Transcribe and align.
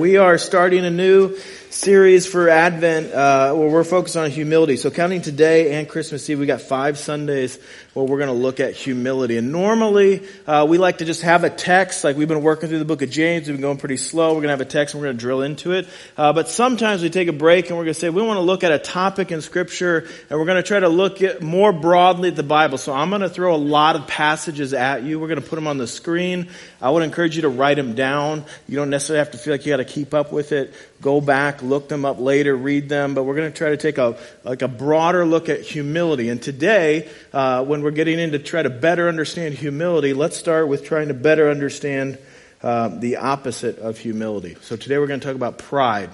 We 0.00 0.16
are 0.16 0.38
starting 0.38 0.84
a 0.84 0.90
new 0.90 1.36
series 1.70 2.26
for 2.26 2.48
Advent 2.48 3.12
uh, 3.12 3.52
where 3.52 3.68
we're 3.68 3.84
focused 3.84 4.16
on 4.16 4.30
humility. 4.30 4.76
So, 4.76 4.90
counting 4.90 5.22
today 5.22 5.78
and 5.78 5.88
Christmas 5.88 6.28
Eve, 6.30 6.38
we 6.38 6.46
got 6.46 6.60
five 6.60 6.98
Sundays 6.98 7.58
where 7.94 8.06
we're 8.06 8.18
going 8.18 8.28
to 8.28 8.32
look 8.32 8.60
at 8.60 8.74
humility. 8.74 9.36
And 9.36 9.52
normally, 9.52 10.26
uh, 10.46 10.66
we 10.68 10.78
like 10.78 10.98
to 10.98 11.04
just 11.04 11.22
have 11.22 11.44
a 11.44 11.50
text, 11.50 12.04
like 12.04 12.16
we've 12.16 12.28
been 12.28 12.42
working 12.42 12.68
through 12.68 12.78
the 12.78 12.84
book 12.84 13.02
of 13.02 13.10
James. 13.10 13.48
We've 13.48 13.56
been 13.56 13.62
going 13.62 13.78
pretty 13.78 13.96
slow. 13.96 14.28
We're 14.28 14.42
going 14.42 14.44
to 14.44 14.50
have 14.50 14.60
a 14.60 14.64
text 14.66 14.94
and 14.94 15.00
we're 15.00 15.08
going 15.08 15.18
to 15.18 15.20
drill 15.20 15.42
into 15.42 15.72
it. 15.72 15.88
Uh, 16.16 16.32
but 16.32 16.48
sometimes 16.48 17.02
we 17.02 17.10
take 17.10 17.28
a 17.28 17.32
break 17.32 17.68
and 17.68 17.76
we're 17.76 17.84
going 17.84 17.94
to 17.94 18.00
say 18.00 18.08
we 18.08 18.22
want 18.22 18.38
to 18.38 18.42
look 18.42 18.64
at 18.64 18.70
a 18.70 18.78
topic 18.78 19.32
in 19.32 19.40
Scripture 19.40 20.06
and 20.30 20.38
we're 20.38 20.46
going 20.46 20.62
to 20.62 20.66
try 20.66 20.78
to 20.78 20.88
look 20.88 21.22
at 21.22 21.42
more 21.42 21.72
broadly 21.72 22.28
at 22.28 22.36
the 22.36 22.42
Bible. 22.42 22.78
So, 22.78 22.92
I'm 22.92 23.10
going 23.10 23.22
to 23.22 23.28
throw 23.28 23.54
a 23.54 23.56
lot 23.56 23.96
of 23.96 24.06
passages 24.06 24.74
at 24.74 25.02
you. 25.02 25.18
We're 25.18 25.28
going 25.28 25.42
to 25.42 25.48
put 25.48 25.56
them 25.56 25.66
on 25.66 25.78
the 25.78 25.88
screen. 25.88 26.48
I 26.80 26.90
would 26.90 27.02
encourage 27.02 27.34
you 27.36 27.42
to 27.42 27.48
write 27.48 27.76
them 27.76 27.94
down. 27.94 28.44
You 28.68 28.76
don't 28.76 28.90
necessarily 28.90 29.18
have 29.18 29.32
to 29.32 29.38
feel 29.38 29.54
like 29.54 29.66
you 29.66 29.72
got 29.72 29.78
to 29.78 29.87
keep 29.88 30.14
up 30.14 30.32
with 30.32 30.52
it. 30.52 30.72
Go 31.00 31.20
back, 31.20 31.62
look 31.62 31.88
them 31.88 32.04
up 32.04 32.20
later, 32.20 32.54
read 32.56 32.88
them. 32.88 33.14
But 33.14 33.24
we're 33.24 33.34
going 33.34 33.50
to 33.50 33.56
try 33.56 33.70
to 33.70 33.76
take 33.76 33.98
a 33.98 34.16
like 34.44 34.62
a 34.62 34.68
broader 34.68 35.24
look 35.24 35.48
at 35.48 35.62
humility. 35.62 36.28
And 36.28 36.40
today, 36.40 37.08
uh, 37.32 37.64
when 37.64 37.82
we're 37.82 37.90
getting 37.90 38.18
into 38.18 38.38
try 38.38 38.62
to 38.62 38.70
better 38.70 39.08
understand 39.08 39.54
humility, 39.54 40.14
let's 40.14 40.36
start 40.36 40.68
with 40.68 40.84
trying 40.84 41.08
to 41.08 41.14
better 41.14 41.50
understand 41.50 42.18
uh, 42.62 42.88
the 42.88 43.16
opposite 43.16 43.78
of 43.78 43.98
humility. 43.98 44.56
So 44.62 44.76
today 44.76 44.98
we're 44.98 45.06
going 45.06 45.20
to 45.20 45.26
talk 45.26 45.36
about 45.36 45.58
pride. 45.58 46.10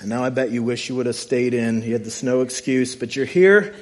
And 0.00 0.08
now 0.08 0.24
I 0.24 0.30
bet 0.30 0.50
you 0.50 0.62
wish 0.62 0.88
you 0.88 0.96
would 0.96 1.06
have 1.06 1.16
stayed 1.16 1.54
in. 1.54 1.82
You 1.82 1.92
had 1.92 2.04
the 2.04 2.10
snow 2.10 2.42
excuse, 2.42 2.96
but 2.96 3.16
you're 3.16 3.26
here, 3.26 3.74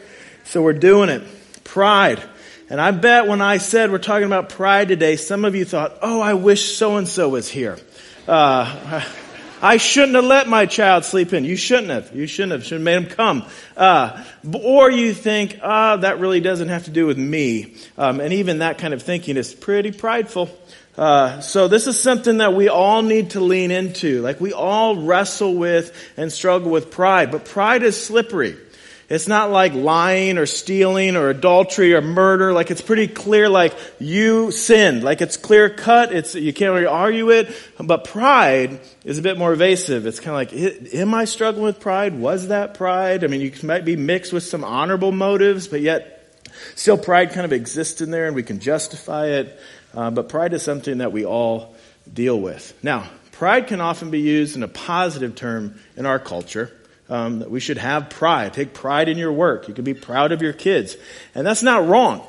so 0.45 0.62
we're 0.62 0.73
doing 0.73 1.09
it. 1.09 1.23
Pride. 1.65 2.23
And 2.70 2.80
I 2.80 2.93
bet 2.93 3.27
when 3.27 3.41
I 3.41 3.59
said 3.59 3.91
we're 3.91 3.98
talking 3.98 4.27
about 4.27 4.48
pride 4.48 4.88
today, 4.88 5.16
some 5.16 5.45
of 5.45 5.54
you 5.54 5.65
thought, 5.65 5.98
oh, 6.02 6.20
I 6.20 6.34
wish 6.34 6.77
so 6.77 6.96
and 6.96 7.06
so 7.06 7.29
was 7.29 7.48
here. 7.48 7.79
Uh, 8.27 9.05
I 9.62 9.78
shouldn't 9.78 10.14
have 10.14 10.24
let 10.24 10.46
my 10.46 10.66
child 10.66 11.06
sleep 11.06 11.32
in. 11.32 11.45
You 11.45 11.56
shouldn't 11.56 11.88
have. 11.88 12.15
You 12.15 12.27
shouldn't 12.27 12.52
have. 12.52 12.65
Should 12.65 12.74
have 12.74 12.82
made 12.82 12.96
him 12.96 13.06
come. 13.06 13.46
Uh, 13.76 14.23
or 14.52 14.90
you 14.90 15.15
think, 15.15 15.59
ah, 15.62 15.95
oh, 15.95 15.96
that 15.99 16.21
really 16.21 16.40
doesn't 16.40 16.68
have 16.68 16.84
to 16.84 16.90
do 16.90 17.07
with 17.07 17.16
me. 17.16 17.74
Um, 17.96 18.21
and 18.21 18.34
even 18.34 18.59
that 18.59 18.76
kind 18.76 18.93
of 18.93 19.02
thinking 19.02 19.38
is 19.38 19.54
pretty 19.54 19.90
prideful. 19.90 20.51
Uh, 20.99 21.40
so 21.40 21.66
this 21.66 21.87
is 21.87 21.99
something 21.99 22.38
that 22.38 22.52
we 22.52 22.68
all 22.68 23.02
need 23.02 23.30
to 23.30 23.40
lean 23.40 23.71
into. 23.71 24.21
Like 24.21 24.40
we 24.40 24.52
all 24.52 24.96
wrestle 24.96 25.54
with 25.54 25.96
and 26.16 26.30
struggle 26.30 26.71
with 26.71 26.90
pride, 26.90 27.30
but 27.32 27.46
pride 27.46 27.82
is 27.82 28.02
slippery. 28.02 28.56
It's 29.09 29.29
not 29.29 29.51
like 29.51 29.74
lying 29.74 30.38
or 30.38 30.47
stealing 30.47 31.16
or 31.16 31.29
adultery 31.29 31.95
or 31.95 32.01
murder. 32.01 32.52
Like 32.52 32.71
it's 32.71 32.80
pretty 32.80 33.07
clear, 33.07 33.49
like 33.49 33.74
you 33.99 34.51
sinned. 34.51 35.05
Like 35.05 35.21
it's 35.21 35.37
clear 35.37 35.69
cut. 35.69 36.13
It's, 36.13 36.35
you 36.35 36.52
can't 36.52 36.73
really 36.73 36.87
argue 36.87 37.30
it. 37.30 37.55
But 37.79 38.05
pride 38.05 38.80
is 39.05 39.19
a 39.19 39.23
bit 39.23 39.37
more 39.37 39.52
evasive. 39.52 40.07
It's 40.07 40.21
kind 40.21 40.30
of 40.30 40.55
like, 40.55 40.95
am 40.95 41.13
I 41.13 41.27
struggling 41.27 41.65
with 41.65 41.80
pride? 41.80 42.19
Was 42.19 42.49
that 42.49 42.74
pride? 42.74 43.24
I 43.24 43.27
mean, 43.27 43.43
you 43.43 43.52
might 43.63 43.85
be 43.85 43.96
mixed 43.96 44.33
with 44.33 44.43
some 44.43 44.65
honorable 44.65 45.13
motives, 45.13 45.68
but 45.68 45.83
yet 45.83 46.11
still 46.74 46.99
pride 46.99 47.33
kind 47.33 47.45
of 47.45 47.52
exists 47.52 48.01
in 48.01 48.11
there 48.11 48.27
and 48.27 48.35
we 48.35 48.43
can 48.43 48.59
justify 48.59 49.27
it. 49.27 49.61
Uh, 49.93 50.11
but 50.11 50.29
pride 50.30 50.55
is 50.55 50.63
something 50.63 50.99
that 50.99 51.13
we 51.13 51.27
all 51.27 51.74
deal 52.11 52.41
with. 52.41 52.73
Now, 52.83 53.09
pride 53.33 53.66
can 53.66 53.80
often 53.83 54.11
be 54.11 54.21
used 54.21 54.57
in 54.57 54.63
a 54.63 54.68
positive 54.68 55.35
term 55.35 55.79
in 55.96 56.07
our 56.07 56.18
culture 56.18 56.73
um, 57.09 57.41
that 57.41 57.51
we 57.51 57.60
should 57.60 57.79
have 57.79 58.10
pride. 58.10 58.55
Take 58.55 58.74
pride 58.74 59.09
in 59.09 59.19
your 59.19 59.33
work. 59.33 59.69
You 59.69 59.74
can 59.74 59.85
be 59.85 59.95
proud 59.95 60.33
of 60.33 60.43
your 60.43 60.52
kids. 60.52 60.97
And 61.35 61.46
that's 61.46 61.63
not 61.63 61.87
wrong. 61.87 62.27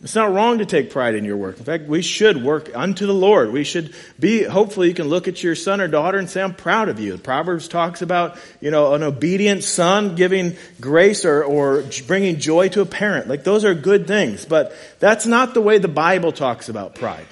It's 0.00 0.14
not 0.14 0.32
wrong 0.32 0.58
to 0.58 0.66
take 0.66 0.90
pride 0.90 1.16
in 1.16 1.24
your 1.24 1.36
work. 1.36 1.58
In 1.58 1.64
fact, 1.64 1.88
we 1.88 2.02
should 2.02 2.44
work 2.44 2.70
unto 2.72 3.04
the 3.04 3.14
Lord. 3.14 3.52
We 3.52 3.64
should 3.64 3.92
be, 4.18 4.44
hopefully 4.44 4.86
you 4.86 4.94
can 4.94 5.08
look 5.08 5.26
at 5.26 5.42
your 5.42 5.56
son 5.56 5.80
or 5.80 5.88
daughter 5.88 6.18
and 6.18 6.30
say, 6.30 6.40
I'm 6.40 6.54
proud 6.54 6.88
of 6.88 7.00
you. 7.00 7.18
Proverbs 7.18 7.66
talks 7.66 8.00
about, 8.00 8.38
you 8.60 8.70
know, 8.70 8.94
an 8.94 9.02
obedient 9.02 9.64
son 9.64 10.14
giving 10.14 10.56
grace 10.80 11.24
or, 11.24 11.42
or 11.42 11.82
bringing 12.06 12.38
joy 12.38 12.68
to 12.68 12.80
a 12.80 12.86
parent. 12.86 13.26
Like 13.26 13.42
those 13.42 13.64
are 13.64 13.74
good 13.74 14.06
things. 14.06 14.44
But 14.44 14.72
that's 15.00 15.26
not 15.26 15.54
the 15.54 15.60
way 15.60 15.78
the 15.78 15.88
Bible 15.88 16.30
talks 16.30 16.68
about 16.68 16.94
pride. 16.94 17.26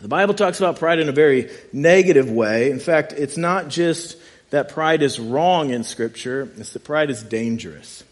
The 0.00 0.08
Bible 0.08 0.32
talks 0.32 0.58
about 0.58 0.78
pride 0.78 0.98
in 0.98 1.10
a 1.10 1.12
very 1.12 1.50
negative 1.74 2.30
way. 2.30 2.70
In 2.70 2.80
fact, 2.80 3.12
it's 3.12 3.36
not 3.36 3.68
just 3.68 4.16
that 4.52 4.68
pride 4.68 5.02
is 5.02 5.18
wrong 5.18 5.70
in 5.70 5.82
Scripture, 5.82 6.46
it's 6.58 6.74
that 6.74 6.84
pride 6.84 7.08
is 7.08 7.22
dangerous. 7.22 8.04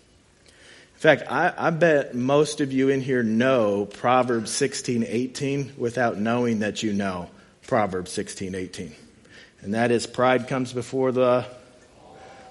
In 0.94 1.00
fact, 1.00 1.30
I, 1.30 1.52
I, 1.56 1.70
bet 1.70 2.14
most 2.14 2.62
of 2.62 2.72
you 2.72 2.88
in 2.88 3.02
here 3.02 3.22
know 3.22 3.84
Proverbs 3.84 4.50
16, 4.50 5.04
18 5.06 5.72
without 5.76 6.18
knowing 6.18 6.60
that 6.60 6.82
you 6.82 6.94
know 6.94 7.30
Proverbs 7.66 8.10
16, 8.12 8.54
18. 8.54 8.94
And 9.60 9.74
that 9.74 9.90
is 9.90 10.06
pride 10.06 10.48
comes 10.48 10.72
before 10.72 11.12
the 11.12 11.44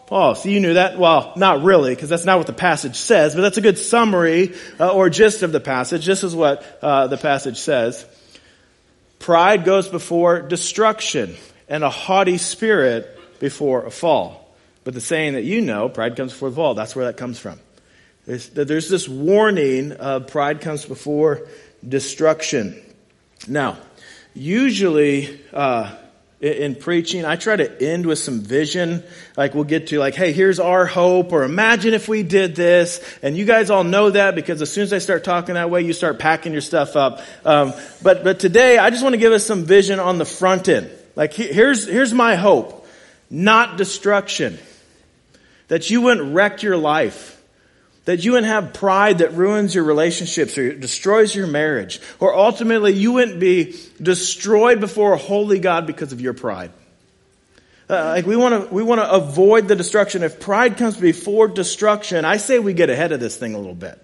fall. 0.06 0.36
So 0.36 0.50
you 0.50 0.60
knew 0.60 0.76
that? 0.76 1.00
Well, 1.00 1.34
not 1.36 1.64
really, 1.64 1.96
because 1.96 2.10
that's 2.10 2.26
not 2.26 2.38
what 2.38 2.48
the 2.48 2.54
passage 2.54 2.96
says, 2.96 3.34
but 3.34 3.42
that's 3.42 3.58
a 3.58 3.62
good 3.62 3.80
summary 3.80 4.54
uh, 4.80 4.94
or 4.94 5.10
gist 5.10 5.42
of 5.42 5.52
the 5.52 5.60
passage. 5.60 6.06
This 6.06 6.24
is 6.24 6.36
what 6.36 6.64
uh, 6.84 7.08
the 7.08 7.18
passage 7.18 7.58
says. 7.58 8.06
Pride 9.18 9.66
goes 9.66 9.88
before 9.88 10.42
destruction, 10.42 11.36
and 11.68 11.84
a 11.84 11.90
haughty 11.90 12.38
spirit 12.38 13.16
before 13.40 13.86
a 13.86 13.92
fall. 13.92 14.46
But 14.84 14.94
the 14.94 15.02
saying 15.02 15.34
that 15.34 15.44
you 15.44 15.62
know, 15.62 15.90
pride 15.90 16.16
comes 16.16 16.32
before 16.32 16.50
the 16.50 16.56
fall, 16.56 16.74
that's 16.74 16.96
where 16.96 17.06
that 17.06 17.18
comes 17.18 17.40
from. 17.40 17.60
There's, 18.26 18.50
there's 18.50 18.90
this 18.90 19.10
warning 19.10 19.92
of 19.94 20.28
pride 20.28 20.62
comes 20.62 20.86
before 20.86 21.48
destruction. 21.88 22.80
Now, 23.48 23.78
usually, 24.34 25.42
uh, 25.54 25.96
in 26.42 26.76
preaching, 26.76 27.26
I 27.26 27.36
try 27.36 27.58
to 27.58 27.82
end 27.82 28.06
with 28.06 28.20
some 28.20 28.40
vision. 28.40 29.04
Like 29.36 29.54
we'll 29.54 29.66
get 29.66 29.88
to 29.88 30.00
like, 30.00 30.16
hey, 30.16 30.32
here's 30.32 30.60
our 30.60 30.86
hope, 30.86 31.34
or 31.34 31.44
imagine 31.44 31.94
if 31.94 32.08
we 32.08 32.24
did 32.24 32.56
this. 32.56 33.04
And 33.22 33.36
you 33.36 33.46
guys 33.46 33.70
all 33.70 33.84
know 33.84 34.10
that 34.12 34.36
because 34.36 34.62
as 34.62 34.72
soon 34.72 34.84
as 34.84 34.94
I 34.94 35.00
start 35.00 35.24
talking 35.24 35.56
that 35.56 35.70
way, 35.70 35.82
you 35.82 35.92
start 35.92 36.18
packing 36.18 36.54
your 36.54 36.62
stuff 36.62 36.96
up. 36.96 37.22
Um, 37.44 37.74
but 38.02 38.24
but 38.24 38.40
today, 38.40 38.78
I 38.78 38.90
just 38.90 39.04
want 39.04 39.14
to 39.14 39.20
give 39.20 39.34
us 39.34 39.46
some 39.46 39.66
vision 39.66 40.00
on 40.00 40.18
the 40.18 40.26
front 40.26 40.70
end. 40.70 40.90
Like 41.16 41.34
here's 41.34 41.86
here's 41.86 42.14
my 42.14 42.36
hope 42.36 42.79
not 43.30 43.78
destruction. 43.78 44.58
That 45.68 45.90
you 45.90 46.02
wouldn't 46.02 46.34
wreck 46.34 46.64
your 46.64 46.78
life. 46.78 47.42
That 48.06 48.24
you 48.24 48.32
wouldn't 48.32 48.52
have 48.52 48.74
pride 48.74 49.20
that 49.20 49.34
ruins 49.34 49.76
your 49.76 49.84
relationships 49.84 50.58
or 50.58 50.74
destroys 50.74 51.36
your 51.36 51.46
marriage. 51.46 52.02
Or 52.20 52.36
ultimately 52.36 52.94
you 52.94 53.12
wouldn't 53.14 53.40
be 53.40 53.76
destroyed 54.02 54.80
before 54.80 55.14
a 55.14 55.18
holy 55.18 55.60
God 55.60 55.86
because 55.86 56.12
of 56.12 56.20
your 56.20 56.34
pride. 56.34 56.72
Uh, 57.90 58.14
like 58.16 58.26
we 58.26 58.36
want 58.36 58.68
to, 58.70 58.74
we 58.74 58.84
want 58.84 59.02
to 59.02 59.12
avoid 59.12 59.68
the 59.68 59.76
destruction. 59.76 60.22
If 60.22 60.40
pride 60.40 60.78
comes 60.78 60.96
before 60.98 61.48
destruction, 61.48 62.24
I 62.24 62.38
say 62.38 62.60
we 62.60 62.74
get 62.74 62.90
ahead 62.90 63.12
of 63.12 63.20
this 63.20 63.36
thing 63.36 63.56
a 63.56 63.58
little 63.58 63.76
bit. 63.76 64.00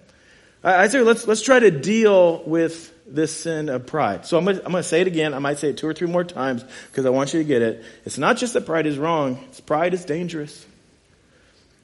I, 0.62 0.84
I 0.84 0.88
say 0.88 1.00
let's, 1.02 1.26
let's 1.26 1.42
try 1.42 1.58
to 1.58 1.70
deal 1.70 2.42
with 2.44 2.92
this 3.06 3.34
sin 3.34 3.68
of 3.68 3.86
pride. 3.86 4.26
So 4.26 4.36
I'm 4.36 4.44
going, 4.44 4.60
to, 4.60 4.82
say 4.82 5.00
it 5.00 5.06
again. 5.06 5.34
I 5.34 5.38
might 5.38 5.58
say 5.58 5.70
it 5.70 5.76
two 5.76 5.86
or 5.86 5.94
three 5.94 6.08
more 6.08 6.24
times 6.24 6.64
because 6.90 7.06
I 7.06 7.10
want 7.10 7.32
you 7.32 7.40
to 7.40 7.44
get 7.44 7.62
it. 7.62 7.84
It's 8.04 8.18
not 8.18 8.36
just 8.36 8.54
that 8.54 8.66
pride 8.66 8.86
is 8.86 8.98
wrong. 8.98 9.38
It's 9.48 9.60
pride 9.60 9.94
is 9.94 10.04
dangerous. 10.04 10.66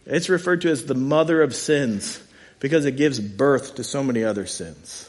It's 0.05 0.29
referred 0.29 0.63
to 0.63 0.71
as 0.71 0.85
the 0.85 0.95
mother 0.95 1.43
of 1.43 1.55
sins 1.55 2.21
because 2.59 2.85
it 2.87 2.97
gives 2.97 3.21
birth 3.21 3.77
to 3.77 3.85
so 3.85 4.03
many 4.03 4.25
other 4.25 4.47
sins. 4.47 5.09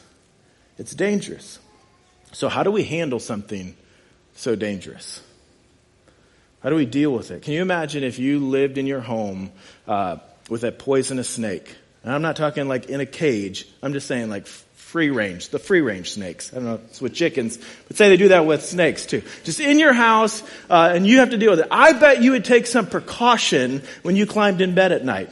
It's 0.77 0.93
dangerous. 0.93 1.59
So 2.31 2.49
how 2.49 2.63
do 2.63 2.71
we 2.71 2.83
handle 2.83 3.19
something 3.19 3.75
so 4.35 4.55
dangerous? 4.55 5.21
How 6.61 6.69
do 6.69 6.75
we 6.75 6.85
deal 6.85 7.11
with 7.11 7.31
it? 7.31 7.41
Can 7.41 7.53
you 7.53 7.61
imagine 7.61 8.03
if 8.03 8.19
you 8.19 8.39
lived 8.39 8.77
in 8.77 8.87
your 8.87 9.01
home 9.01 9.51
uh, 9.87 10.17
with 10.49 10.63
a 10.63 10.71
poisonous 10.71 11.29
snake? 11.29 11.75
And 12.03 12.13
I'm 12.13 12.21
not 12.21 12.35
talking 12.35 12.67
like 12.67 12.85
in 12.85 13.01
a 13.01 13.05
cage. 13.05 13.67
I'm 13.81 13.93
just 13.93 14.07
saying 14.07 14.29
like 14.29 14.47
free 14.93 15.09
range, 15.09 15.49
the 15.49 15.57
free 15.57 15.81
range 15.81 16.11
snakes. 16.11 16.53
I 16.53 16.57
don't 16.57 16.65
know, 16.65 16.79
it's 16.85 17.01
with 17.01 17.15
chickens, 17.15 17.57
but 17.87 17.97
say 17.97 18.09
they 18.09 18.17
do 18.17 18.27
that 18.27 18.45
with 18.45 18.63
snakes 18.63 19.07
too. 19.07 19.23
Just 19.43 19.59
in 19.59 19.79
your 19.79 19.91
house, 19.91 20.43
uh, 20.69 20.91
and 20.93 21.07
you 21.07 21.17
have 21.17 21.31
to 21.31 21.37
deal 21.39 21.49
with 21.49 21.61
it. 21.61 21.67
I 21.71 21.93
bet 21.93 22.21
you 22.21 22.33
would 22.33 22.45
take 22.45 22.67
some 22.67 22.85
precaution 22.85 23.81
when 24.03 24.15
you 24.15 24.27
climbed 24.27 24.61
in 24.61 24.75
bed 24.75 24.91
at 24.91 25.03
night. 25.03 25.31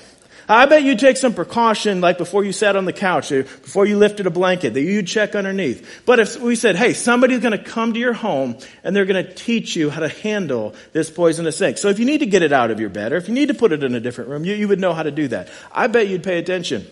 I 0.50 0.66
bet 0.66 0.81
you'd 0.81 0.98
take 0.98 1.16
some 1.16 1.36
precaution, 1.36 2.02
like 2.02 2.18
before 2.18 2.44
you 2.44 2.54
sat 2.54 2.75
on 2.75 2.86
the 2.86 2.92
couch, 2.92 3.31
or 3.31 3.44
before 3.44 3.86
you 3.86 4.00
lifted 4.00 4.25
a 4.25 4.31
blanket, 4.31 4.74
that 4.74 4.81
you'd 4.81 5.06
check 5.06 5.36
underneath. 5.36 6.02
But 6.08 6.19
if 6.19 6.42
we 6.42 6.56
said, 6.56 6.75
hey, 6.75 6.94
somebody's 6.94 7.42
gonna 7.42 7.63
come 7.63 7.94
to 7.94 8.00
your 8.00 8.13
home, 8.13 8.58
and 8.84 8.96
they're 8.96 9.06
gonna 9.06 9.31
teach 9.31 9.75
you 9.75 9.92
how 9.92 10.00
to 10.00 10.10
handle 10.10 10.74
this 10.92 11.12
poisonous 11.12 11.58
snake. 11.58 11.78
So 11.78 11.90
if 11.90 12.00
you 12.00 12.06
need 12.06 12.22
to 12.22 12.25
get 12.25 12.42
it 12.42 12.52
out 12.52 12.72
of 12.72 12.80
your 12.80 12.90
bed, 12.90 13.13
or 13.13 13.18
if 13.18 13.28
you 13.28 13.36
need 13.36 13.50
to 13.50 13.54
put 13.54 13.74
it 13.74 13.84
in 13.84 13.94
a 13.94 14.00
different 14.00 14.31
room, 14.31 14.44
you, 14.44 14.56
you 14.56 14.68
would 14.68 14.80
know 14.80 14.96
how 14.96 15.04
to 15.04 15.12
do 15.12 15.28
that. 15.28 15.50
I 15.72 15.86
bet 15.86 16.08
you'd 16.08 16.24
pay 16.24 16.40
attention. 16.40 16.88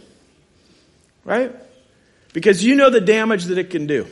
Right? 1.25 1.51
Because 2.34 2.64
you 2.64 2.76
know 2.76 2.90
the 2.90 3.02
damage 3.02 3.46
that 3.46 3.58
it 3.58 3.70
can 3.70 3.88
do. 3.88 4.08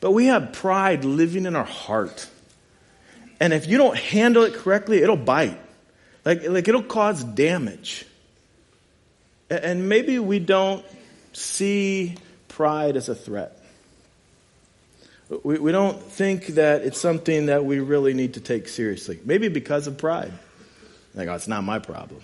But 0.00 0.12
we 0.12 0.26
have 0.26 0.52
pride 0.52 1.04
living 1.04 1.46
in 1.46 1.56
our 1.56 1.64
heart. 1.64 2.28
And 3.40 3.52
if 3.52 3.66
you 3.66 3.78
don't 3.78 3.96
handle 3.96 4.44
it 4.44 4.54
correctly, 4.54 5.02
it'll 5.02 5.16
bite. 5.16 5.58
Like, 6.24 6.46
like 6.48 6.68
it'll 6.68 6.82
cause 6.82 7.22
damage. 7.22 8.06
And 9.48 9.88
maybe 9.88 10.18
we 10.18 10.38
don't 10.38 10.84
see 11.32 12.16
pride 12.48 12.96
as 12.96 13.08
a 13.08 13.14
threat. 13.14 13.58
We, 15.42 15.58
we 15.58 15.72
don't 15.72 16.00
think 16.00 16.46
that 16.48 16.82
it's 16.82 17.00
something 17.00 17.46
that 17.46 17.64
we 17.64 17.80
really 17.80 18.14
need 18.14 18.34
to 18.34 18.40
take 18.40 18.68
seriously. 18.68 19.18
Maybe 19.24 19.48
because 19.48 19.86
of 19.86 19.98
pride. 19.98 20.32
Like, 21.14 21.28
oh, 21.28 21.34
it's 21.34 21.48
not 21.48 21.64
my 21.64 21.78
problem. 21.78 22.22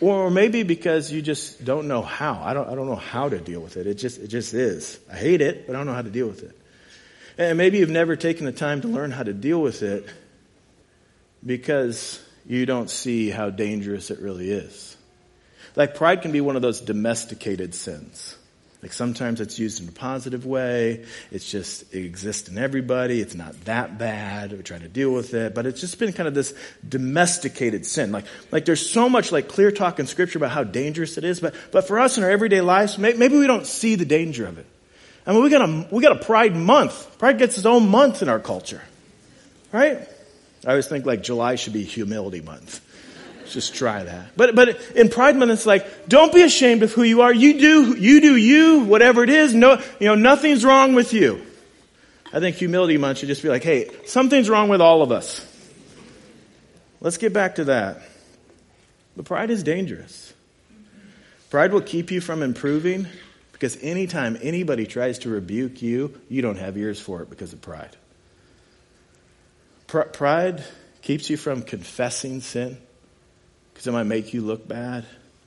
Or 0.00 0.30
maybe 0.30 0.62
because 0.62 1.12
you 1.12 1.22
just 1.22 1.64
don't 1.64 1.88
know 1.88 2.02
how. 2.02 2.40
I 2.42 2.54
don't, 2.54 2.68
I 2.68 2.74
don't 2.74 2.86
know 2.86 2.96
how 2.96 3.28
to 3.28 3.38
deal 3.38 3.60
with 3.60 3.76
it. 3.76 3.86
It 3.86 3.94
just, 3.94 4.20
it 4.20 4.28
just 4.28 4.54
is. 4.54 4.98
I 5.10 5.16
hate 5.16 5.40
it, 5.40 5.66
but 5.66 5.74
I 5.74 5.78
don't 5.78 5.86
know 5.86 5.94
how 5.94 6.02
to 6.02 6.10
deal 6.10 6.26
with 6.26 6.42
it. 6.42 6.58
And 7.38 7.56
maybe 7.56 7.78
you've 7.78 7.90
never 7.90 8.16
taken 8.16 8.44
the 8.44 8.52
time 8.52 8.82
to 8.82 8.88
learn 8.88 9.10
how 9.10 9.22
to 9.22 9.32
deal 9.32 9.60
with 9.60 9.82
it 9.82 10.06
because 11.44 12.22
you 12.46 12.66
don't 12.66 12.90
see 12.90 13.30
how 13.30 13.50
dangerous 13.50 14.10
it 14.10 14.20
really 14.20 14.50
is. 14.50 14.96
Like 15.74 15.94
pride 15.94 16.22
can 16.22 16.32
be 16.32 16.40
one 16.40 16.56
of 16.56 16.62
those 16.62 16.80
domesticated 16.80 17.74
sins. 17.74 18.36
Like 18.82 18.92
sometimes 18.92 19.40
it's 19.40 19.60
used 19.60 19.80
in 19.80 19.88
a 19.88 19.92
positive 19.92 20.44
way. 20.44 21.04
It's 21.30 21.48
just, 21.48 21.94
it 21.94 22.04
exists 22.04 22.48
in 22.48 22.58
everybody. 22.58 23.20
It's 23.20 23.36
not 23.36 23.64
that 23.64 23.96
bad. 23.96 24.50
We 24.52 24.62
try 24.64 24.78
to 24.78 24.88
deal 24.88 25.12
with 25.12 25.34
it. 25.34 25.54
But 25.54 25.66
it's 25.66 25.80
just 25.80 26.00
been 26.00 26.12
kind 26.12 26.26
of 26.26 26.34
this 26.34 26.52
domesticated 26.86 27.86
sin. 27.86 28.10
Like, 28.10 28.24
like 28.50 28.64
there's 28.64 28.84
so 28.84 29.08
much 29.08 29.30
like 29.30 29.46
clear 29.46 29.70
talk 29.70 30.00
in 30.00 30.08
scripture 30.08 30.38
about 30.38 30.50
how 30.50 30.64
dangerous 30.64 31.16
it 31.16 31.22
is. 31.22 31.38
But, 31.38 31.54
but 31.70 31.86
for 31.86 32.00
us 32.00 32.18
in 32.18 32.24
our 32.24 32.30
everyday 32.30 32.60
lives, 32.60 32.98
maybe 32.98 33.38
we 33.38 33.46
don't 33.46 33.66
see 33.66 33.94
the 33.94 34.04
danger 34.04 34.46
of 34.46 34.58
it. 34.58 34.66
I 35.24 35.32
mean, 35.32 35.44
we 35.44 35.50
got 35.50 35.62
a, 35.62 35.88
we 35.92 36.02
got 36.02 36.20
a 36.20 36.24
pride 36.24 36.56
month. 36.56 37.18
Pride 37.18 37.38
gets 37.38 37.56
its 37.56 37.66
own 37.66 37.88
month 37.88 38.20
in 38.20 38.28
our 38.28 38.40
culture. 38.40 38.82
Right? 39.70 40.08
I 40.66 40.70
always 40.70 40.88
think 40.88 41.06
like 41.06 41.22
July 41.22 41.54
should 41.54 41.72
be 41.72 41.84
humility 41.84 42.40
month. 42.40 42.80
Just 43.52 43.74
try 43.74 44.02
that. 44.02 44.36
But, 44.36 44.54
but 44.54 44.80
in 44.92 45.08
Pride 45.08 45.36
Month, 45.36 45.50
it's 45.50 45.66
like, 45.66 46.08
don't 46.08 46.32
be 46.32 46.42
ashamed 46.42 46.82
of 46.82 46.92
who 46.92 47.02
you 47.02 47.20
are. 47.22 47.32
You 47.32 47.58
do, 47.58 47.96
you 47.96 48.20
do 48.20 48.36
you, 48.36 48.80
whatever 48.80 49.22
it 49.22 49.30
is. 49.30 49.54
No, 49.54 49.82
you 50.00 50.06
know, 50.06 50.14
nothing's 50.14 50.64
wrong 50.64 50.94
with 50.94 51.12
you. 51.12 51.44
I 52.32 52.40
think 52.40 52.56
Humility 52.56 52.96
Month 52.96 53.18
should 53.18 53.28
just 53.28 53.42
be 53.42 53.50
like, 53.50 53.62
hey, 53.62 53.90
something's 54.06 54.48
wrong 54.48 54.70
with 54.70 54.80
all 54.80 55.02
of 55.02 55.12
us. 55.12 55.46
Let's 57.00 57.18
get 57.18 57.32
back 57.32 57.56
to 57.56 57.64
that. 57.64 58.02
But 59.16 59.26
pride 59.26 59.50
is 59.50 59.62
dangerous. 59.62 60.32
Pride 61.50 61.72
will 61.72 61.82
keep 61.82 62.10
you 62.10 62.22
from 62.22 62.42
improving 62.42 63.06
because 63.52 63.76
anytime 63.82 64.38
anybody 64.40 64.86
tries 64.86 65.18
to 65.20 65.28
rebuke 65.28 65.82
you, 65.82 66.18
you 66.30 66.40
don't 66.40 66.56
have 66.56 66.78
ears 66.78 66.98
for 66.98 67.20
it 67.20 67.28
because 67.28 67.52
of 67.52 67.60
pride. 67.60 67.94
Pr- 69.88 70.00
pride 70.00 70.64
keeps 71.02 71.28
you 71.28 71.36
from 71.36 71.60
confessing 71.60 72.40
sin 72.40 72.78
because 73.72 73.86
it 73.86 73.92
might 73.92 74.04
make 74.04 74.34
you 74.34 74.40
look 74.42 74.66
bad. 74.66 75.04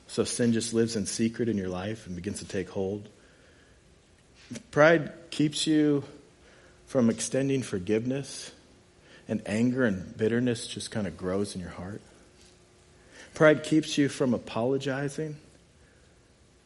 So 0.08 0.24
sin 0.24 0.54
just 0.54 0.74
lives 0.74 0.96
in 0.96 1.06
secret 1.06 1.50
in 1.50 1.58
your 1.58 1.70
life 1.70 2.06
and 2.06 2.16
begins 2.16 2.40
to 2.40 2.48
take 2.48 2.70
hold. 2.70 3.10
Pride 4.72 5.12
keeps 5.32 5.66
you 5.66 6.04
from 6.86 7.10
extending 7.10 7.64
forgiveness, 7.64 8.52
and 9.28 9.42
anger 9.48 9.86
and 9.86 10.16
bitterness 10.16 10.68
just 10.68 10.92
kind 10.92 11.08
of 11.08 11.18
grows 11.18 11.56
in 11.56 11.62
your 11.62 11.72
heart. 11.72 12.02
Pride 13.34 13.64
keeps 13.64 13.98
you 13.98 14.08
from 14.08 14.36
apologizing, 14.36 15.36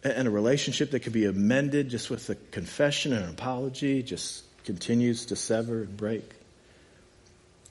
and 0.04 0.28
a 0.28 0.32
relationship 0.32 0.92
that 0.92 1.00
could 1.00 1.14
be 1.14 1.26
amended 1.26 1.90
just 1.90 2.10
with 2.10 2.30
a 2.30 2.36
confession 2.36 3.14
and 3.14 3.24
an 3.24 3.30
apology 3.32 4.04
just 4.04 4.44
continues 4.66 5.26
to 5.28 5.36
sever 5.38 5.84
and 5.84 5.96
break. 5.96 6.30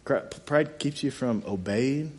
Pride 0.05 0.79
keeps 0.79 1.03
you 1.03 1.11
from 1.11 1.43
obeying 1.47 2.19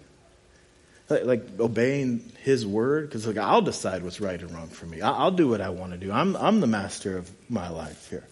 like, 1.09 1.59
obeying 1.59 2.31
his 2.44 2.65
word? 2.65 3.09
Because 3.09 3.25
like 3.25 3.38
i'll 3.38 3.61
decide 3.61 4.03
what's 4.03 4.21
right 4.21 4.39
and 4.39 4.51
wrong 4.51 4.67
for 4.67 4.85
me. 4.85 5.01
I'll 5.01 5.31
do 5.31 5.47
what 5.47 5.61
i 5.61 5.69
want 5.69 5.94
to 5.94 5.97
do. 5.97 6.11
I'm, 6.11 6.35
I'm 6.35 6.59
the 6.59 6.67
master 6.67 7.17
of 7.17 7.29
my 7.50 7.69
life 7.69 8.09
here. 8.09 8.25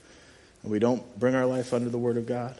And 0.63 0.71
we 0.71 0.79
don't 0.79 1.19
bring 1.19 1.35
our 1.35 1.45
life 1.45 1.74
under 1.74 1.89
the 1.89 1.97
word 1.97 2.18
of 2.18 2.25
god. 2.25 2.57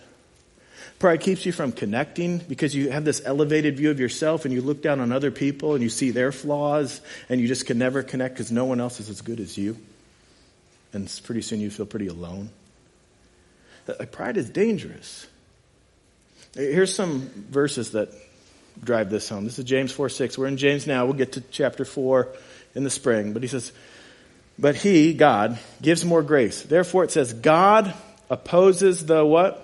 Pride 1.00 1.22
keeps 1.22 1.46
you 1.46 1.52
from 1.52 1.72
connecting 1.72 2.40
because 2.40 2.74
you 2.74 2.90
have 2.90 3.06
this 3.06 3.22
elevated 3.24 3.78
view 3.78 3.92
of 3.92 4.00
yourself 4.00 4.46
and 4.46 4.54
you 4.54 4.62
look 4.62 4.82
down 4.82 5.00
on 5.00 5.12
other 5.12 5.30
people 5.30 5.74
and 5.74 5.84
you 5.84 5.90
see 5.90 6.10
their 6.10 6.32
flaws 6.32 7.02
and 7.30 7.40
you 7.40 7.48
just 7.48 7.68
can 7.68 7.78
never 7.78 8.02
connect 8.02 8.36
because 8.36 8.52
no 8.52 8.66
one 8.66 8.82
else 8.82 9.00
is 9.00 9.10
as 9.10 9.22
good 9.22 9.40
as 9.40 9.58
you. 9.58 9.78
And 10.94 11.12
pretty 11.24 11.42
soon 11.42 11.60
you 11.60 11.70
feel 11.70 11.86
pretty 11.86 12.08
alone. 12.08 12.50
Like 13.88 14.12
pride 14.12 14.38
is 14.38 14.50
dangerous. 14.50 15.28
Here's 16.56 16.94
some 16.94 17.30
verses 17.50 17.92
that 17.92 18.10
drive 18.84 19.10
this 19.10 19.30
home. 19.30 19.46
This 19.46 19.60
is 19.60 19.66
James 19.66 19.92
4 19.92 20.10
6. 20.10 20.38
We're 20.38 20.48
in 20.48 20.58
James 20.58 20.88
now. 20.88 21.06
We'll 21.06 21.14
get 21.14 21.34
to 21.34 21.42
chapter 21.42 21.86
4 21.86 22.28
in 22.76 22.84
the 22.84 22.90
spring. 22.90 23.34
But 23.34 23.44
he 23.44 23.48
says, 23.48 23.72
But 24.58 24.76
he, 24.76 25.14
God, 25.14 25.60
gives 25.82 26.06
more 26.06 26.24
grace. 26.24 26.62
Therefore 26.62 27.04
it 27.04 27.12
says, 27.12 27.34
God 27.34 27.94
opposes 28.30 29.06
the 29.06 29.26
what? 29.26 29.64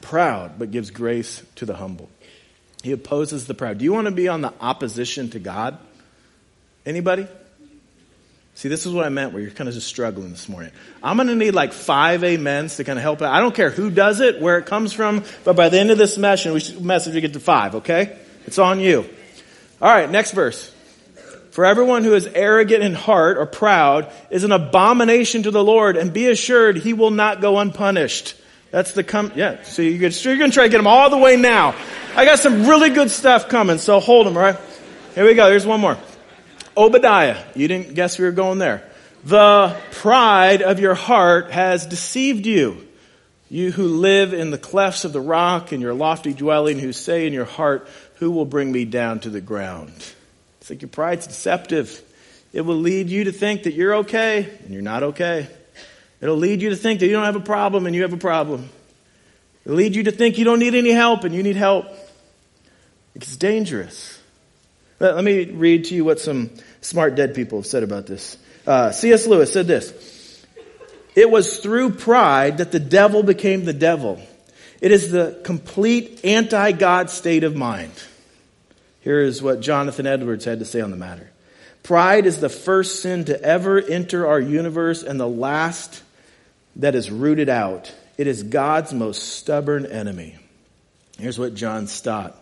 Proud, 0.00 0.58
but 0.58 0.70
gives 0.70 0.90
grace 0.90 1.42
to 1.56 1.66
the 1.66 1.74
humble. 1.74 2.08
He 2.82 2.92
opposes 2.92 3.46
the 3.46 3.54
proud. 3.54 3.78
Do 3.78 3.84
you 3.84 3.92
want 3.92 4.06
to 4.06 4.12
be 4.12 4.28
on 4.28 4.40
the 4.40 4.52
opposition 4.60 5.30
to 5.30 5.38
God? 5.38 5.78
Anybody? 6.86 7.26
See, 8.58 8.68
this 8.68 8.86
is 8.86 8.92
what 8.92 9.06
I 9.06 9.08
meant 9.08 9.32
where 9.32 9.40
you're 9.40 9.52
kind 9.52 9.68
of 9.68 9.74
just 9.74 9.86
struggling 9.86 10.30
this 10.30 10.48
morning. 10.48 10.72
I'm 11.00 11.16
going 11.16 11.28
to 11.28 11.36
need 11.36 11.52
like 11.52 11.72
five 11.72 12.24
amens 12.24 12.78
to 12.78 12.82
kind 12.82 12.98
of 12.98 13.04
help 13.04 13.22
out. 13.22 13.32
I 13.32 13.38
don't 13.38 13.54
care 13.54 13.70
who 13.70 13.88
does 13.88 14.18
it, 14.18 14.40
where 14.40 14.58
it 14.58 14.66
comes 14.66 14.92
from, 14.92 15.22
but 15.44 15.54
by 15.54 15.68
the 15.68 15.78
end 15.78 15.92
of 15.92 15.96
this 15.96 16.18
message, 16.18 16.74
we, 16.74 17.20
get 17.20 17.34
to 17.34 17.38
five, 17.38 17.76
okay? 17.76 18.18
It's 18.46 18.58
on 18.58 18.80
you. 18.80 19.08
All 19.80 19.88
right, 19.88 20.10
next 20.10 20.32
verse. 20.32 20.74
For 21.52 21.66
everyone 21.66 22.02
who 22.02 22.14
is 22.14 22.26
arrogant 22.26 22.82
in 22.82 22.94
heart 22.94 23.38
or 23.38 23.46
proud 23.46 24.12
is 24.28 24.42
an 24.42 24.50
abomination 24.50 25.44
to 25.44 25.52
the 25.52 25.62
Lord, 25.62 25.96
and 25.96 26.12
be 26.12 26.26
assured 26.26 26.78
he 26.78 26.94
will 26.94 27.12
not 27.12 27.40
go 27.40 27.60
unpunished. 27.60 28.34
That's 28.72 28.90
the 28.90 29.04
come, 29.04 29.30
yeah. 29.36 29.62
So 29.62 29.82
you're 29.82 30.00
going 30.00 30.10
to 30.10 30.50
try 30.50 30.64
to 30.64 30.68
get 30.68 30.78
them 30.78 30.88
all 30.88 31.10
the 31.10 31.18
way 31.18 31.36
now. 31.36 31.76
I 32.16 32.24
got 32.24 32.40
some 32.40 32.66
really 32.66 32.90
good 32.90 33.12
stuff 33.12 33.48
coming, 33.48 33.78
so 33.78 34.00
hold 34.00 34.26
them, 34.26 34.36
all 34.36 34.42
right? 34.42 34.56
Here 35.14 35.24
we 35.24 35.34
go. 35.34 35.48
Here's 35.48 35.64
one 35.64 35.78
more. 35.78 35.96
Obadiah. 36.78 37.42
You 37.56 37.66
didn't 37.66 37.94
guess 37.94 38.18
we 38.18 38.24
were 38.24 38.32
going 38.32 38.58
there. 38.58 38.88
The 39.24 39.76
pride 39.92 40.62
of 40.62 40.78
your 40.78 40.94
heart 40.94 41.50
has 41.50 41.84
deceived 41.84 42.46
you. 42.46 42.86
You 43.50 43.72
who 43.72 43.88
live 43.88 44.32
in 44.32 44.50
the 44.50 44.58
clefts 44.58 45.04
of 45.04 45.12
the 45.12 45.20
rock 45.20 45.72
in 45.72 45.80
your 45.80 45.94
lofty 45.94 46.32
dwelling, 46.32 46.78
who 46.78 46.92
say 46.92 47.26
in 47.26 47.32
your 47.32 47.44
heart, 47.44 47.88
Who 48.16 48.30
will 48.30 48.44
bring 48.44 48.70
me 48.70 48.84
down 48.84 49.20
to 49.20 49.30
the 49.30 49.40
ground? 49.40 49.92
It's 50.60 50.70
like 50.70 50.82
your 50.82 50.88
pride's 50.88 51.26
deceptive. 51.26 52.02
It 52.52 52.60
will 52.60 52.76
lead 52.76 53.08
you 53.08 53.24
to 53.24 53.32
think 53.32 53.64
that 53.64 53.74
you're 53.74 53.96
okay 53.96 54.48
and 54.64 54.72
you're 54.72 54.82
not 54.82 55.02
okay. 55.02 55.48
It'll 56.20 56.36
lead 56.36 56.62
you 56.62 56.70
to 56.70 56.76
think 56.76 57.00
that 57.00 57.06
you 57.06 57.12
don't 57.12 57.24
have 57.24 57.36
a 57.36 57.40
problem 57.40 57.86
and 57.86 57.94
you 57.94 58.02
have 58.02 58.12
a 58.12 58.18
problem. 58.18 58.68
It'll 59.64 59.76
lead 59.76 59.96
you 59.96 60.04
to 60.04 60.12
think 60.12 60.38
you 60.38 60.44
don't 60.44 60.58
need 60.58 60.74
any 60.74 60.90
help 60.90 61.24
and 61.24 61.34
you 61.34 61.42
need 61.42 61.56
help. 61.56 61.86
It's 63.14 63.36
dangerous. 63.36 64.18
Let 65.00 65.22
me 65.22 65.44
read 65.44 65.84
to 65.86 65.94
you 65.94 66.04
what 66.04 66.20
some 66.20 66.50
smart 66.80 67.14
dead 67.14 67.34
people 67.34 67.58
have 67.58 67.66
said 67.66 67.82
about 67.82 68.06
this. 68.06 68.36
Uh, 68.66 68.90
C.S. 68.90 69.26
Lewis 69.26 69.52
said 69.52 69.66
this. 69.66 70.44
It 71.14 71.30
was 71.30 71.58
through 71.58 71.92
pride 71.92 72.58
that 72.58 72.70
the 72.70 72.80
devil 72.80 73.22
became 73.22 73.64
the 73.64 73.72
devil. 73.72 74.20
It 74.80 74.92
is 74.92 75.10
the 75.10 75.40
complete 75.42 76.24
anti-God 76.24 77.10
state 77.10 77.44
of 77.44 77.56
mind. 77.56 77.92
Here 79.00 79.20
is 79.20 79.42
what 79.42 79.60
Jonathan 79.60 80.06
Edwards 80.06 80.44
had 80.44 80.60
to 80.60 80.64
say 80.64 80.80
on 80.80 80.90
the 80.90 80.96
matter. 80.96 81.30
Pride 81.82 82.26
is 82.26 82.40
the 82.40 82.48
first 82.48 83.02
sin 83.02 83.24
to 83.24 83.42
ever 83.42 83.80
enter 83.80 84.26
our 84.26 84.40
universe 84.40 85.02
and 85.02 85.18
the 85.18 85.28
last 85.28 86.02
that 86.76 86.94
is 86.94 87.10
rooted 87.10 87.48
out. 87.48 87.92
It 88.18 88.26
is 88.26 88.42
God's 88.42 88.92
most 88.92 89.36
stubborn 89.36 89.86
enemy. 89.86 90.36
Here's 91.18 91.38
what 91.38 91.54
John 91.54 91.86
Stott 91.86 92.36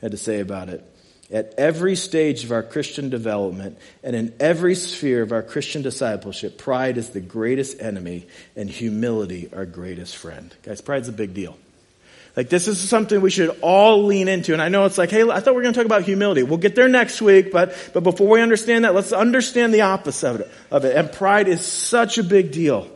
had 0.00 0.12
to 0.12 0.16
say 0.16 0.40
about 0.40 0.68
it. 0.68 0.84
At 1.30 1.54
every 1.58 1.96
stage 1.96 2.44
of 2.44 2.52
our 2.52 2.62
Christian 2.62 3.10
development 3.10 3.78
and 4.04 4.14
in 4.14 4.32
every 4.38 4.76
sphere 4.76 5.22
of 5.22 5.32
our 5.32 5.42
Christian 5.42 5.82
discipleship, 5.82 6.56
pride 6.56 6.98
is 6.98 7.10
the 7.10 7.20
greatest 7.20 7.80
enemy 7.80 8.26
and 8.54 8.70
humility 8.70 9.50
our 9.52 9.66
greatest 9.66 10.16
friend. 10.16 10.54
Guys, 10.62 10.80
pride's 10.80 11.08
a 11.08 11.12
big 11.12 11.34
deal. 11.34 11.56
Like 12.36 12.48
this 12.48 12.68
is 12.68 12.78
something 12.78 13.20
we 13.20 13.30
should 13.30 13.56
all 13.62 14.04
lean 14.04 14.28
into. 14.28 14.52
And 14.52 14.62
I 14.62 14.68
know 14.68 14.84
it's 14.84 14.98
like, 14.98 15.10
hey, 15.10 15.28
I 15.28 15.40
thought 15.40 15.52
we 15.52 15.56
were 15.56 15.62
going 15.62 15.74
to 15.74 15.80
talk 15.80 15.86
about 15.86 16.02
humility. 16.02 16.42
We'll 16.44 16.58
get 16.58 16.76
there 16.76 16.88
next 16.88 17.20
week, 17.20 17.50
but, 17.50 17.74
but 17.92 18.04
before 18.04 18.28
we 18.28 18.42
understand 18.42 18.84
that, 18.84 18.94
let's 18.94 19.12
understand 19.12 19.74
the 19.74 19.80
opposite 19.80 20.28
of 20.28 20.40
it, 20.40 20.50
of 20.70 20.84
it. 20.84 20.96
And 20.96 21.10
pride 21.10 21.48
is 21.48 21.64
such 21.64 22.18
a 22.18 22.22
big 22.22 22.52
deal. 22.52 22.88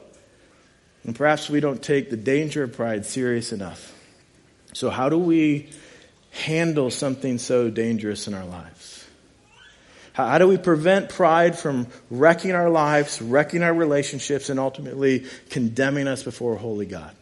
And 1.04 1.16
perhaps 1.16 1.48
we 1.48 1.60
don't 1.60 1.82
take 1.82 2.10
the 2.10 2.16
danger 2.16 2.62
of 2.62 2.74
pride 2.74 3.06
serious 3.06 3.52
enough. 3.52 3.96
So 4.74 4.90
how 4.90 5.08
do 5.08 5.18
we 5.18 5.70
handle 6.30 6.90
something 6.90 7.38
so 7.38 7.70
dangerous 7.70 8.26
in 8.26 8.34
our 8.34 8.44
lives? 8.44 9.04
How, 10.12 10.38
do 10.38 10.48
we 10.48 10.58
prevent 10.58 11.08
pride 11.08 11.58
from 11.58 11.86
wrecking 12.10 12.52
our 12.52 12.68
lives, 12.68 13.22
wrecking 13.22 13.62
our 13.62 13.72
relationships, 13.72 14.50
and 14.50 14.58
ultimately 14.58 15.26
condemning 15.50 16.08
us 16.08 16.22
before 16.22 16.54
a 16.54 16.58
holy 16.58 16.86
God? 16.86 17.14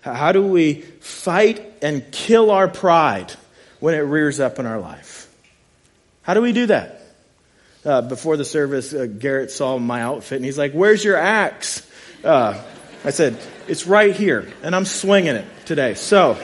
How 0.00 0.32
do 0.32 0.42
we 0.42 0.80
fight 1.00 1.62
and 1.82 2.10
kill 2.10 2.50
our 2.50 2.68
pride 2.68 3.32
when 3.80 3.94
it 3.94 4.00
rears 4.00 4.40
up 4.40 4.58
in 4.58 4.66
our 4.66 4.78
life? 4.78 5.32
How 6.22 6.34
do 6.34 6.42
we 6.42 6.52
do 6.52 6.66
that? 6.66 7.00
Uh, 7.84 8.02
before 8.02 8.36
the 8.36 8.44
service, 8.44 8.94
uh, 8.94 9.06
Garrett 9.06 9.50
saw 9.50 9.78
my 9.78 10.00
outfit 10.00 10.36
and 10.36 10.44
he's 10.44 10.58
like, 10.58 10.72
Where's 10.72 11.04
your 11.04 11.16
axe? 11.16 11.86
Uh, 12.22 12.60
I 13.04 13.10
said, 13.10 13.38
it's 13.68 13.86
right 13.86 14.16
here, 14.16 14.50
and 14.62 14.74
I'm 14.74 14.86
swinging 14.86 15.36
it 15.36 15.44
today. 15.66 15.92
So, 15.92 16.38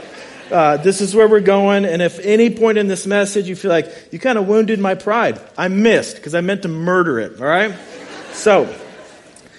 uh, 0.50 0.76
this 0.78 1.00
is 1.00 1.14
where 1.14 1.28
we're 1.28 1.40
going. 1.40 1.84
And 1.84 2.02
if 2.02 2.18
any 2.20 2.50
point 2.50 2.78
in 2.78 2.88
this 2.88 3.06
message 3.06 3.48
you 3.48 3.56
feel 3.56 3.70
like 3.70 4.08
you 4.10 4.18
kind 4.18 4.38
of 4.38 4.48
wounded 4.48 4.80
my 4.80 4.94
pride, 4.94 5.40
I 5.56 5.68
missed 5.68 6.16
because 6.16 6.34
I 6.34 6.40
meant 6.40 6.62
to 6.62 6.68
murder 6.68 7.18
it. 7.20 7.40
All 7.40 7.46
right. 7.46 7.74
So 8.32 8.74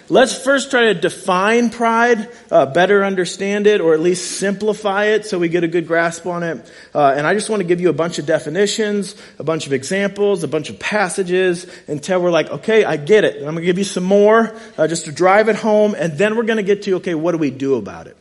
let's 0.10 0.44
first 0.44 0.72
try 0.72 0.94
to 0.94 0.94
define 0.94 1.70
pride, 1.70 2.30
uh, 2.52 2.66
better 2.66 3.06
understand 3.06 3.68
it, 3.68 3.80
or 3.80 3.94
at 3.94 4.02
least 4.02 4.40
simplify 4.40 5.06
it 5.06 5.26
so 5.26 5.40
we 5.40 5.48
get 5.50 5.64
a 5.64 5.68
good 5.68 5.88
grasp 5.88 6.26
on 6.26 6.44
it. 6.44 6.72
Uh, 6.94 7.14
and 7.16 7.26
I 7.26 7.34
just 7.34 7.50
want 7.50 7.62
to 7.62 7.68
give 7.68 7.80
you 7.80 7.90
a 7.90 7.94
bunch 7.94 8.20
of 8.20 8.26
definitions, 8.26 9.16
a 9.40 9.44
bunch 9.44 9.68
of 9.68 9.74
examples, 9.74 10.44
a 10.44 10.48
bunch 10.48 10.70
of 10.70 10.80
passages 10.80 11.66
until 11.88 12.22
we're 12.22 12.32
like, 12.32 12.50
okay, 12.50 12.84
I 12.84 12.98
get 12.98 13.24
it. 13.24 13.38
And 13.38 13.46
I'm 13.46 13.54
going 13.54 13.64
to 13.64 13.66
give 13.66 13.78
you 13.78 13.86
some 13.86 14.04
more 14.04 14.54
uh, 14.78 14.88
just 14.88 15.06
to 15.06 15.12
drive 15.12 15.48
it 15.48 15.56
home. 15.56 15.96
And 15.98 16.18
then 16.18 16.36
we're 16.36 16.44
going 16.44 16.58
to 16.58 16.64
get 16.64 16.84
to, 16.84 16.96
okay, 16.96 17.16
what 17.16 17.32
do 17.32 17.38
we 17.38 17.52
do 17.52 17.76
about 17.76 18.08
it? 18.08 18.18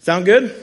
Sound 0.00 0.26
good? 0.26 0.54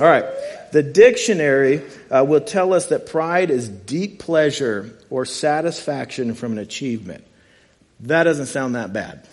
All 0.00 0.06
right. 0.06 0.24
The 0.72 0.82
dictionary 0.82 1.82
uh, 2.10 2.24
will 2.26 2.40
tell 2.40 2.72
us 2.72 2.86
that 2.86 3.06
pride 3.06 3.50
is 3.50 3.68
deep 3.68 4.18
pleasure 4.18 4.90
or 5.10 5.26
satisfaction 5.26 6.34
from 6.34 6.52
an 6.52 6.58
achievement. 6.58 7.24
That 8.00 8.24
doesn't 8.24 8.46
sound 8.46 8.74
that 8.74 8.92
bad. 8.92 9.28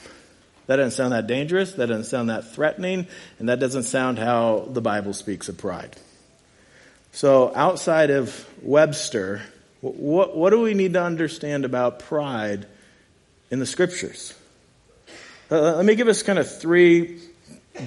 That 0.67 0.75
doesn't 0.75 0.91
sound 0.91 1.13
that 1.13 1.27
dangerous. 1.27 1.73
That 1.73 1.87
doesn't 1.87 2.03
sound 2.03 2.29
that 2.29 2.51
threatening. 2.51 3.07
And 3.39 3.47
that 3.47 3.59
doesn't 3.59 3.83
sound 3.83 4.19
how 4.19 4.67
the 4.69 4.81
Bible 4.81 5.13
speaks 5.13 5.47
of 5.47 5.57
pride. 5.57 5.95
So, 7.13 7.51
outside 7.55 8.11
of 8.11 8.47
Webster, 8.61 9.41
what, 9.81 10.35
what 10.35 10.49
do 10.51 10.59
we 10.59 10.73
need 10.73 10.93
to 10.93 11.01
understand 11.01 11.63
about 11.63 11.99
pride 11.99 12.67
in 13.49 13.59
the 13.59 13.65
scriptures? 13.65 14.33
Uh, 15.49 15.77
let 15.77 15.85
me 15.85 15.95
give 15.95 16.07
us 16.09 16.21
kind 16.21 16.37
of 16.37 16.59
three 16.59 17.19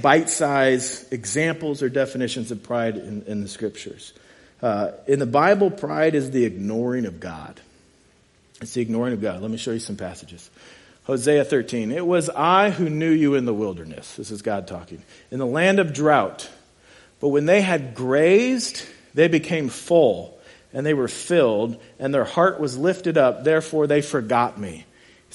bite 0.00 0.30
sized 0.30 1.12
examples 1.12 1.82
or 1.82 1.88
definitions 1.88 2.50
of 2.50 2.62
pride 2.62 2.96
in, 2.96 3.22
in 3.26 3.42
the 3.42 3.48
scriptures. 3.48 4.12
Uh, 4.62 4.92
in 5.06 5.18
the 5.18 5.26
Bible, 5.26 5.70
pride 5.70 6.14
is 6.14 6.30
the 6.30 6.44
ignoring 6.44 7.04
of 7.04 7.20
God. 7.20 7.60
It's 8.60 8.74
the 8.74 8.80
ignoring 8.80 9.12
of 9.12 9.20
God. 9.20 9.42
Let 9.42 9.50
me 9.50 9.56
show 9.56 9.72
you 9.72 9.80
some 9.80 9.96
passages. 9.96 10.48
Hosea 11.04 11.44
13. 11.44 11.90
It 11.90 12.06
was 12.06 12.30
I 12.30 12.70
who 12.70 12.88
knew 12.88 13.10
you 13.10 13.34
in 13.34 13.44
the 13.44 13.52
wilderness. 13.54 14.14
This 14.14 14.30
is 14.30 14.40
God 14.40 14.68
talking. 14.68 15.02
In 15.30 15.40
the 15.40 15.46
land 15.46 15.80
of 15.80 15.92
drought. 15.92 16.48
But 17.20 17.28
when 17.28 17.46
they 17.46 17.60
had 17.60 17.94
grazed, 17.94 18.84
they 19.14 19.28
became 19.28 19.68
full, 19.68 20.38
and 20.72 20.86
they 20.86 20.94
were 20.94 21.08
filled, 21.08 21.80
and 21.98 22.14
their 22.14 22.24
heart 22.24 22.60
was 22.60 22.78
lifted 22.78 23.18
up. 23.18 23.44
Therefore, 23.44 23.86
they 23.86 24.00
forgot 24.00 24.58
me. 24.58 24.86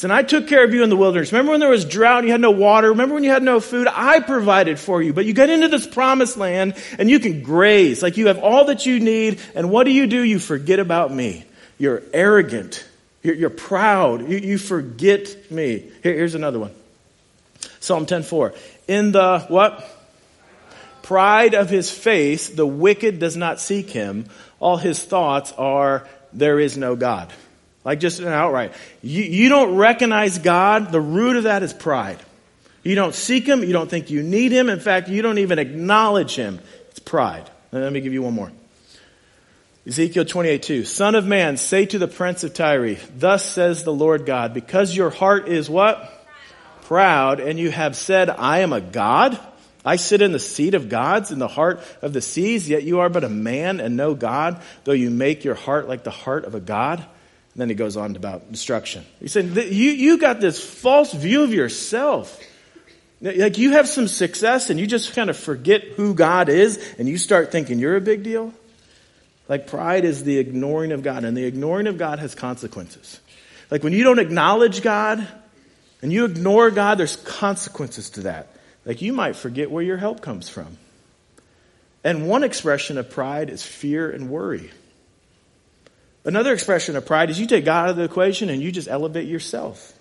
And 0.03 0.13
I 0.13 0.21
took 0.21 0.47
care 0.47 0.63
of 0.63 0.73
you 0.73 0.83
in 0.83 0.89
the 0.89 0.95
wilderness. 0.95 1.31
Remember 1.31 1.51
when 1.51 1.59
there 1.59 1.69
was 1.69 1.83
drought 1.83 2.23
you 2.23 2.31
had 2.31 2.41
no 2.41 2.51
water? 2.51 2.89
Remember 2.89 3.15
when 3.15 3.23
you 3.23 3.31
had 3.31 3.41
no 3.41 3.59
food? 3.59 3.87
I 3.91 4.19
provided 4.19 4.79
for 4.79 5.01
you. 5.01 5.11
But 5.11 5.25
you 5.25 5.33
get 5.33 5.49
into 5.49 5.67
this 5.67 5.87
promised 5.87 6.37
land 6.37 6.75
and 6.99 7.09
you 7.09 7.19
can 7.19 7.41
graze. 7.41 8.03
Like 8.03 8.17
you 8.17 8.27
have 8.27 8.37
all 8.37 8.65
that 8.65 8.85
you 8.85 8.99
need. 8.99 9.41
And 9.55 9.71
what 9.71 9.85
do 9.85 9.91
you 9.91 10.05
do? 10.05 10.21
You 10.21 10.37
forget 10.37 10.79
about 10.79 11.11
me. 11.11 11.45
You're 11.79 12.03
arrogant. 12.13 12.87
You're, 13.23 13.35
you're 13.35 13.49
proud. 13.49 14.29
You, 14.29 14.37
you, 14.37 14.57
forget 14.57 15.51
me. 15.51 15.89
Here, 16.03 16.13
here's 16.13 16.35
another 16.35 16.59
one. 16.59 16.73
Psalm 17.79 18.05
10:4. 18.05 18.55
In 18.87 19.11
the 19.11 19.39
what? 19.47 19.93
Pride 21.01 21.55
of 21.55 21.69
his 21.69 21.89
face, 21.89 22.49
the 22.49 22.65
wicked 22.65 23.19
does 23.19 23.37
not 23.37 23.61
seek 23.61 23.89
him. 23.89 24.25
All 24.59 24.75
his 24.75 25.01
thoughts 25.01 25.53
are, 25.53 26.05
there 26.33 26.59
is 26.59 26.77
no 26.77 26.97
God. 26.97 27.31
Like 27.87 28.01
just 28.01 28.19
an 28.19 28.27
outright. 28.27 28.73
You, 29.01 29.23
you 29.23 29.47
don't 29.47 29.77
recognize 29.77 30.39
God. 30.39 30.91
The 30.91 30.99
root 30.99 31.37
of 31.37 31.43
that 31.45 31.63
is 31.63 31.71
pride. 31.71 32.19
You 32.83 32.95
don't 32.95 33.15
seek 33.15 33.47
Him. 33.47 33.63
You 33.63 33.71
don't 33.71 33.89
think 33.89 34.09
you 34.09 34.23
need 34.23 34.51
Him. 34.51 34.67
In 34.67 34.81
fact, 34.81 35.07
you 35.07 35.21
don't 35.21 35.37
even 35.37 35.57
acknowledge 35.57 36.35
Him. 36.35 36.59
It's 36.89 36.99
pride. 36.99 37.49
let 37.71 37.93
me 37.93 38.01
give 38.01 38.11
you 38.11 38.23
one 38.23 38.33
more. 38.33 38.51
Ezekiel 39.87 40.25
28, 40.25 40.63
2. 40.63 40.83
Son 40.83 41.15
of 41.15 41.25
man, 41.25 41.55
say 41.55 41.85
to 41.85 41.97
the 41.97 42.09
prince 42.09 42.43
of 42.43 42.53
Tyre, 42.53 42.97
thus 43.15 43.45
says 43.45 43.85
the 43.85 43.93
Lord 43.93 44.25
God, 44.25 44.53
because 44.53 44.93
your 44.93 45.09
heart 45.09 45.47
is 45.47 45.69
what? 45.69 46.27
Proud, 46.81 47.39
and 47.39 47.57
you 47.57 47.71
have 47.71 47.95
said, 47.95 48.29
I 48.29 48.59
am 48.59 48.73
a 48.73 48.81
God. 48.81 49.39
I 49.85 49.95
sit 49.95 50.21
in 50.21 50.33
the 50.33 50.39
seat 50.39 50.73
of 50.73 50.89
gods 50.89 51.31
in 51.31 51.39
the 51.39 51.47
heart 51.47 51.79
of 52.01 52.11
the 52.11 52.21
seas, 52.21 52.67
yet 52.67 52.83
you 52.83 52.99
are 52.99 53.07
but 53.07 53.23
a 53.23 53.29
man 53.29 53.79
and 53.79 53.95
no 53.95 54.13
God, 54.13 54.61
though 54.83 54.91
you 54.91 55.09
make 55.09 55.45
your 55.45 55.55
heart 55.55 55.87
like 55.87 56.03
the 56.03 56.11
heart 56.11 56.43
of 56.43 56.53
a 56.53 56.59
God 56.59 57.05
then 57.57 57.69
he 57.69 57.75
goes 57.75 57.97
on 57.97 58.15
about 58.15 58.51
destruction. 58.51 59.03
He 59.19 59.27
said, 59.27 59.55
you, 59.55 59.91
you 59.91 60.17
got 60.19 60.39
this 60.39 60.63
false 60.63 61.11
view 61.11 61.43
of 61.43 61.53
yourself. 61.53 62.39
Like 63.19 63.57
you 63.57 63.71
have 63.71 63.87
some 63.87 64.07
success 64.07 64.69
and 64.69 64.79
you 64.79 64.85
just 64.85 65.13
kind 65.13 65.29
of 65.29 65.37
forget 65.37 65.83
who 65.83 66.13
God 66.13 66.49
is 66.49 66.77
and 66.99 67.09
you 67.09 67.17
start 67.17 67.51
thinking 67.51 67.79
you're 67.79 67.95
a 67.95 68.01
big 68.01 68.21
deal. 68.21 68.53
Like 69.49 69.65
pride 69.65 70.05
is 70.05 70.23
the 70.23 70.37
ignoring 70.37 70.91
of 70.91 71.01
God 71.01 71.23
and 71.23 71.35
the 71.35 71.45
ignoring 71.45 71.87
of 71.87 71.97
God 71.97 72.19
has 72.19 72.35
consequences. 72.35 73.19
Like 73.71 73.83
when 73.83 73.93
you 73.93 74.03
don't 74.03 74.19
acknowledge 74.19 74.83
God 74.83 75.27
and 76.03 76.13
you 76.13 76.25
ignore 76.25 76.69
God, 76.69 76.99
there's 76.99 77.15
consequences 77.15 78.11
to 78.11 78.21
that. 78.21 78.49
Like 78.85 79.01
you 79.01 79.13
might 79.13 79.35
forget 79.35 79.71
where 79.71 79.83
your 79.83 79.97
help 79.97 80.21
comes 80.21 80.47
from. 80.47 80.77
And 82.03 82.27
one 82.27 82.43
expression 82.43 82.99
of 82.99 83.09
pride 83.09 83.49
is 83.49 83.63
fear 83.63 84.11
and 84.11 84.29
worry. 84.29 84.69
Another 86.27 86.51
expression 86.53 86.97
of 86.97 87.05
pride 87.05 87.29
is 87.29 87.39
you 87.39 87.47
take 87.47 87.63
God 87.63 87.85
out 87.85 87.89
of 87.91 87.95
the 87.95 88.03
equation 88.03 88.49
and 88.49 88.61
you 88.61 88.69
just 88.69 88.89
elevate 88.89 89.29
yourself. 89.29 89.93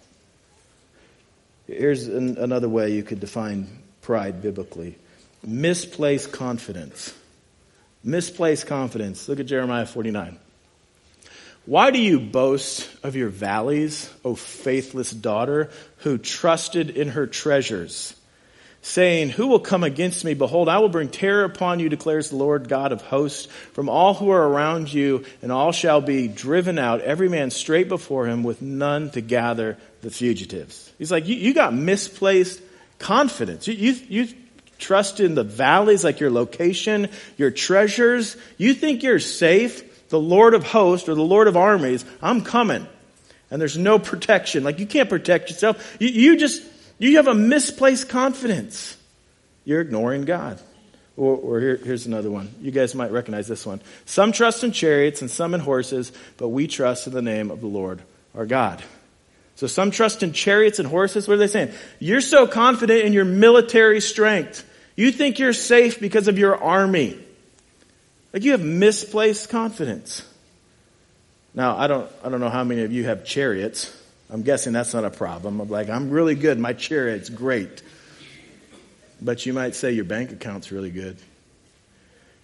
Here's 1.69 2.09
an, 2.09 2.37
another 2.37 2.69
way 2.69 2.93
you 2.95 3.05
could 3.05 3.21
define 3.21 3.69
pride 4.03 4.43
biblically 4.43 4.97
misplaced 5.45 6.33
confidence. 6.33 7.15
Misplaced 8.03 8.67
confidence. 8.67 9.29
Look 9.29 9.39
at 9.39 9.47
Jeremiah 9.47 9.87
49. 9.87 10.37
Why 11.65 11.93
do 11.93 12.01
you 12.01 12.19
boast 12.19 12.89
of 13.05 13.15
your 13.15 13.29
valleys, 13.29 14.13
O 14.25 14.35
faithless 14.35 15.13
daughter, 15.13 15.71
who 15.99 16.19
trusted 16.19 16.91
in 16.91 17.11
her 17.11 17.29
treasures? 17.29 18.16
Saying, 18.87 19.31
Who 19.31 19.49
will 19.49 19.59
come 19.59 19.83
against 19.83 20.25
me? 20.25 20.35
Behold, 20.35 20.69
I 20.69 20.79
will 20.79 20.89
bring 20.89 21.09
terror 21.09 21.43
upon 21.43 21.81
you, 21.81 21.89
declares 21.89 22.31
the 22.31 22.37
Lord 22.37 22.69
God 22.69 22.93
of 22.93 23.03
hosts, 23.03 23.47
from 23.73 23.89
all 23.89 24.15
who 24.15 24.31
are 24.31 24.49
around 24.49 24.93
you, 24.93 25.25
and 25.43 25.51
all 25.51 25.73
shall 25.73 26.01
be 26.01 26.29
driven 26.29 26.79
out, 26.79 27.01
every 27.01 27.29
man 27.29 27.51
straight 27.51 27.89
before 27.89 28.27
him, 28.27 28.45
with 28.45 28.63
none 28.63 29.11
to 29.11 29.21
gather 29.21 29.77
the 30.03 30.11
fugitives. 30.11 30.93
He's 30.99 31.11
like, 31.11 31.27
You, 31.27 31.35
you 31.35 31.53
got 31.53 31.75
misplaced 31.75 32.63
confidence. 33.01 33.67
You, 33.67 33.75
you, 33.75 33.97
you 34.09 34.35
trust 34.79 35.19
in 35.19 35.35
the 35.35 35.45
valleys 35.45 36.05
like 36.05 36.21
your 36.21 36.31
location, 36.31 37.09
your 37.37 37.51
treasures. 37.51 38.37
You 38.57 38.73
think 38.73 39.03
you're 39.03 39.19
safe. 39.19 40.09
The 40.11 40.21
Lord 40.21 40.55
of 40.55 40.63
hosts 40.63 41.09
or 41.09 41.17
the 41.17 41.23
Lord 41.23 41.49
of 41.49 41.57
armies, 41.57 42.05
I'm 42.23 42.43
coming. 42.43 42.87
And 43.51 43.61
there's 43.61 43.77
no 43.77 43.99
protection. 43.99 44.63
Like 44.63 44.79
you 44.79 44.87
can't 44.87 45.09
protect 45.09 45.51
yourself. 45.51 45.97
You, 45.99 46.09
you 46.09 46.37
just 46.37 46.63
you 46.99 47.17
have 47.17 47.27
a 47.27 47.35
misplaced 47.35 48.09
confidence. 48.09 48.97
You're 49.65 49.81
ignoring 49.81 50.25
God. 50.25 50.61
Or, 51.17 51.37
or 51.37 51.61
here, 51.61 51.77
here's 51.77 52.07
another 52.07 52.31
one. 52.31 52.55
You 52.61 52.71
guys 52.71 52.95
might 52.95 53.11
recognize 53.11 53.49
this 53.49 53.65
one. 53.65 53.81
Some 54.05 54.33
trust 54.33 54.65
in 54.65 54.73
chariots 54.73 55.23
and 55.23 55.31
some 55.31 55.55
in 55.55 55.61
horses, 55.61 56.13
but 56.37 56.49
we 56.49 56.67
trust 56.67 57.07
in 57.07 57.15
the 57.15 57.23
name 57.23 57.51
of 57.51 57.61
the 57.61 57.67
Lord 57.67 58.03
our 58.35 58.47
God. 58.47 58.83
So 59.57 59.67
some 59.67 59.91
trust 59.91 60.23
in 60.23 60.33
chariots 60.35 60.79
and 60.79 60.87
horses. 60.87 61.27
What 61.27 61.35
are 61.35 61.39
they 61.39 61.47
saying? 61.47 61.73
You're 61.99 62.21
so 62.21 62.47
confident 62.47 63.05
in 63.05 63.15
your 63.15 63.25
military 63.25 64.03
strength. 64.03 64.69
You 64.95 65.11
think 65.11 65.39
you're 65.39 65.55
safe 65.55 65.99
because 65.99 66.29
of 66.29 66.39
your 66.39 66.63
army. 66.63 67.19
Like 68.35 68.45
you 68.45 68.53
have 68.53 68.63
misplaced 68.63 69.49
confidence. 69.49 70.23
Now, 71.55 71.79
I 71.79 71.87
don't, 71.87 72.11
I 72.23 72.29
don't 72.29 72.41
know 72.41 72.51
how 72.51 72.65
many 72.65 72.83
of 72.83 72.93
you 72.93 73.05
have 73.05 73.25
chariots. 73.25 73.91
I'm 74.31 74.43
guessing 74.43 74.73
that's 74.73 74.93
not 74.93 75.05
a 75.05 75.11
problem. 75.11 75.61
I'm 75.61 75.69
like, 75.69 75.89
I'm 75.89 76.11
really 76.11 76.35
good. 76.35 76.59
My 76.59 76.73
chariot's 76.73 77.29
great. 77.29 77.83
But 79.21 79.47
you 79.47 79.53
might 79.53 79.75
say 79.75 79.93
your 79.93 80.05
bank 80.05 80.33
account's 80.33 80.73
really 80.73 80.91
good. 80.91 81.17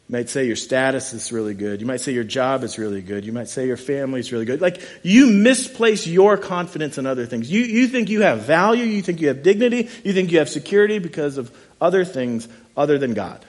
You 0.09 0.19
might 0.19 0.29
say 0.29 0.47
your 0.47 0.57
status 0.57 1.13
is 1.13 1.33
really 1.33 1.55
good. 1.55 1.81
You 1.81 1.87
might 1.87 2.01
say 2.01 2.13
your 2.13 2.25
job 2.25 2.65
is 2.65 2.79
really 2.79 3.03
good. 3.03 3.25
You 3.25 3.33
might 3.33 3.49
say 3.49 3.67
your 3.67 3.77
family's 3.77 4.33
really 4.33 4.45
good. 4.45 4.61
Like, 4.61 4.81
you 5.03 5.31
misplace 5.31 6.07
your 6.07 6.37
confidence 6.37 6.99
in 6.99 7.07
other 7.07 7.27
things. 7.27 7.51
You, 7.51 7.63
you 7.63 7.89
think 7.89 8.11
you 8.11 8.23
have 8.23 8.43
value. 8.43 8.85
You 8.85 9.03
think 9.03 9.21
you 9.21 9.29
have 9.29 9.43
dignity. 9.43 9.89
You 10.05 10.13
think 10.13 10.31
you 10.31 10.39
have 10.39 10.49
security 10.49 10.99
because 10.99 11.39
of 11.39 11.57
other 11.81 12.05
things 12.05 12.49
other 12.77 12.99
than 12.99 13.15
God. 13.15 13.45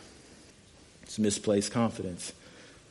It's 1.04 1.20
misplaced 1.20 1.72
confidence. 1.72 2.34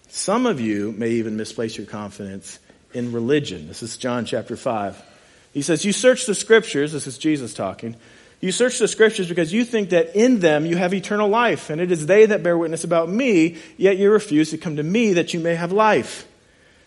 Some 0.08 0.46
of 0.46 0.60
you 0.60 0.92
may 0.92 1.10
even 1.12 1.36
misplace 1.36 1.76
your 1.76 1.86
confidence 1.86 2.58
in 2.92 3.12
religion. 3.12 3.68
This 3.68 3.82
is 3.82 3.96
John 3.96 4.24
chapter 4.24 4.56
5. 4.56 5.11
He 5.52 5.62
says, 5.62 5.84
You 5.84 5.92
search 5.92 6.26
the 6.26 6.34
scriptures, 6.34 6.92
this 6.92 7.06
is 7.06 7.18
Jesus 7.18 7.54
talking. 7.54 7.96
You 8.40 8.50
search 8.50 8.78
the 8.78 8.88
scriptures 8.88 9.28
because 9.28 9.52
you 9.52 9.64
think 9.64 9.90
that 9.90 10.16
in 10.16 10.40
them 10.40 10.66
you 10.66 10.76
have 10.76 10.92
eternal 10.92 11.28
life, 11.28 11.70
and 11.70 11.80
it 11.80 11.92
is 11.92 12.06
they 12.06 12.26
that 12.26 12.42
bear 12.42 12.58
witness 12.58 12.82
about 12.82 13.08
me, 13.08 13.58
yet 13.76 13.98
you 13.98 14.10
refuse 14.10 14.50
to 14.50 14.58
come 14.58 14.76
to 14.76 14.82
me 14.82 15.14
that 15.14 15.32
you 15.32 15.38
may 15.38 15.54
have 15.54 15.70
life. 15.70 16.26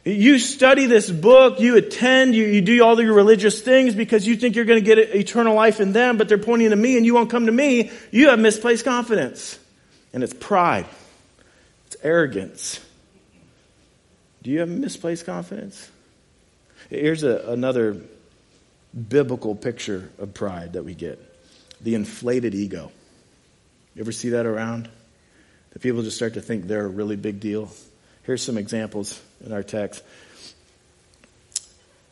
You 0.04 0.38
study 0.38 0.86
this 0.86 1.10
book, 1.10 1.60
you 1.60 1.78
attend, 1.78 2.36
you, 2.36 2.46
you 2.46 2.62
do 2.62 2.84
all 2.84 3.02
your 3.02 3.14
religious 3.14 3.62
things 3.62 3.96
because 3.96 4.28
you 4.28 4.36
think 4.36 4.56
you're 4.56 4.66
going 4.66 4.84
to 4.84 4.86
get 4.86 5.00
eternal 5.00 5.56
life 5.56 5.80
in 5.80 5.94
them, 5.94 6.18
but 6.18 6.30
they're 6.30 6.38
pointing 6.38 6.70
to 6.70 6.76
me 6.76 6.98
and 6.98 7.06
you 7.06 7.16
won't 7.16 7.32
come 7.32 7.48
to 7.48 7.52
me. 7.52 7.90
You 8.12 8.30
have 8.30 8.38
misplaced 8.38 8.86
confidence. 8.86 9.58
And 10.14 10.24
it's 10.24 10.34
pride. 10.34 10.86
It's 11.88 11.98
arrogance. 12.04 12.80
Do 14.44 14.52
you 14.52 14.60
have 14.60 14.70
misplaced 14.70 15.26
confidence? 15.26 15.90
Here's 16.92 17.24
a, 17.24 17.52
another 17.52 17.98
biblical 18.96 19.56
picture 19.56 20.10
of 20.20 20.34
pride 20.34 20.74
that 20.74 20.84
we 20.84 20.94
get 20.94 21.20
the 21.82 21.96
inflated 21.96 22.56
ego. 22.56 22.92
You 23.94 24.02
ever 24.02 24.12
see 24.12 24.30
that 24.30 24.46
around? 24.46 24.90
That 25.72 25.82
people 25.82 26.02
just 26.04 26.16
start 26.16 26.36
to 26.36 26.42
think 26.42 26.68
they're 26.68 26.86
a 26.86 26.90
really 26.90 27.16
big 27.16 27.40
deal. 27.40 27.70
Here's 28.24 28.42
some 28.42 28.58
examples 28.58 29.22
in 29.46 29.52
our 29.52 29.64
text. 29.64 30.04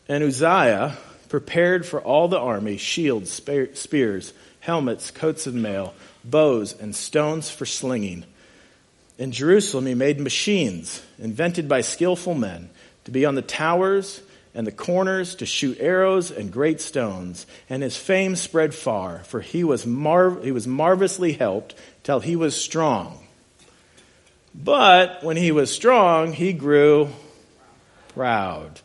And 0.08 0.24
Uzziah 0.24 0.98
prepared 1.30 1.86
for 1.86 2.02
all 2.02 2.28
the 2.28 2.40
army 2.40 2.78
shields, 2.78 3.32
spears, 3.32 4.34
helmets, 4.60 5.12
coats 5.12 5.48
of 5.48 5.56
mail, 5.56 5.94
bows, 6.24 6.80
and 6.80 6.96
stones 6.96 7.50
for 7.50 7.66
slinging. 7.66 8.26
In 9.18 9.32
Jerusalem, 9.32 9.86
he 9.86 9.96
made 9.96 10.20
machines 10.20 11.02
invented 11.18 11.68
by 11.68 11.82
skillful 11.82 12.36
men 12.36 12.70
to 13.06 13.12
be 13.12 13.26
on 13.26 13.36
the 13.36 13.42
towers 13.42 14.22
and 14.56 14.68
the 14.68 14.72
corners 14.72 15.36
to 15.36 15.46
shoot 15.46 15.78
arrows 15.80 16.32
and 16.32 16.52
great 16.52 16.80
stones. 16.82 17.46
And 17.70 17.82
his 17.82 17.98
fame 17.98 18.36
spread 18.36 18.74
far, 18.74 19.20
for 19.20 19.42
he 19.42 19.64
was, 19.64 19.86
mar- 19.86 20.40
he 20.42 20.52
was 20.52 20.68
marvelously 20.68 21.34
helped 21.34 21.76
till 22.04 22.20
he 22.20 22.36
was 22.36 22.56
strong. 22.56 23.20
But 24.56 25.24
when 25.24 25.38
he 25.38 25.52
was 25.52 25.72
strong, 25.72 26.34
he 26.34 26.54
grew 26.54 27.10
proud 28.10 28.80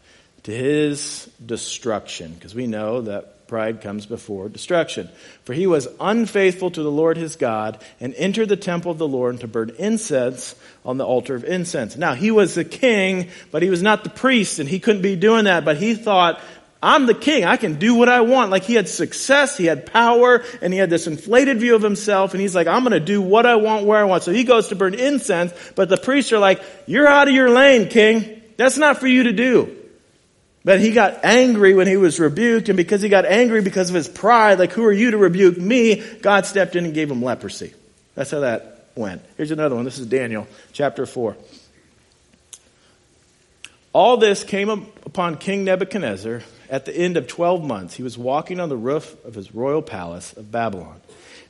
to 0.44 0.52
his 0.52 1.28
destruction, 1.44 2.32
because 2.32 2.54
we 2.54 2.66
know 2.66 3.02
that 3.02 3.37
pride 3.48 3.80
comes 3.80 4.06
before 4.06 4.48
destruction. 4.48 5.08
For 5.44 5.54
he 5.54 5.66
was 5.66 5.88
unfaithful 5.98 6.70
to 6.70 6.82
the 6.82 6.90
Lord 6.90 7.16
his 7.16 7.34
God 7.34 7.82
and 7.98 8.14
entered 8.14 8.48
the 8.48 8.56
temple 8.56 8.92
of 8.92 8.98
the 8.98 9.08
Lord 9.08 9.40
to 9.40 9.48
burn 9.48 9.72
incense 9.78 10.54
on 10.84 10.98
the 10.98 11.06
altar 11.06 11.34
of 11.34 11.44
incense. 11.44 11.96
Now, 11.96 12.14
he 12.14 12.30
was 12.30 12.54
the 12.54 12.64
king, 12.64 13.30
but 13.50 13.62
he 13.62 13.70
was 13.70 13.82
not 13.82 14.04
the 14.04 14.10
priest, 14.10 14.58
and 14.58 14.68
he 14.68 14.78
couldn't 14.78 15.02
be 15.02 15.16
doing 15.16 15.46
that, 15.46 15.64
but 15.64 15.78
he 15.78 15.94
thought, 15.94 16.40
I'm 16.80 17.06
the 17.06 17.14
king. 17.14 17.44
I 17.44 17.56
can 17.56 17.78
do 17.78 17.94
what 17.94 18.08
I 18.08 18.20
want. 18.20 18.52
Like 18.52 18.62
he 18.62 18.74
had 18.74 18.88
success, 18.88 19.56
he 19.56 19.66
had 19.66 19.86
power, 19.86 20.44
and 20.62 20.72
he 20.72 20.78
had 20.78 20.90
this 20.90 21.08
inflated 21.08 21.58
view 21.58 21.74
of 21.74 21.82
himself, 21.82 22.34
and 22.34 22.40
he's 22.40 22.54
like, 22.54 22.68
I'm 22.68 22.84
gonna 22.84 23.00
do 23.00 23.20
what 23.20 23.46
I 23.46 23.56
want 23.56 23.84
where 23.84 23.98
I 23.98 24.04
want. 24.04 24.22
So 24.22 24.32
he 24.32 24.44
goes 24.44 24.68
to 24.68 24.76
burn 24.76 24.94
incense, 24.94 25.52
but 25.74 25.88
the 25.88 25.96
priests 25.96 26.32
are 26.32 26.38
like, 26.38 26.62
you're 26.86 27.08
out 27.08 27.26
of 27.26 27.34
your 27.34 27.50
lane, 27.50 27.88
king. 27.88 28.42
That's 28.56 28.78
not 28.78 28.98
for 28.98 29.08
you 29.08 29.24
to 29.24 29.32
do. 29.32 29.77
But 30.64 30.80
he 30.80 30.92
got 30.92 31.24
angry 31.24 31.72
when 31.74 31.86
he 31.86 31.96
was 31.96 32.18
rebuked, 32.20 32.68
and 32.68 32.76
because 32.76 33.00
he 33.00 33.08
got 33.08 33.24
angry 33.24 33.62
because 33.62 33.88
of 33.88 33.94
his 33.94 34.08
pride, 34.08 34.58
like, 34.58 34.72
who 34.72 34.84
are 34.84 34.92
you 34.92 35.12
to 35.12 35.18
rebuke 35.18 35.56
me? 35.56 36.02
God 36.20 36.46
stepped 36.46 36.76
in 36.76 36.84
and 36.84 36.94
gave 36.94 37.10
him 37.10 37.22
leprosy. 37.22 37.74
That's 38.14 38.30
how 38.30 38.40
that 38.40 38.86
went. 38.94 39.22
Here's 39.36 39.50
another 39.50 39.76
one. 39.76 39.84
This 39.84 39.98
is 39.98 40.06
Daniel 40.06 40.46
chapter 40.72 41.06
4. 41.06 41.36
All 43.92 44.16
this 44.16 44.44
came 44.44 44.68
upon 44.68 45.38
King 45.38 45.64
Nebuchadnezzar 45.64 46.42
at 46.70 46.84
the 46.84 46.94
end 46.94 47.16
of 47.16 47.26
12 47.26 47.64
months, 47.64 47.94
he 47.94 48.02
was 48.02 48.18
walking 48.18 48.60
on 48.60 48.68
the 48.68 48.76
roof 48.76 49.16
of 49.24 49.34
his 49.34 49.54
royal 49.54 49.82
palace 49.82 50.32
of 50.34 50.52
Babylon. 50.52 51.00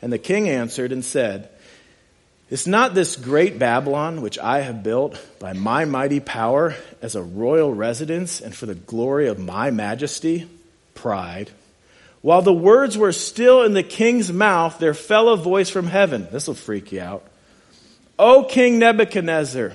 And 0.00 0.12
the 0.12 0.19
king 0.19 0.49
answered 0.49 0.93
and 0.93 1.05
said, 1.05 1.49
Is 2.50 2.67
not 2.67 2.95
this 2.95 3.17
great 3.17 3.59
Babylon, 3.59 4.23
which 4.23 4.38
I 4.38 4.61
have 4.61 4.83
built 4.83 5.21
by 5.38 5.52
my 5.52 5.85
mighty 5.85 6.19
power 6.19 6.75
as 7.02 7.14
a 7.14 7.23
royal 7.23 7.75
residence 7.75 8.40
and 8.40 8.55
for 8.55 8.64
the 8.64 8.75
glory 8.75 9.28
of 9.28 9.38
my 9.38 9.71
majesty? 9.71 10.49
Pride. 10.95 11.50
While 12.23 12.40
the 12.40 12.55
words 12.55 12.97
were 12.97 13.12
still 13.12 13.62
in 13.62 13.75
the 13.75 13.83
king's 13.83 14.33
mouth, 14.33 14.78
there 14.78 14.95
fell 14.95 15.28
a 15.28 15.37
voice 15.37 15.69
from 15.69 15.88
heaven. 15.88 16.26
This 16.33 16.47
will 16.47 16.55
freak 16.55 16.90
you 16.90 17.00
out. 17.00 17.23
O 18.19 18.45
King 18.45 18.78
Nebuchadnezzar, 18.78 19.75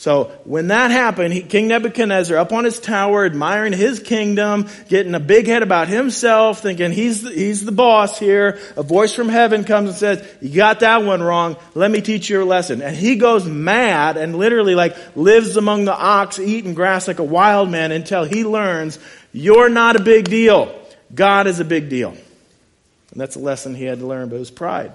So 0.00 0.32
when 0.44 0.68
that 0.68 0.90
happened, 0.90 1.34
he, 1.34 1.42
King 1.42 1.68
Nebuchadnezzar 1.68 2.38
up 2.38 2.54
on 2.54 2.64
his 2.64 2.80
tower, 2.80 3.26
admiring 3.26 3.74
his 3.74 4.00
kingdom, 4.00 4.66
getting 4.88 5.14
a 5.14 5.20
big 5.20 5.46
head 5.46 5.62
about 5.62 5.88
himself, 5.88 6.62
thinking 6.62 6.90
he's 6.90 7.22
the, 7.22 7.30
he's 7.30 7.66
the 7.66 7.70
boss 7.70 8.18
here. 8.18 8.58
A 8.78 8.82
voice 8.82 9.12
from 9.12 9.28
heaven 9.28 9.62
comes 9.62 9.90
and 9.90 9.98
says, 9.98 10.26
you 10.40 10.56
got 10.56 10.80
that 10.80 11.04
one 11.04 11.22
wrong. 11.22 11.58
Let 11.74 11.90
me 11.90 12.00
teach 12.00 12.30
you 12.30 12.42
a 12.42 12.46
lesson. 12.46 12.80
And 12.80 12.96
he 12.96 13.16
goes 13.16 13.44
mad 13.44 14.16
and 14.16 14.36
literally 14.36 14.74
like 14.74 14.96
lives 15.16 15.58
among 15.58 15.84
the 15.84 15.94
ox, 15.94 16.38
eating 16.38 16.72
grass 16.72 17.06
like 17.06 17.18
a 17.18 17.22
wild 17.22 17.68
man 17.68 17.92
until 17.92 18.24
he 18.24 18.42
learns 18.42 18.98
you're 19.34 19.68
not 19.68 19.96
a 19.96 20.02
big 20.02 20.30
deal. 20.30 20.74
God 21.14 21.46
is 21.46 21.60
a 21.60 21.64
big 21.66 21.90
deal. 21.90 22.12
And 22.12 23.20
that's 23.20 23.36
a 23.36 23.38
lesson 23.38 23.74
he 23.74 23.84
had 23.84 23.98
to 23.98 24.06
learn, 24.06 24.30
but 24.30 24.36
it 24.36 24.38
was 24.38 24.50
pride. 24.50 24.92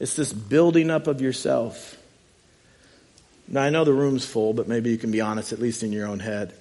It's 0.00 0.16
this 0.16 0.32
building 0.32 0.90
up 0.90 1.06
of 1.06 1.20
yourself. 1.20 2.01
Now, 3.52 3.62
I 3.62 3.68
know 3.68 3.84
the 3.84 3.92
room's 3.92 4.24
full, 4.24 4.54
but 4.54 4.66
maybe 4.66 4.90
you 4.90 4.96
can 4.96 5.10
be 5.10 5.20
honest, 5.20 5.52
at 5.52 5.60
least 5.60 5.82
in 5.82 5.92
your 5.92 6.08
own 6.08 6.20
head. 6.20 6.54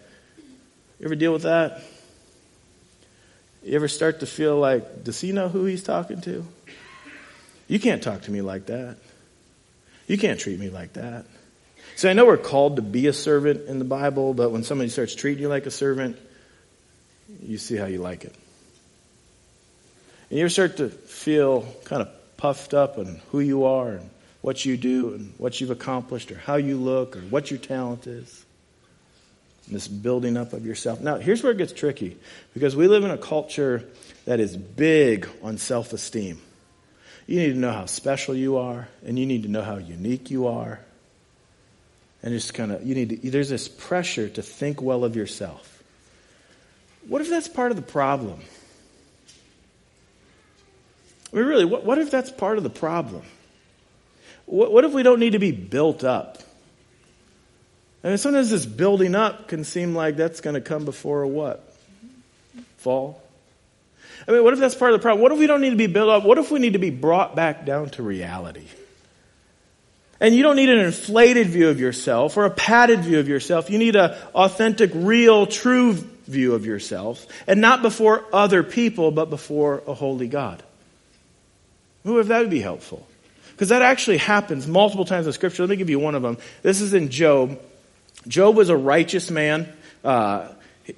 You 0.99 1.05
ever 1.05 1.15
deal 1.15 1.31
with 1.31 1.43
that? 1.43 1.81
You 3.63 3.75
ever 3.75 3.87
start 3.87 4.19
to 4.19 4.25
feel 4.25 4.59
like, 4.59 5.05
does 5.05 5.19
he 5.21 5.31
know 5.31 5.47
who 5.47 5.63
he's 5.63 5.83
talking 5.83 6.19
to? 6.21 6.45
You 7.69 7.79
can't 7.79 8.03
talk 8.03 8.23
to 8.23 8.31
me 8.31 8.41
like 8.41 8.65
that. 8.65 8.97
You 10.07 10.17
can't 10.17 10.37
treat 10.37 10.59
me 10.59 10.69
like 10.69 10.93
that. 10.93 11.25
See, 11.95 12.09
I 12.09 12.13
know 12.13 12.25
we're 12.25 12.35
called 12.35 12.75
to 12.75 12.81
be 12.81 13.07
a 13.07 13.13
servant 13.13 13.69
in 13.69 13.79
the 13.79 13.85
Bible, 13.85 14.33
but 14.33 14.51
when 14.51 14.63
somebody 14.63 14.89
starts 14.89 15.15
treating 15.15 15.41
you 15.41 15.47
like 15.47 15.65
a 15.65 15.71
servant, 15.71 16.17
you 17.41 17.57
see 17.57 17.77
how 17.77 17.85
you 17.85 17.99
like 17.99 18.25
it. 18.25 18.35
And 20.29 20.39
you 20.39 20.49
start 20.49 20.77
to 20.77 20.89
feel 20.89 21.61
kind 21.85 22.01
of 22.01 22.09
puffed 22.35 22.73
up 22.73 22.97
on 22.97 23.21
who 23.31 23.39
you 23.39 23.63
are 23.63 23.91
and 23.91 24.09
what 24.41 24.65
you 24.65 24.75
do 24.77 25.13
and 25.13 25.33
what 25.37 25.61
you've 25.61 25.71
accomplished 25.71 26.31
or 26.31 26.37
how 26.37 26.55
you 26.55 26.77
look 26.77 27.15
or 27.15 27.21
what 27.21 27.51
your 27.51 27.59
talent 27.59 28.07
is. 28.07 28.45
This 29.67 29.87
building 29.87 30.35
up 30.35 30.53
of 30.53 30.65
yourself. 30.65 30.99
Now, 30.99 31.17
here's 31.17 31.43
where 31.43 31.51
it 31.51 31.57
gets 31.57 31.71
tricky 31.71 32.17
because 32.53 32.75
we 32.75 32.87
live 32.87 33.03
in 33.03 33.11
a 33.11 33.17
culture 33.17 33.87
that 34.25 34.39
is 34.39 34.57
big 34.57 35.29
on 35.43 35.57
self 35.57 35.93
esteem. 35.93 36.41
You 37.27 37.39
need 37.39 37.53
to 37.53 37.59
know 37.59 37.71
how 37.71 37.85
special 37.85 38.35
you 38.35 38.57
are, 38.57 38.89
and 39.05 39.17
you 39.17 39.25
need 39.25 39.43
to 39.43 39.49
know 39.49 39.61
how 39.61 39.77
unique 39.77 40.31
you 40.31 40.47
are. 40.47 40.79
And 42.23 42.33
just 42.33 42.53
kind 42.53 42.71
of, 42.71 42.85
you 42.85 42.95
need 42.95 43.21
to, 43.21 43.31
there's 43.31 43.49
this 43.49 43.67
pressure 43.67 44.27
to 44.29 44.41
think 44.41 44.81
well 44.81 45.05
of 45.05 45.15
yourself. 45.15 45.83
What 47.07 47.21
if 47.21 47.29
that's 47.29 47.47
part 47.47 47.71
of 47.71 47.77
the 47.77 47.83
problem? 47.83 48.39
I 51.31 51.37
mean, 51.37 51.45
really, 51.45 51.65
what, 51.65 51.85
what 51.85 51.97
if 51.97 52.11
that's 52.11 52.31
part 52.31 52.57
of 52.57 52.63
the 52.63 52.69
problem? 52.69 53.23
What, 54.51 54.73
what 54.73 54.83
if 54.83 54.91
we 54.91 55.01
don't 55.01 55.21
need 55.21 55.31
to 55.31 55.39
be 55.39 55.51
built 55.51 56.03
up? 56.03 56.37
I 58.03 58.09
mean, 58.09 58.17
sometimes 58.17 58.49
this 58.49 58.65
building 58.65 59.15
up 59.15 59.47
can 59.47 59.63
seem 59.63 59.95
like 59.95 60.17
that's 60.17 60.41
going 60.41 60.55
to 60.55 60.61
come 60.61 60.83
before 60.83 61.21
a 61.21 61.27
what? 61.27 61.73
Fall? 62.77 63.23
I 64.27 64.31
mean, 64.31 64.43
what 64.43 64.53
if 64.53 64.59
that's 64.59 64.75
part 64.75 64.91
of 64.91 64.99
the 64.99 65.01
problem? 65.01 65.21
What 65.21 65.31
if 65.31 65.39
we 65.39 65.47
don't 65.47 65.61
need 65.61 65.69
to 65.69 65.77
be 65.77 65.87
built 65.87 66.09
up? 66.09 66.25
What 66.25 66.37
if 66.37 66.51
we 66.51 66.59
need 66.59 66.73
to 66.73 66.79
be 66.79 66.89
brought 66.89 67.33
back 67.33 67.65
down 67.65 67.91
to 67.91 68.03
reality? 68.03 68.67
And 70.19 70.35
you 70.35 70.43
don't 70.43 70.57
need 70.57 70.69
an 70.69 70.79
inflated 70.79 71.47
view 71.47 71.69
of 71.69 71.79
yourself 71.79 72.35
or 72.35 72.43
a 72.43 72.51
padded 72.51 72.99
view 72.99 73.19
of 73.19 73.29
yourself. 73.29 73.69
You 73.69 73.77
need 73.77 73.95
an 73.95 74.11
authentic, 74.35 74.91
real, 74.93 75.47
true 75.47 75.93
view 75.93 76.55
of 76.55 76.65
yourself. 76.65 77.25
And 77.47 77.61
not 77.61 77.81
before 77.81 78.25
other 78.33 78.63
people, 78.63 79.11
but 79.11 79.29
before 79.29 79.81
a 79.87 79.93
holy 79.93 80.27
God. 80.27 80.61
Who 82.03 82.19
if 82.19 82.27
that 82.27 82.41
would 82.41 82.49
be 82.49 82.59
helpful? 82.59 83.07
Because 83.51 83.69
that 83.69 83.81
actually 83.81 84.17
happens 84.17 84.67
multiple 84.67 85.05
times 85.05 85.27
in 85.27 85.33
Scripture. 85.33 85.63
Let 85.63 85.69
me 85.69 85.75
give 85.75 85.89
you 85.89 85.99
one 85.99 86.15
of 86.15 86.21
them. 86.21 86.37
This 86.61 86.81
is 86.81 86.93
in 86.93 87.09
Job. 87.09 87.59
Job 88.27 88.55
was 88.55 88.69
a 88.69 88.77
righteous 88.77 89.31
man. 89.31 89.71
Uh, 90.03 90.47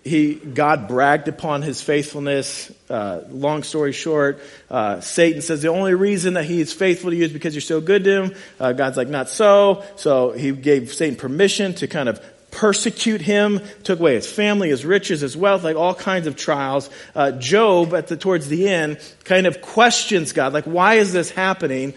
he 0.04 0.36
God 0.36 0.88
bragged 0.88 1.28
upon 1.28 1.62
his 1.62 1.82
faithfulness. 1.82 2.72
Uh, 2.90 3.22
long 3.30 3.64
story 3.64 3.92
short, 3.92 4.42
uh, 4.70 5.02
Satan 5.02 5.42
says 5.42 5.62
the 5.62 5.68
only 5.70 5.94
reason 5.94 6.36
that 6.36 6.46
he 6.46 6.62
is 6.62 6.74
faithful 6.74 7.10
to 7.10 7.16
you 7.16 7.26
is 7.26 7.34
because 7.34 7.54
you're 7.54 7.62
so 7.62 7.82
good 7.82 8.04
to 8.06 8.24
him. 8.24 8.36
Uh, 8.60 8.74
God's 8.74 8.98
like 8.98 9.10
not 9.10 9.30
so. 9.30 9.84
So 9.96 10.32
he 10.32 10.52
gave 10.52 10.94
Satan 10.94 11.16
permission 11.16 11.74
to 11.76 11.88
kind 11.88 12.10
of 12.10 12.24
persecute 12.52 13.20
him, 13.22 13.62
took 13.84 14.00
away 14.00 14.14
his 14.14 14.32
family, 14.32 14.70
his 14.70 14.86
riches, 14.86 15.22
his 15.22 15.36
wealth, 15.36 15.64
like 15.64 15.76
all 15.76 15.96
kinds 15.96 16.28
of 16.28 16.36
trials. 16.36 16.90
Uh, 17.16 17.32
Job, 17.32 17.94
at 17.94 18.08
the 18.08 18.16
towards 18.16 18.48
the 18.48 18.70
end, 18.70 19.00
kind 19.24 19.48
of 19.48 19.62
questions 19.62 20.34
God, 20.34 20.54
like 20.54 20.66
why 20.66 20.96
is 20.96 21.12
this 21.14 21.30
happening? 21.30 21.94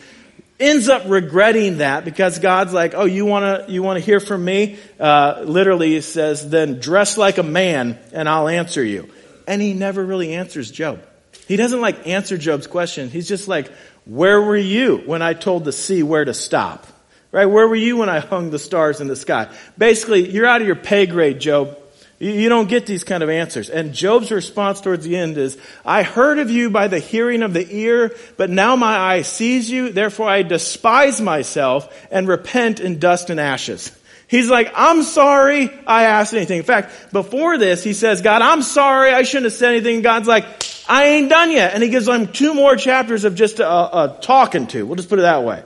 Ends 0.59 0.88
up 0.88 1.03
regretting 1.07 1.79
that 1.79 2.05
because 2.05 2.38
God's 2.38 2.73
like, 2.73 2.95
oh, 2.95 3.05
you 3.05 3.27
want 3.27 3.66
to, 3.66 3.73
you 3.73 3.83
want 3.83 3.99
to 3.99 4.05
hear 4.05 4.21
from 4.21 4.45
me? 4.45 4.79
Uh, 4.99 5.42
literally 5.45 5.90
he 5.90 6.01
says, 6.01 6.49
then 6.49 6.81
dress 6.81 7.19
like 7.19 7.38
a 7.38 7.42
man 7.42 7.99
and 8.12 8.29
I'll 8.29 8.49
answer 8.49 8.83
you. 8.83 9.09
And 9.47 9.61
he 9.61 9.75
never 9.75 10.05
really 10.05 10.35
answers 10.35 10.71
Job. 10.71 11.03
He 11.47 11.57
doesn't 11.57 11.81
like 11.81 12.07
answer 12.07 12.37
Job's 12.37 12.66
question. 12.66 13.11
He's 13.11 13.29
just 13.29 13.49
like, 13.49 13.71
where 14.05 14.40
were 14.40 14.57
you 14.57 14.99
when 14.99 15.23
I 15.23 15.35
told 15.35 15.64
the 15.64 15.73
sea 15.73 16.03
where 16.03 16.25
to 16.25 16.35
stop? 16.35 16.87
Right? 17.33 17.47
Where 17.47 17.69
were 17.69 17.77
you 17.77 17.99
when 17.99 18.09
I 18.09 18.21
hung 18.21 18.51
the 18.51 18.59
stars 18.59 19.01
in 19.01 19.09
the 19.09 19.16
sky? 19.16 19.53
Basically, 19.77 20.31
you're 20.31 20.47
out 20.47 20.61
of 20.61 20.66
your 20.66 20.77
pay 20.77 21.07
grade, 21.07 21.38
Job. 21.38 21.77
You 22.19 22.49
don't 22.49 22.69
get 22.69 22.87
these 22.87 23.05
kind 23.05 23.23
of 23.23 23.29
answers. 23.29 23.69
And 23.69 23.93
Job's 23.93 24.31
response 24.31 24.81
towards 24.81 25.05
the 25.05 25.17
end 25.17 25.37
is, 25.37 25.59
I 25.85 26.03
heard 26.03 26.39
of 26.39 26.51
you 26.51 26.71
by 26.71 26.89
the 26.89 26.99
hearing 26.99 27.43
of 27.43 27.53
the 27.53 27.67
ear, 27.71 28.17
but 28.39 28.49
now 28.49 28.75
my 28.75 28.97
eye 28.97 29.23
sees 29.23 29.71
you, 29.71 29.91
therefore 29.91 30.29
I 30.29 30.43
despise 30.43 31.21
myself 31.21 31.95
and 32.11 32.27
repent 32.27 32.81
in 32.81 32.99
dust 32.99 33.29
and 33.29 33.39
ashes. 33.39 33.95
He's 34.29 34.49
like, 34.49 34.73
I'm 34.75 35.03
sorry 35.03 35.71
I 35.87 36.05
asked 36.05 36.33
anything. 36.33 36.59
In 36.59 36.65
fact, 36.65 37.13
before 37.13 37.59
this, 37.59 37.85
he 37.85 37.93
says, 37.93 38.23
God, 38.23 38.41
I'm 38.41 38.63
sorry 38.63 39.13
I 39.13 39.23
shouldn't 39.23 39.47
have 39.47 39.53
said 39.53 39.73
anything. 39.73 40.01
God's 40.01 40.27
like, 40.27 40.47
I 40.89 41.05
ain't 41.09 41.29
done 41.29 41.51
yet. 41.51 41.75
And 41.75 41.83
he 41.83 41.91
gives 41.91 42.09
him 42.09 42.33
two 42.33 42.55
more 42.55 42.77
chapters 42.77 43.25
of 43.25 43.35
just 43.35 43.61
a, 43.61 43.69
a 43.69 44.19
talking 44.23 44.67
to. 44.69 44.87
We'll 44.87 44.97
just 44.97 45.11
put 45.11 45.19
it 45.19 45.23
that 45.23 45.45
way. 45.45 45.63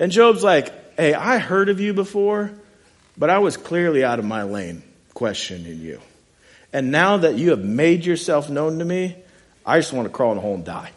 And 0.00 0.10
Job's 0.10 0.42
like, 0.42 0.96
hey, 0.96 1.12
I 1.12 1.38
heard 1.38 1.68
of 1.68 1.78
you 1.78 1.92
before, 1.92 2.52
but 3.18 3.28
I 3.28 3.38
was 3.38 3.58
clearly 3.58 4.02
out 4.02 4.18
of 4.18 4.24
my 4.24 4.44
lane 4.44 4.82
questioning 5.14 5.80
you. 5.80 6.00
And 6.72 6.90
now 6.90 7.18
that 7.18 7.36
you 7.36 7.50
have 7.50 7.64
made 7.64 8.04
yourself 8.04 8.50
known 8.50 8.80
to 8.80 8.84
me, 8.84 9.16
I 9.64 9.78
just 9.78 9.92
want 9.92 10.06
to 10.06 10.12
crawl 10.12 10.32
in 10.32 10.38
a 10.38 10.40
hole 10.40 10.54
and 10.54 10.64
die. 10.64 10.90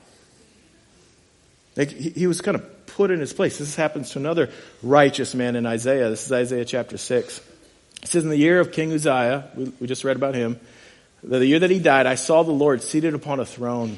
Like 1.76 1.92
he, 1.92 2.10
he 2.10 2.28
was 2.28 2.42
kind 2.42 2.56
of 2.56 2.88
put 2.88 3.12
in 3.12 3.20
his 3.20 3.32
place. 3.32 3.60
This 3.60 3.76
happens 3.76 4.10
to 4.12 4.20
another 4.20 4.50
righteous 4.82 5.36
man 5.36 5.56
in 5.56 5.66
Isaiah. 5.66 6.10
This 6.10 6.26
is 6.26 6.32
Isaiah 6.32 6.66
chapter 6.66 6.98
6. 6.98 7.38
It 8.02 8.08
says, 8.08 8.24
In 8.24 8.30
the 8.30 8.38
year 8.38 8.60
of 8.60 8.72
King 8.72 8.92
Uzziah, 8.92 9.50
we, 9.56 9.72
we 9.80 9.88
just 9.88 10.04
read 10.04 10.16
about 10.16 10.34
him, 10.34 10.60
the 11.24 11.46
year 11.46 11.60
that 11.60 11.70
he 11.70 11.80
died, 11.80 12.06
I 12.06 12.16
saw 12.16 12.44
the 12.44 12.52
Lord 12.52 12.82
seated 12.82 13.14
upon 13.14 13.40
a 13.40 13.46
throne 13.46 13.98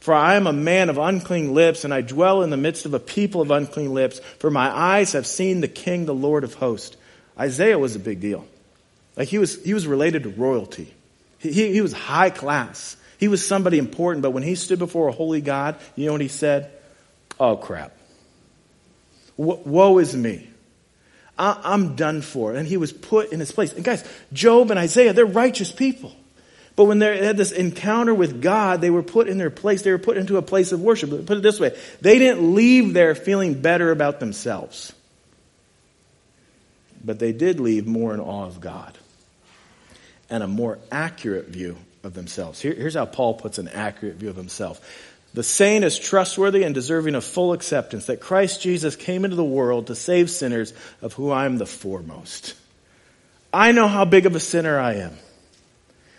For 0.00 0.14
I 0.14 0.34
am 0.34 0.46
a 0.46 0.52
man 0.52 0.88
of 0.88 0.98
unclean 0.98 1.52
lips, 1.52 1.84
and 1.84 1.92
I 1.92 2.00
dwell 2.00 2.42
in 2.42 2.50
the 2.50 2.56
midst 2.56 2.86
of 2.86 2.94
a 2.94 2.98
people 2.98 3.42
of 3.42 3.50
unclean 3.50 3.92
lips, 3.92 4.18
for 4.38 4.50
my 4.50 4.68
eyes 4.68 5.12
have 5.12 5.26
seen 5.26 5.60
the 5.60 5.68
King, 5.68 6.06
the 6.06 6.14
Lord 6.14 6.42
of 6.42 6.54
hosts. 6.54 6.96
Isaiah 7.38 7.78
was 7.78 7.96
a 7.96 7.98
big 7.98 8.20
deal. 8.20 8.46
Like 9.16 9.28
he 9.28 9.38
was, 9.38 9.62
he 9.62 9.74
was 9.74 9.86
related 9.86 10.22
to 10.22 10.30
royalty. 10.30 10.92
He, 11.38 11.72
he, 11.72 11.80
was 11.80 11.92
high 11.92 12.30
class. 12.30 12.96
He 13.18 13.28
was 13.28 13.46
somebody 13.46 13.78
important, 13.78 14.22
but 14.22 14.30
when 14.30 14.42
he 14.42 14.54
stood 14.54 14.78
before 14.78 15.08
a 15.08 15.12
holy 15.12 15.42
God, 15.42 15.76
you 15.96 16.06
know 16.06 16.12
what 16.12 16.20
he 16.22 16.28
said? 16.28 16.70
Oh 17.38 17.56
crap. 17.56 17.92
Woe 19.36 19.98
is 19.98 20.14
me. 20.14 20.48
I'm 21.38 21.96
done 21.96 22.20
for. 22.20 22.52
And 22.52 22.68
he 22.68 22.76
was 22.76 22.92
put 22.92 23.32
in 23.32 23.40
his 23.40 23.50
place. 23.50 23.72
And 23.72 23.82
guys, 23.82 24.06
Job 24.32 24.70
and 24.70 24.78
Isaiah, 24.78 25.14
they're 25.14 25.24
righteous 25.24 25.72
people. 25.72 26.12
But 26.76 26.84
when 26.84 26.98
they 26.98 27.24
had 27.24 27.36
this 27.36 27.52
encounter 27.52 28.14
with 28.14 28.40
God, 28.40 28.80
they 28.80 28.90
were 28.90 29.02
put 29.02 29.28
in 29.28 29.38
their 29.38 29.50
place. 29.50 29.82
They 29.82 29.90
were 29.90 29.98
put 29.98 30.16
into 30.16 30.36
a 30.36 30.42
place 30.42 30.72
of 30.72 30.80
worship. 30.80 31.10
Put 31.10 31.38
it 31.38 31.42
this 31.42 31.60
way. 31.60 31.76
They 32.00 32.18
didn't 32.18 32.54
leave 32.54 32.94
there 32.94 33.14
feeling 33.14 33.60
better 33.60 33.90
about 33.90 34.20
themselves. 34.20 34.92
But 37.04 37.18
they 37.18 37.32
did 37.32 37.60
leave 37.60 37.86
more 37.86 38.14
in 38.14 38.20
awe 38.20 38.46
of 38.46 38.60
God 38.60 38.96
and 40.28 40.42
a 40.42 40.48
more 40.48 40.78
accurate 40.92 41.48
view 41.48 41.76
of 42.04 42.14
themselves. 42.14 42.60
Here, 42.60 42.74
here's 42.74 42.94
how 42.94 43.06
Paul 43.06 43.34
puts 43.34 43.58
an 43.58 43.68
accurate 43.68 44.16
view 44.16 44.30
of 44.30 44.36
himself. 44.36 44.80
The 45.32 45.42
saint 45.42 45.84
is 45.84 45.98
trustworthy 45.98 46.64
and 46.64 46.74
deserving 46.74 47.14
of 47.14 47.24
full 47.24 47.52
acceptance 47.52 48.06
that 48.06 48.20
Christ 48.20 48.62
Jesus 48.62 48.96
came 48.96 49.24
into 49.24 49.36
the 49.36 49.44
world 49.44 49.86
to 49.86 49.94
save 49.94 50.30
sinners 50.30 50.72
of 51.02 51.12
whom 51.12 51.32
I 51.32 51.46
am 51.46 51.58
the 51.58 51.66
foremost. 51.66 52.54
I 53.52 53.72
know 53.72 53.86
how 53.86 54.04
big 54.04 54.26
of 54.26 54.34
a 54.34 54.40
sinner 54.40 54.78
I 54.78 54.94
am. 54.94 55.16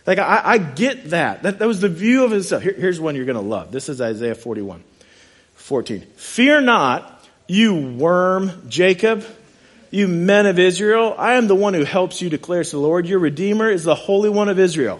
Like, 0.06 0.20
I, 0.20 0.42
I 0.44 0.58
get 0.58 1.12
that. 1.12 1.44
that. 1.44 1.60
that. 1.60 1.68
was 1.68 1.82
the 1.82 1.90
view 1.90 2.24
of 2.24 2.32
himself. 2.32 2.64
Here, 2.64 2.74
here's 2.74 3.00
one 3.00 3.16
you're 3.16 3.26
going 3.26 3.36
to 3.36 3.42
love. 3.42 3.72
This 3.72 3.90
is 3.90 4.02
Isaiah 4.02 4.36
41, 4.36 4.84
14. 5.56 6.02
Fear 6.16 6.62
not, 6.62 7.26
you 7.48 7.76
worm 7.76 8.52
Jacob, 8.68 9.24
you 9.92 10.08
men 10.08 10.48
of 10.48 10.58
Israel. 10.58 11.14
I 11.18 11.34
am 11.34 11.48
the 11.48 11.56
one 11.56 11.74
who 11.74 11.84
helps 11.84 12.22
you, 12.22 12.30
declares 12.30 12.72
the 12.72 12.80
Lord. 12.80 13.06
Your 13.06 13.20
Redeemer 13.20 13.70
is 13.70 13.84
the 13.84 13.96
Holy 13.96 14.30
One 14.30 14.50
of 14.50 14.58
Israel. 14.58 15.00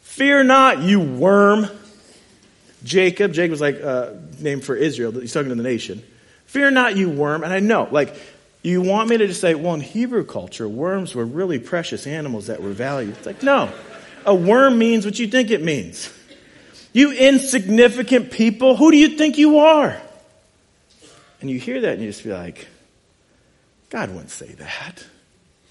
Fear 0.00 0.44
not, 0.44 0.78
you 0.80 1.00
worm 1.00 1.66
Jacob. 2.84 3.32
Jacob 3.32 3.50
was 3.50 3.60
like 3.60 3.80
uh, 3.82 4.10
name 4.38 4.60
for 4.60 4.76
Israel. 4.76 5.12
He's 5.12 5.32
talking 5.32 5.48
to 5.48 5.54
the 5.54 5.62
nation. 5.62 6.02
Fear 6.46 6.70
not, 6.72 6.96
you 6.96 7.10
worm. 7.10 7.42
And 7.42 7.52
I 7.52 7.60
know, 7.60 7.88
like, 7.90 8.14
you 8.62 8.82
want 8.82 9.08
me 9.08 9.16
to 9.16 9.26
just 9.26 9.40
say, 9.40 9.54
well, 9.54 9.74
in 9.74 9.80
Hebrew 9.80 10.24
culture, 10.24 10.68
worms 10.68 11.14
were 11.14 11.24
really 11.24 11.58
precious 11.58 12.06
animals 12.06 12.48
that 12.48 12.62
were 12.62 12.72
valued. 12.72 13.16
It's 13.16 13.26
like, 13.26 13.42
no 13.42 13.72
a 14.24 14.34
worm 14.34 14.78
means 14.78 15.04
what 15.04 15.18
you 15.18 15.26
think 15.26 15.50
it 15.50 15.62
means. 15.62 16.12
You 16.92 17.12
insignificant 17.12 18.30
people, 18.32 18.76
who 18.76 18.90
do 18.90 18.96
you 18.96 19.16
think 19.16 19.38
you 19.38 19.58
are? 19.58 20.00
And 21.40 21.48
you 21.50 21.58
hear 21.58 21.80
that 21.80 21.94
and 21.94 22.02
you 22.02 22.08
just 22.08 22.24
be 22.24 22.32
like, 22.32 22.66
God 23.90 24.10
wouldn't 24.10 24.30
say 24.30 24.52
that. 24.54 25.04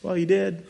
Well, 0.02 0.16
he 0.16 0.26
did. 0.26 0.66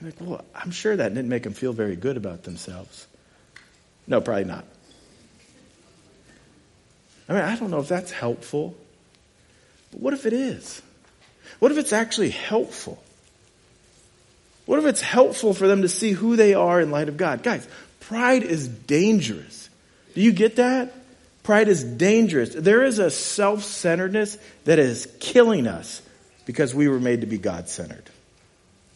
You're 0.00 0.10
like, 0.10 0.20
well, 0.20 0.44
I'm 0.54 0.70
sure 0.70 0.96
that 0.96 1.14
didn't 1.14 1.28
make 1.28 1.42
them 1.42 1.52
feel 1.52 1.72
very 1.72 1.96
good 1.96 2.16
about 2.16 2.44
themselves. 2.44 3.06
No, 4.06 4.20
probably 4.20 4.44
not. 4.44 4.64
I 7.28 7.32
mean, 7.34 7.42
I 7.42 7.56
don't 7.56 7.70
know 7.70 7.80
if 7.80 7.88
that's 7.88 8.10
helpful. 8.10 8.74
But 9.92 10.00
what 10.00 10.14
if 10.14 10.26
it 10.26 10.32
is? 10.32 10.82
What 11.58 11.72
if 11.72 11.78
it's 11.78 11.92
actually 11.92 12.30
helpful? 12.30 13.02
What 14.66 14.78
if 14.78 14.86
it's 14.86 15.00
helpful 15.00 15.52
for 15.52 15.68
them 15.68 15.82
to 15.82 15.88
see 15.88 16.12
who 16.12 16.36
they 16.36 16.54
are 16.54 16.80
in 16.80 16.90
light 16.90 17.08
of 17.08 17.16
God? 17.16 17.42
Guys, 17.42 17.68
pride 18.00 18.42
is 18.42 18.66
dangerous. 18.66 19.68
Do 20.14 20.20
you 20.20 20.32
get 20.32 20.56
that? 20.56 20.94
Pride 21.42 21.68
is 21.68 21.84
dangerous. 21.84 22.54
There 22.54 22.84
is 22.84 22.98
a 22.98 23.10
self-centeredness 23.10 24.38
that 24.64 24.78
is 24.78 25.06
killing 25.20 25.66
us 25.66 26.00
because 26.46 26.74
we 26.74 26.88
were 26.88 27.00
made 27.00 27.20
to 27.20 27.26
be 27.26 27.36
God-centered. 27.36 28.08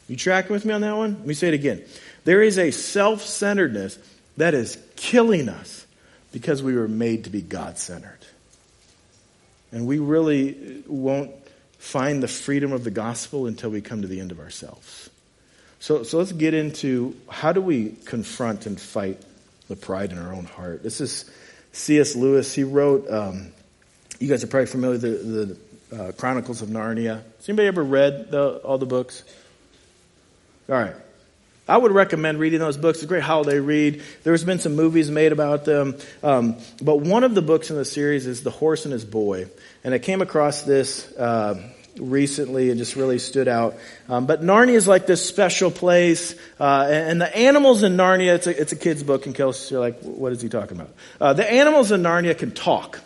You 0.09 0.17
tracking 0.17 0.53
with 0.53 0.65
me 0.65 0.73
on 0.73 0.81
that 0.81 0.97
one? 0.97 1.17
Let 1.19 1.27
me 1.27 1.35
say 1.35 1.49
it 1.49 1.55
again. 1.55 1.85
There 2.25 2.41
is 2.41 2.59
a 2.59 2.71
self-centeredness 2.71 3.99
that 4.39 4.55
is 4.55 4.79
killing 4.97 5.51
us 5.51 5.87
because 6.33 6.63
we 6.63 6.75
were 6.75 6.89
made 6.89 7.25
to 7.25 7.31
be 7.31 7.43
God-centered. 7.43 8.19
And 9.71 9.87
we 9.87 9.99
really 9.99 10.83
won't 10.87 11.33
find 11.79 12.23
the 12.23 12.29
freedom 12.29 12.73
of 12.73 12.85
the 12.85 12.91
gospel 12.91 13.47
until 13.47 13.69
we 13.69 13.83
come 13.83 14.01
to 14.01 14.09
the 14.09 14.21
end 14.21 14.33
of 14.33 14.41
ourselves. 14.41 15.11
So, 15.81 16.03
so 16.03 16.19
let's 16.19 16.33
get 16.33 16.55
into 16.55 17.17
how 17.29 17.53
do 17.53 17.61
we 17.61 17.95
confront 18.05 18.67
and 18.67 18.81
fight 18.81 19.21
the 19.69 19.77
pride 19.77 20.13
in 20.13 20.19
our 20.19 20.33
own 20.33 20.45
heart. 20.45 20.83
This 20.83 21.01
is 21.01 21.31
C.S. 21.73 22.17
Lewis. 22.17 22.53
He 22.53 22.65
wrote, 22.65 23.09
um, 23.11 23.53
you 24.19 24.29
guys 24.29 24.43
are 24.43 24.49
probably 24.49 24.67
familiar 24.67 24.99
with 24.99 25.03
the, 25.03 25.57
the 25.91 26.03
uh, 26.03 26.13
Chronicles 26.13 26.63
of 26.63 26.69
Narnia. 26.69 27.23
Has 27.37 27.49
anybody 27.49 27.69
ever 27.69 27.83
read 27.83 28.31
the, 28.31 28.57
all 28.57 28.79
the 28.79 28.87
books? 28.87 29.23
All 30.69 30.75
right. 30.75 30.95
I 31.69 31.77
would 31.77 31.93
recommend 31.93 32.41
reading 32.41 32.61
those 32.61 32.79
books. 32.79 32.99
It's 32.99 33.05
a 33.05 33.09
great 33.09 33.23
holiday 33.23 33.61
read. 33.61 34.03
There's 34.25 34.43
been 34.43 34.59
some 34.59 34.75
movies 34.75 35.11
made 35.11 35.33
about 35.33 35.67
them. 35.67 35.97
Um, 36.23 36.57
but 36.81 36.97
one 36.97 37.25
of 37.25 37.35
the 37.35 37.43
books 37.43 37.71
in 37.71 37.77
the 37.77 37.85
series 37.85 38.27
is 38.27 38.43
The 38.43 38.51
Horse 38.51 38.87
and 38.87 38.93
His 38.93 39.05
Boy. 39.05 39.49
And 39.85 39.93
I 39.93 39.99
came 39.99 40.23
across 40.23 40.63
this 40.63 41.15
uh, 41.17 41.63
recently 41.99 42.71
and 42.71 42.79
just 42.79 42.97
really 42.97 43.19
stood 43.19 43.49
out. 43.49 43.77
Um, 44.09 44.27
but 44.27 44.43
Narnia 44.43 44.75
is 44.75 44.87
like 44.87 45.07
this 45.07 45.27
special 45.27 45.71
place, 45.71 46.35
uh, 46.59 46.87
and, 46.91 47.21
the 47.21 47.37
animals 47.37 47.83
in 47.83 47.97
Narnia, 47.97 48.35
it's 48.35 48.47
a, 48.47 48.61
it's 48.61 48.73
a 48.73 48.77
kid's 48.77 49.03
book 49.03 49.27
and 49.27 49.35
case 49.35 49.71
you're 49.71 49.81
like, 49.81 50.01
what 50.03 50.33
is 50.33 50.41
he 50.41 50.49
talking 50.49 50.79
about? 50.79 50.95
Uh, 51.21 51.33
the 51.33 51.51
animals 51.51 51.93
in 51.93 52.03
Narnia 52.03 52.37
can 52.37 52.53
talk. 52.53 53.01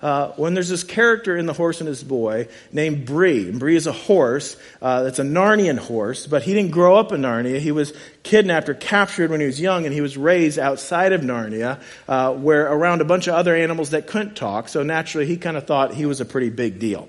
uh, 0.00 0.28
when 0.32 0.54
there's 0.54 0.68
this 0.68 0.84
character 0.84 1.36
in 1.36 1.46
The 1.46 1.52
Horse 1.52 1.80
and 1.80 1.88
His 1.88 2.04
Boy 2.04 2.48
named 2.72 3.04
Bree. 3.04 3.50
Bree 3.50 3.76
is 3.76 3.86
a 3.86 3.92
horse 3.92 4.56
uh, 4.80 5.02
that's 5.02 5.18
a 5.18 5.24
Narnian 5.24 5.78
horse, 5.78 6.26
but 6.26 6.42
he 6.42 6.54
didn't 6.54 6.70
grow 6.70 6.96
up 6.96 7.12
in 7.12 7.22
Narnia. 7.22 7.58
He 7.58 7.72
was 7.72 7.92
kidnapped 8.22 8.68
or 8.68 8.74
captured 8.74 9.30
when 9.30 9.40
he 9.40 9.46
was 9.46 9.60
young, 9.60 9.86
and 9.86 9.94
he 9.94 10.00
was 10.00 10.16
raised 10.16 10.58
outside 10.58 11.12
of 11.12 11.22
Narnia, 11.22 11.80
uh, 12.06 12.32
where 12.34 12.70
around 12.70 13.00
a 13.00 13.04
bunch 13.04 13.26
of 13.26 13.34
other 13.34 13.56
animals 13.56 13.90
that 13.90 14.06
couldn't 14.06 14.36
talk. 14.36 14.68
So 14.68 14.82
naturally, 14.82 15.26
he 15.26 15.36
kind 15.36 15.56
of 15.56 15.66
thought 15.66 15.94
he 15.94 16.06
was 16.06 16.20
a 16.20 16.24
pretty 16.24 16.50
big 16.50 16.78
deal. 16.78 17.08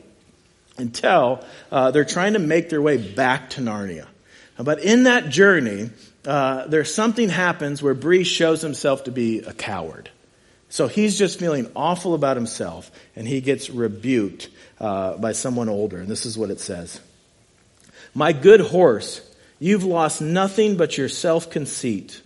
Until 0.79 1.45
uh, 1.71 1.91
they're 1.91 2.05
trying 2.05 2.33
to 2.33 2.39
make 2.39 2.69
their 2.69 2.81
way 2.81 2.97
back 2.97 3.51
to 3.51 3.61
Narnia. 3.61 4.07
But 4.57 4.79
in 4.79 5.03
that 5.03 5.29
journey, 5.29 5.91
uh, 6.25 6.67
there's 6.67 6.93
something 6.93 7.29
happens 7.29 7.83
where 7.83 7.93
Bree 7.93 8.23
shows 8.23 8.61
himself 8.61 9.03
to 9.05 9.11
be 9.11 9.39
a 9.39 9.53
coward. 9.53 10.09
So 10.69 10.87
he's 10.87 11.17
just 11.17 11.39
feeling 11.39 11.69
awful 11.75 12.13
about 12.13 12.37
himself, 12.37 12.91
and 13.15 13.27
he 13.27 13.41
gets 13.41 13.69
rebuked 13.69 14.49
uh, 14.79 15.17
by 15.17 15.31
someone 15.31 15.69
older. 15.69 15.97
And 15.97 16.07
this 16.07 16.25
is 16.25 16.37
what 16.37 16.51
it 16.51 16.59
says 16.59 16.99
My 18.13 18.33
good 18.33 18.61
horse, 18.61 19.21
you've 19.59 19.83
lost 19.83 20.21
nothing 20.21 20.77
but 20.77 20.97
your 20.97 21.09
self 21.09 21.49
conceit. 21.49 22.21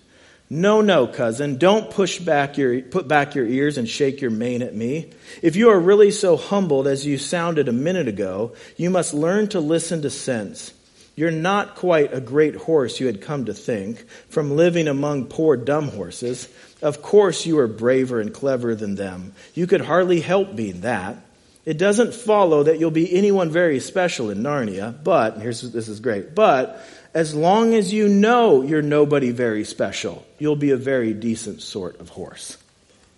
No, 0.56 0.82
no, 0.82 1.08
cousin, 1.08 1.58
don't 1.58 1.90
push 1.90 2.20
back 2.20 2.60
your, 2.60 2.80
put 2.80 3.08
back 3.08 3.34
your 3.34 3.48
ears 3.48 3.80
and 3.80 3.90
shake 3.90 4.22
your 4.22 4.30
mane 4.30 4.62
at 4.62 4.76
me. 4.76 5.10
If 5.42 5.56
you 5.56 5.72
are 5.72 5.80
really 5.80 6.12
so 6.12 6.38
humbled 6.38 6.86
as 6.86 7.08
you 7.08 7.18
sounded 7.18 7.68
a 7.68 7.74
minute 7.74 8.08
ago, 8.08 8.54
you 8.78 8.92
must 8.92 9.16
learn 9.16 9.48
to 9.48 9.60
listen 9.60 10.04
to 10.04 10.12
sense. 10.12 10.72
You're 11.16 11.32
not 11.32 11.74
quite 11.74 12.14
a 12.14 12.22
great 12.22 12.54
horse, 12.54 13.00
you 13.00 13.08
had 13.08 13.20
come 13.20 13.46
to 13.46 13.54
think, 13.56 14.08
from 14.30 14.56
living 14.56 14.88
among 14.88 15.26
poor 15.26 15.58
dumb 15.58 15.88
horses. 15.88 16.48
Of 16.84 17.02
course, 17.02 17.48
you 17.48 17.58
are 17.58 17.68
braver 17.68 18.22
and 18.22 18.32
cleverer 18.32 18.76
than 18.76 18.94
them. 18.94 19.34
You 19.56 19.66
could 19.66 19.82
hardly 19.82 20.22
help 20.22 20.56
being 20.56 20.82
that. 20.82 21.18
It 21.66 21.80
doesn't 21.80 22.14
follow 22.14 22.62
that 22.64 22.80
you'll 22.80 22.92
be 22.92 23.12
anyone 23.12 23.50
very 23.50 23.80
special 23.80 24.30
in 24.30 24.44
Narnia, 24.44 25.04
but, 25.04 25.40
here's, 25.40 25.62
this 25.72 25.88
is 25.88 26.00
great, 26.00 26.36
but 26.36 26.80
as 27.14 27.36
long 27.36 27.74
as 27.74 27.94
you 27.94 28.08
know 28.08 28.62
you're 28.62 28.82
nobody 28.82 29.32
very 29.32 29.64
special, 29.64 30.26
you'll 30.40 30.56
be 30.56 30.72
a 30.72 30.78
very 30.78 31.14
decent 31.14 31.62
sort 31.62 32.00
of 32.00 32.10
horse. 32.10 32.58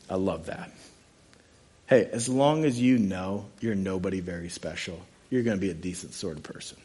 I 0.10 0.16
love 0.16 0.48
that. 0.48 0.72
Hey, 1.88 2.10
as 2.12 2.28
long 2.28 2.66
as 2.66 2.80
you 2.80 2.98
know 2.98 3.46
you're 3.62 3.76
nobody 3.76 4.20
very 4.20 4.50
special, 4.50 5.00
you're 5.30 5.44
going 5.44 5.58
to 5.58 5.62
be 5.62 5.70
a 5.70 5.76
decent 5.76 6.14
sort 6.14 6.38
of 6.38 6.44
person. 6.44 6.78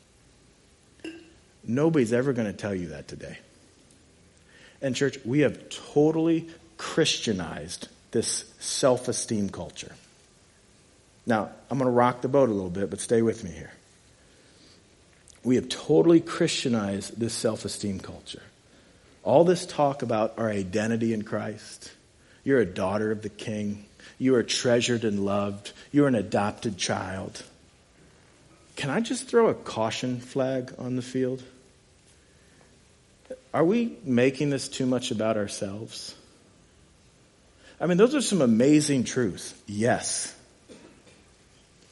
Nobody's 1.64 2.12
ever 2.12 2.32
going 2.32 2.46
to 2.46 2.56
tell 2.56 2.74
you 2.74 2.88
that 2.88 3.08
today. 3.08 3.38
And, 4.82 4.94
church, 4.94 5.18
we 5.24 5.40
have 5.40 5.68
totally 5.68 6.48
Christianized 6.78 7.88
this 8.12 8.44
self 8.60 9.08
esteem 9.08 9.50
culture. 9.50 9.92
Now, 11.26 11.50
I'm 11.70 11.78
going 11.78 11.86
to 11.86 11.94
rock 11.94 12.22
the 12.22 12.28
boat 12.28 12.48
a 12.48 12.52
little 12.52 12.70
bit, 12.70 12.88
but 12.88 13.00
stay 13.00 13.20
with 13.20 13.44
me 13.44 13.50
here. 13.50 13.72
We 15.42 15.56
have 15.56 15.68
totally 15.68 16.20
Christianized 16.20 17.18
this 17.18 17.34
self 17.34 17.64
esteem 17.64 18.00
culture. 18.00 18.42
All 19.22 19.44
this 19.44 19.66
talk 19.66 20.02
about 20.02 20.38
our 20.38 20.50
identity 20.50 21.12
in 21.12 21.22
Christ. 21.22 21.92
You're 22.44 22.60
a 22.60 22.66
daughter 22.66 23.10
of 23.10 23.22
the 23.22 23.28
King. 23.28 23.84
You 24.18 24.34
are 24.34 24.42
treasured 24.42 25.04
and 25.04 25.24
loved. 25.24 25.72
You're 25.92 26.08
an 26.08 26.14
adopted 26.14 26.76
child. 26.76 27.42
Can 28.76 28.90
I 28.90 29.00
just 29.00 29.28
throw 29.28 29.48
a 29.48 29.54
caution 29.54 30.20
flag 30.20 30.72
on 30.78 30.96
the 30.96 31.02
field? 31.02 31.42
Are 33.52 33.64
we 33.64 33.96
making 34.04 34.50
this 34.50 34.68
too 34.68 34.86
much 34.86 35.10
about 35.10 35.36
ourselves? 35.36 36.14
I 37.80 37.86
mean, 37.86 37.96
those 37.96 38.14
are 38.14 38.20
some 38.20 38.42
amazing 38.42 39.04
truths. 39.04 39.54
Yes. 39.66 40.34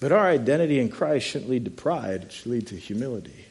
But 0.00 0.12
our 0.12 0.26
identity 0.28 0.78
in 0.78 0.90
Christ 0.90 1.26
shouldn't 1.26 1.50
lead 1.50 1.64
to 1.64 1.70
pride, 1.70 2.24
it 2.24 2.32
should 2.32 2.52
lead 2.52 2.66
to 2.68 2.76
humility. 2.76 3.46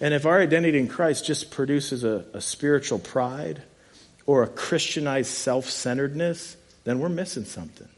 And 0.00 0.12
if 0.12 0.26
our 0.26 0.40
identity 0.40 0.78
in 0.78 0.88
Christ 0.88 1.24
just 1.24 1.50
produces 1.50 2.04
a, 2.04 2.24
a 2.32 2.40
spiritual 2.40 2.98
pride 2.98 3.62
or 4.26 4.42
a 4.42 4.48
Christianized 4.48 5.30
self 5.30 5.68
centeredness, 5.68 6.56
then 6.84 6.98
we're 6.98 7.08
missing 7.08 7.44
something. 7.44 7.88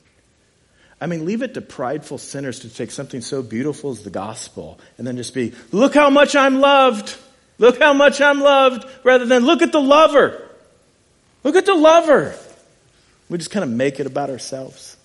I 1.00 1.06
mean, 1.06 1.24
leave 1.24 1.42
it 1.42 1.54
to 1.54 1.60
prideful 1.60 2.18
sinners 2.18 2.60
to 2.60 2.68
take 2.68 2.90
something 2.90 3.20
so 3.20 3.42
beautiful 3.42 3.90
as 3.90 4.02
the 4.02 4.10
gospel 4.10 4.80
and 4.96 5.06
then 5.06 5.16
just 5.16 5.32
be, 5.32 5.52
look 5.70 5.94
how 5.94 6.10
much 6.10 6.34
I'm 6.34 6.60
loved. 6.60 7.16
Look 7.58 7.80
how 7.80 7.92
much 7.92 8.20
I'm 8.20 8.40
loved, 8.40 8.84
rather 9.02 9.26
than 9.26 9.44
look 9.44 9.62
at 9.62 9.72
the 9.72 9.80
lover. 9.80 10.48
Look 11.42 11.56
at 11.56 11.66
the 11.66 11.74
lover. 11.74 12.34
We 13.28 13.38
just 13.38 13.50
kind 13.50 13.64
of 13.64 13.70
make 13.70 14.00
it 14.00 14.06
about 14.06 14.30
ourselves. 14.30 14.96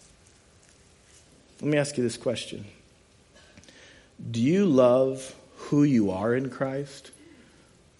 Let 1.63 1.71
me 1.71 1.77
ask 1.77 1.95
you 1.95 2.03
this 2.03 2.17
question 2.17 2.65
Do 4.29 4.41
you 4.41 4.65
love 4.65 5.33
who 5.55 5.83
you 5.83 6.11
are 6.11 6.35
in 6.35 6.49
Christ 6.49 7.11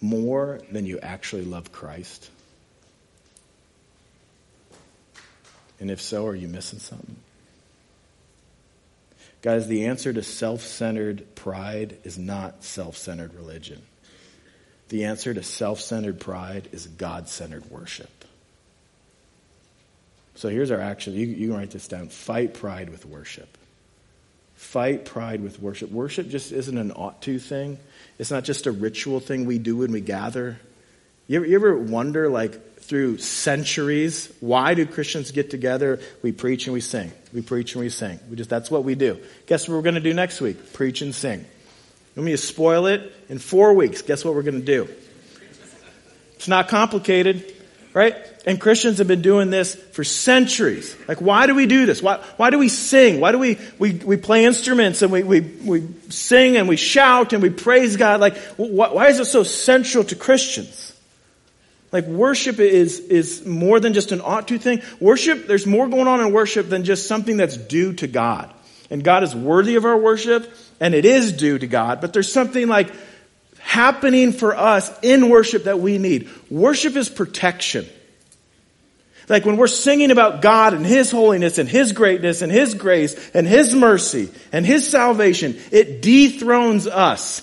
more 0.02 0.60
than 0.70 0.84
you 0.84 0.98
actually 1.00 1.46
love 1.46 1.72
Christ? 1.72 2.28
And 5.80 5.90
if 5.90 6.02
so, 6.02 6.26
are 6.26 6.34
you 6.34 6.46
missing 6.46 6.78
something? 6.78 7.16
Guys, 9.40 9.66
the 9.66 9.86
answer 9.86 10.12
to 10.12 10.22
self 10.22 10.60
centered 10.60 11.34
pride 11.34 11.96
is 12.04 12.18
not 12.18 12.64
self 12.64 12.98
centered 12.98 13.32
religion. 13.32 13.80
The 14.90 15.04
answer 15.04 15.32
to 15.32 15.42
self 15.42 15.80
centered 15.80 16.20
pride 16.20 16.68
is 16.72 16.86
God 16.86 17.30
centered 17.30 17.70
worship. 17.70 18.23
So 20.34 20.48
here's 20.48 20.70
our 20.70 20.80
action. 20.80 21.14
You, 21.14 21.26
you 21.26 21.48
can 21.48 21.56
write 21.56 21.70
this 21.70 21.88
down. 21.88 22.08
Fight 22.08 22.54
pride 22.54 22.90
with 22.90 23.06
worship. 23.06 23.56
Fight 24.54 25.04
pride 25.04 25.42
with 25.42 25.60
worship. 25.60 25.90
Worship 25.90 26.28
just 26.28 26.52
isn't 26.52 26.76
an 26.76 26.92
ought 26.92 27.22
to 27.22 27.38
thing. 27.38 27.78
It's 28.18 28.30
not 28.30 28.44
just 28.44 28.66
a 28.66 28.72
ritual 28.72 29.20
thing 29.20 29.46
we 29.46 29.58
do 29.58 29.78
when 29.78 29.92
we 29.92 30.00
gather. 30.00 30.58
You 31.26 31.38
ever, 31.38 31.46
you 31.46 31.56
ever 31.56 31.76
wonder, 31.76 32.28
like, 32.28 32.78
through 32.80 33.18
centuries, 33.18 34.32
why 34.40 34.74
do 34.74 34.84
Christians 34.84 35.30
get 35.30 35.50
together? 35.50 36.00
We 36.22 36.32
preach 36.32 36.66
and 36.66 36.74
we 36.74 36.80
sing. 36.80 37.12
We 37.32 37.40
preach 37.40 37.74
and 37.74 37.82
we 37.82 37.88
sing. 37.88 38.18
We 38.28 38.36
just, 38.36 38.50
that's 38.50 38.70
what 38.70 38.84
we 38.84 38.94
do. 38.94 39.18
Guess 39.46 39.68
what 39.68 39.74
we're 39.74 39.82
going 39.82 39.94
to 39.94 40.00
do 40.00 40.12
next 40.12 40.40
week? 40.40 40.72
Preach 40.74 41.00
and 41.00 41.14
sing. 41.14 41.44
Let 42.14 42.24
me 42.24 42.36
spoil 42.36 42.86
it. 42.86 43.12
In 43.28 43.38
four 43.38 43.72
weeks, 43.72 44.02
guess 44.02 44.24
what 44.24 44.34
we're 44.34 44.42
going 44.42 44.60
to 44.60 44.66
do? 44.66 44.88
It's 46.34 46.46
not 46.46 46.68
complicated 46.68 47.54
right? 47.94 48.16
And 48.44 48.60
Christians 48.60 48.98
have 48.98 49.06
been 49.06 49.22
doing 49.22 49.50
this 49.50 49.76
for 49.76 50.04
centuries. 50.04 50.94
Like, 51.08 51.20
why 51.20 51.46
do 51.46 51.54
we 51.54 51.66
do 51.66 51.86
this? 51.86 52.02
Why, 52.02 52.16
why 52.36 52.50
do 52.50 52.58
we 52.58 52.68
sing? 52.68 53.20
Why 53.20 53.32
do 53.32 53.38
we, 53.38 53.56
we, 53.78 53.92
we 53.92 54.16
play 54.16 54.44
instruments 54.44 55.00
and 55.00 55.12
we, 55.12 55.22
we, 55.22 55.40
we 55.40 55.86
sing 56.10 56.56
and 56.56 56.68
we 56.68 56.76
shout 56.76 57.32
and 57.32 57.42
we 57.42 57.50
praise 57.50 57.96
God? 57.96 58.20
Like, 58.20 58.36
wh- 58.56 58.68
why 58.94 59.06
is 59.08 59.20
it 59.20 59.26
so 59.26 59.44
central 59.44 60.02
to 60.04 60.16
Christians? 60.16 60.92
Like, 61.92 62.06
worship 62.06 62.58
is, 62.58 62.98
is 62.98 63.46
more 63.46 63.78
than 63.78 63.94
just 63.94 64.10
an 64.10 64.20
ought 64.20 64.48
to 64.48 64.58
thing. 64.58 64.82
Worship, 64.98 65.46
there's 65.46 65.64
more 65.64 65.88
going 65.88 66.08
on 66.08 66.20
in 66.20 66.32
worship 66.32 66.68
than 66.68 66.82
just 66.82 67.06
something 67.06 67.36
that's 67.36 67.56
due 67.56 67.92
to 67.94 68.08
God. 68.08 68.52
And 68.90 69.04
God 69.04 69.22
is 69.22 69.34
worthy 69.34 69.76
of 69.76 69.84
our 69.84 69.96
worship, 69.96 70.52
and 70.80 70.94
it 70.94 71.04
is 71.04 71.32
due 71.32 71.56
to 71.56 71.66
God, 71.68 72.00
but 72.00 72.12
there's 72.12 72.32
something 72.32 72.66
like 72.66 72.92
happening 73.64 74.32
for 74.32 74.54
us 74.54 74.92
in 75.02 75.30
worship 75.30 75.64
that 75.64 75.80
we 75.80 75.98
need. 75.98 76.28
Worship 76.50 76.96
is 76.96 77.08
protection. 77.08 77.86
Like 79.28 79.46
when 79.46 79.56
we're 79.56 79.68
singing 79.68 80.10
about 80.10 80.42
God 80.42 80.74
and 80.74 80.84
His 80.84 81.10
holiness 81.10 81.56
and 81.58 81.68
His 81.68 81.92
greatness 81.92 82.42
and 82.42 82.52
His 82.52 82.74
grace 82.74 83.30
and 83.30 83.46
His 83.46 83.74
mercy 83.74 84.30
and 84.52 84.66
His 84.66 84.86
salvation, 84.86 85.58
it 85.72 86.02
dethrones 86.02 86.86
us. 86.86 87.40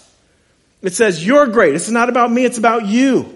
It 0.84 0.93
says, 0.93 1.25
you're 1.25 1.47
great. 1.47 1.75
It's 1.75 1.89
not 1.89 2.10
about 2.10 2.31
me, 2.31 2.45
it's 2.45 2.60
about 2.60 2.86
you. 2.86 3.36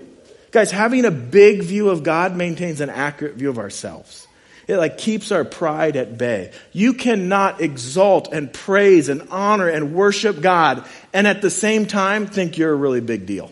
Guys, 0.51 0.71
having 0.71 1.05
a 1.05 1.11
big 1.11 1.63
view 1.63 1.89
of 1.89 2.03
God 2.03 2.35
maintains 2.35 2.81
an 2.81 2.89
accurate 2.89 3.35
view 3.35 3.49
of 3.49 3.57
ourselves. 3.57 4.24
It 4.67 4.78
like 4.78 4.97
keeps 4.97 5.32
our 5.32 5.45
pride 5.45 5.95
at 5.95 6.17
bay. 6.17 6.51
You 6.71 6.93
cannot 6.93 7.62
exalt 7.62 8.34
and 8.34 8.51
praise 8.51 9.10
and 9.10 9.28
honor 9.30 9.69
and 9.69 9.93
worship 9.93 10.41
God 10.41 10.86
and 11.13 11.28
at 11.28 11.41
the 11.41 11.51
same 11.51 11.86
time 11.86 12.25
think 12.25 12.58
you're 12.58 12.71
a 12.71 12.75
really 12.75 13.01
big 13.01 13.25
deal. 13.25 13.51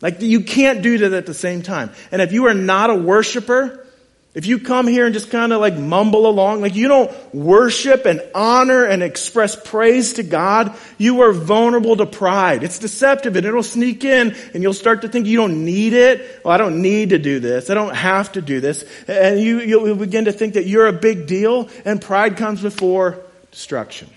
Like 0.00 0.20
you 0.20 0.42
can't 0.42 0.82
do 0.82 0.98
that 0.98 1.12
at 1.12 1.26
the 1.26 1.34
same 1.34 1.62
time. 1.62 1.90
And 2.12 2.22
if 2.22 2.32
you 2.32 2.46
are 2.46 2.54
not 2.54 2.90
a 2.90 2.94
worshiper, 2.94 3.86
if 4.34 4.46
you 4.46 4.58
come 4.58 4.86
here 4.86 5.06
and 5.06 5.14
just 5.14 5.30
kind 5.30 5.52
of 5.52 5.60
like 5.60 5.76
mumble 5.76 6.28
along, 6.28 6.60
like 6.60 6.74
you 6.74 6.86
don't 6.86 7.34
worship 7.34 8.04
and 8.04 8.22
honor 8.34 8.84
and 8.84 9.02
express 9.02 9.56
praise 9.56 10.14
to 10.14 10.22
God, 10.22 10.76
you 10.98 11.22
are 11.22 11.32
vulnerable 11.32 11.96
to 11.96 12.06
pride. 12.06 12.62
It's 12.62 12.78
deceptive 12.78 13.36
and 13.36 13.46
it'll 13.46 13.62
sneak 13.62 14.04
in 14.04 14.36
and 14.52 14.62
you'll 14.62 14.74
start 14.74 15.02
to 15.02 15.08
think 15.08 15.26
you 15.26 15.38
don't 15.38 15.64
need 15.64 15.94
it. 15.94 16.42
Well, 16.44 16.52
I 16.52 16.58
don't 16.58 16.82
need 16.82 17.10
to 17.10 17.18
do 17.18 17.40
this. 17.40 17.70
I 17.70 17.74
don't 17.74 17.94
have 17.94 18.32
to 18.32 18.42
do 18.42 18.60
this. 18.60 18.84
And 19.08 19.40
you, 19.40 19.60
you'll 19.60 19.96
begin 19.96 20.26
to 20.26 20.32
think 20.32 20.54
that 20.54 20.66
you're 20.66 20.86
a 20.86 20.92
big 20.92 21.26
deal 21.26 21.70
and 21.86 22.00
pride 22.00 22.36
comes 22.36 22.60
before 22.60 23.18
destruction. 23.50 24.10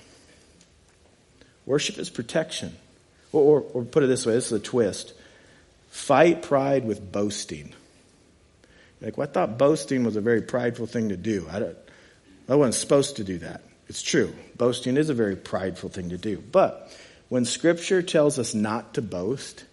Worship 1.66 1.98
is 1.98 2.10
protection. 2.10 2.76
Or, 3.32 3.42
or, 3.42 3.66
or 3.74 3.84
put 3.86 4.04
it 4.04 4.08
this 4.08 4.26
way, 4.26 4.34
this 4.34 4.48
is 4.48 4.52
a 4.52 4.60
twist. 4.60 5.14
Fight 5.90 6.42
pride 6.42 6.84
with 6.86 7.12
boasting. 7.12 7.74
Like, 9.02 9.18
well, 9.18 9.28
I 9.28 9.32
thought 9.32 9.58
boasting 9.58 10.04
was 10.04 10.16
a 10.16 10.22
very 10.22 10.42
prideful 10.42 10.86
thing 10.86 11.10
to 11.10 11.18
do. 11.18 11.48
I, 11.52 11.60
don't, 11.60 11.78
I 12.48 12.56
wasn't 12.56 12.76
supposed 12.76 13.16
to 13.18 13.24
do 13.24 13.40
that. 13.40 13.62
It's 13.88 14.02
true. 14.02 14.34
Boasting 14.56 14.96
is 14.96 15.10
a 15.10 15.14
very 15.14 15.36
prideful 15.36 15.90
thing 15.90 16.10
to 16.10 16.18
do. 16.18 16.38
But 16.38 16.92
when 17.30 17.46
Scripture 17.46 18.02
tells 18.02 18.40
us 18.40 18.54
not 18.54 18.94
to 18.94 19.02
boast, 19.02 19.64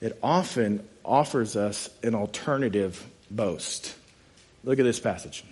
it 0.00 0.18
often 0.22 0.86
offers 1.04 1.56
us 1.56 1.88
an 2.02 2.14
alternative 2.14 3.04
boast. 3.30 3.94
Look 4.64 4.78
at 4.78 4.84
this 4.84 5.00
passage. 5.00 5.44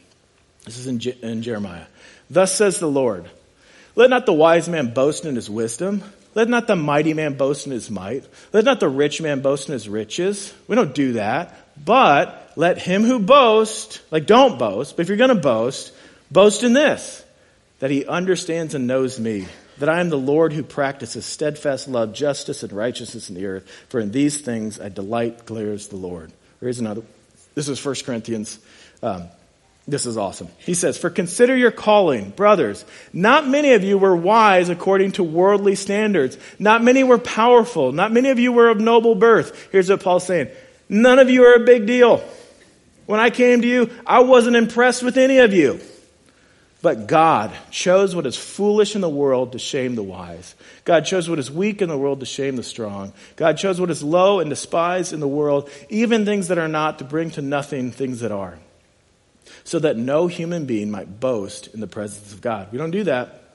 This 0.64 0.78
is 0.78 0.86
in, 0.86 0.98
Je- 0.98 1.18
in 1.22 1.42
Jeremiah. 1.42 1.86
Thus 2.28 2.54
says 2.54 2.78
the 2.78 2.90
Lord, 2.90 3.28
let 3.94 4.10
not 4.10 4.26
the 4.26 4.32
wise 4.32 4.68
man 4.68 4.92
boast 4.92 5.24
in 5.24 5.34
his 5.34 5.48
wisdom. 5.48 6.02
Let 6.34 6.48
not 6.48 6.66
the 6.66 6.76
mighty 6.76 7.12
man 7.12 7.34
boast 7.34 7.66
in 7.66 7.72
his 7.72 7.90
might. 7.90 8.24
Let 8.52 8.64
not 8.64 8.78
the 8.78 8.88
rich 8.88 9.20
man 9.20 9.40
boast 9.40 9.68
in 9.68 9.72
his 9.72 9.88
riches. 9.88 10.54
We 10.68 10.76
don't 10.76 10.94
do 10.94 11.14
that. 11.14 11.56
But 11.82 12.49
let 12.60 12.76
him 12.76 13.04
who 13.04 13.18
boasts, 13.18 14.02
like 14.10 14.26
don't 14.26 14.58
boast, 14.58 14.94
but 14.94 15.02
if 15.02 15.08
you're 15.08 15.16
going 15.16 15.34
to 15.34 15.34
boast, 15.34 15.94
boast 16.30 16.62
in 16.62 16.74
this, 16.74 17.24
that 17.78 17.90
he 17.90 18.04
understands 18.04 18.74
and 18.74 18.86
knows 18.86 19.18
me, 19.18 19.46
that 19.78 19.88
I 19.88 20.00
am 20.00 20.10
the 20.10 20.18
Lord 20.18 20.52
who 20.52 20.62
practices 20.62 21.24
steadfast 21.24 21.88
love, 21.88 22.12
justice, 22.12 22.62
and 22.62 22.70
righteousness 22.70 23.30
in 23.30 23.34
the 23.34 23.46
earth. 23.46 23.66
For 23.88 23.98
in 23.98 24.12
these 24.12 24.42
things 24.42 24.78
I 24.78 24.90
delight, 24.90 25.38
declares 25.38 25.88
the 25.88 25.96
Lord. 25.96 26.32
Here's 26.60 26.78
another. 26.78 27.02
This 27.54 27.66
is 27.66 27.82
1 27.82 27.94
Corinthians. 28.04 28.58
Um, 29.02 29.28
this 29.88 30.04
is 30.04 30.18
awesome. 30.18 30.48
He 30.58 30.74
says, 30.74 30.98
For 30.98 31.08
consider 31.08 31.56
your 31.56 31.70
calling, 31.70 32.28
brothers. 32.28 32.84
Not 33.14 33.48
many 33.48 33.72
of 33.72 33.84
you 33.84 33.96
were 33.96 34.14
wise 34.14 34.68
according 34.68 35.12
to 35.12 35.24
worldly 35.24 35.76
standards. 35.76 36.36
Not 36.58 36.84
many 36.84 37.04
were 37.04 37.16
powerful. 37.16 37.90
Not 37.92 38.12
many 38.12 38.28
of 38.28 38.38
you 38.38 38.52
were 38.52 38.68
of 38.68 38.78
noble 38.78 39.14
birth. 39.14 39.68
Here's 39.72 39.88
what 39.88 40.02
Paul's 40.02 40.26
saying. 40.26 40.50
None 40.90 41.18
of 41.18 41.30
you 41.30 41.44
are 41.44 41.54
a 41.54 41.64
big 41.64 41.86
deal. 41.86 42.22
When 43.10 43.18
I 43.18 43.30
came 43.30 43.60
to 43.62 43.66
you, 43.66 43.90
I 44.06 44.20
wasn't 44.20 44.54
impressed 44.54 45.02
with 45.02 45.18
any 45.18 45.38
of 45.38 45.52
you. 45.52 45.80
But 46.80 47.08
God 47.08 47.50
chose 47.72 48.14
what 48.14 48.24
is 48.24 48.36
foolish 48.36 48.94
in 48.94 49.00
the 49.00 49.08
world 49.08 49.50
to 49.50 49.58
shame 49.58 49.96
the 49.96 50.02
wise. 50.04 50.54
God 50.84 51.06
chose 51.06 51.28
what 51.28 51.40
is 51.40 51.50
weak 51.50 51.82
in 51.82 51.88
the 51.88 51.98
world 51.98 52.20
to 52.20 52.26
shame 52.26 52.54
the 52.54 52.62
strong. 52.62 53.12
God 53.34 53.58
chose 53.58 53.80
what 53.80 53.90
is 53.90 54.00
low 54.00 54.38
and 54.38 54.48
despised 54.48 55.12
in 55.12 55.18
the 55.18 55.26
world, 55.26 55.68
even 55.88 56.24
things 56.24 56.46
that 56.48 56.58
are 56.58 56.68
not, 56.68 57.00
to 57.00 57.04
bring 57.04 57.30
to 57.32 57.42
nothing 57.42 57.90
things 57.90 58.20
that 58.20 58.30
are, 58.30 58.60
so 59.64 59.80
that 59.80 59.96
no 59.96 60.28
human 60.28 60.66
being 60.66 60.88
might 60.88 61.18
boast 61.18 61.66
in 61.74 61.80
the 61.80 61.88
presence 61.88 62.32
of 62.32 62.40
God. 62.40 62.68
We 62.70 62.78
don't 62.78 62.92
do 62.92 63.02
that. 63.02 63.49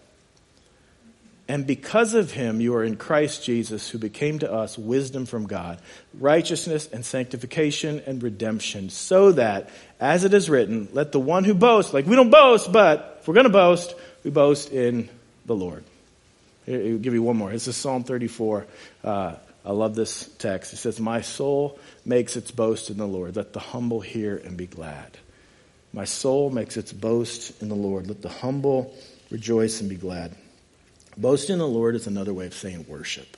And 1.47 1.67
because 1.67 2.15
of 2.15 2.31
him, 2.31 2.59
you 2.59 2.73
are 2.75 2.83
in 2.83 2.95
Christ 2.95 3.43
Jesus, 3.43 3.89
who 3.89 3.99
became 3.99 4.39
to 4.39 4.51
us 4.51 4.79
wisdom 4.79 5.27
from 5.27 5.45
God, 5.45 5.79
righteousness 6.15 6.89
and 6.91 7.05
sanctification 7.05 8.01
and 8.07 8.21
redemption, 8.23 8.89
so 8.89 9.31
that, 9.33 9.69
as 9.99 10.23
it 10.23 10.33
is 10.33 10.49
written, 10.49 10.87
let 10.91 11.11
the 11.11 11.19
one 11.19 11.43
who 11.43 11.53
boasts, 11.53 11.93
like 11.93 12.07
we 12.07 12.15
don't 12.15 12.31
boast, 12.31 12.71
but 12.71 13.19
if 13.19 13.27
we're 13.27 13.35
going 13.35 13.45
to 13.45 13.51
boast, 13.51 13.93
we 14.23 14.31
boast 14.31 14.71
in 14.71 15.07
the 15.45 15.55
Lord. 15.55 15.83
Here, 16.65 16.81
I'll 16.93 16.97
give 16.97 17.13
you 17.13 17.21
one 17.21 17.37
more. 17.37 17.51
This 17.51 17.67
is 17.67 17.75
Psalm 17.75 18.03
34. 18.03 18.65
Uh, 19.03 19.35
I 19.63 19.71
love 19.71 19.93
this 19.93 20.27
text. 20.39 20.73
It 20.73 20.77
says, 20.77 20.99
My 20.99 21.21
soul 21.21 21.77
makes 22.05 22.37
its 22.37 22.49
boast 22.49 22.89
in 22.89 22.97
the 22.97 23.07
Lord. 23.07 23.35
Let 23.35 23.53
the 23.53 23.59
humble 23.59 24.01
hear 24.01 24.35
and 24.35 24.57
be 24.57 24.65
glad. 24.65 25.17
My 25.93 26.05
soul 26.05 26.49
makes 26.49 26.75
its 26.75 26.91
boast 26.91 27.61
in 27.61 27.69
the 27.69 27.75
Lord. 27.75 28.07
Let 28.07 28.23
the 28.23 28.29
humble 28.29 28.95
rejoice 29.29 29.79
and 29.79 29.89
be 29.89 29.95
glad. 29.95 30.35
Boast 31.17 31.49
in 31.49 31.59
the 31.59 31.67
Lord 31.67 31.95
is 31.95 32.07
another 32.07 32.33
way 32.33 32.45
of 32.45 32.53
saying 32.53 32.85
worship. 32.87 33.37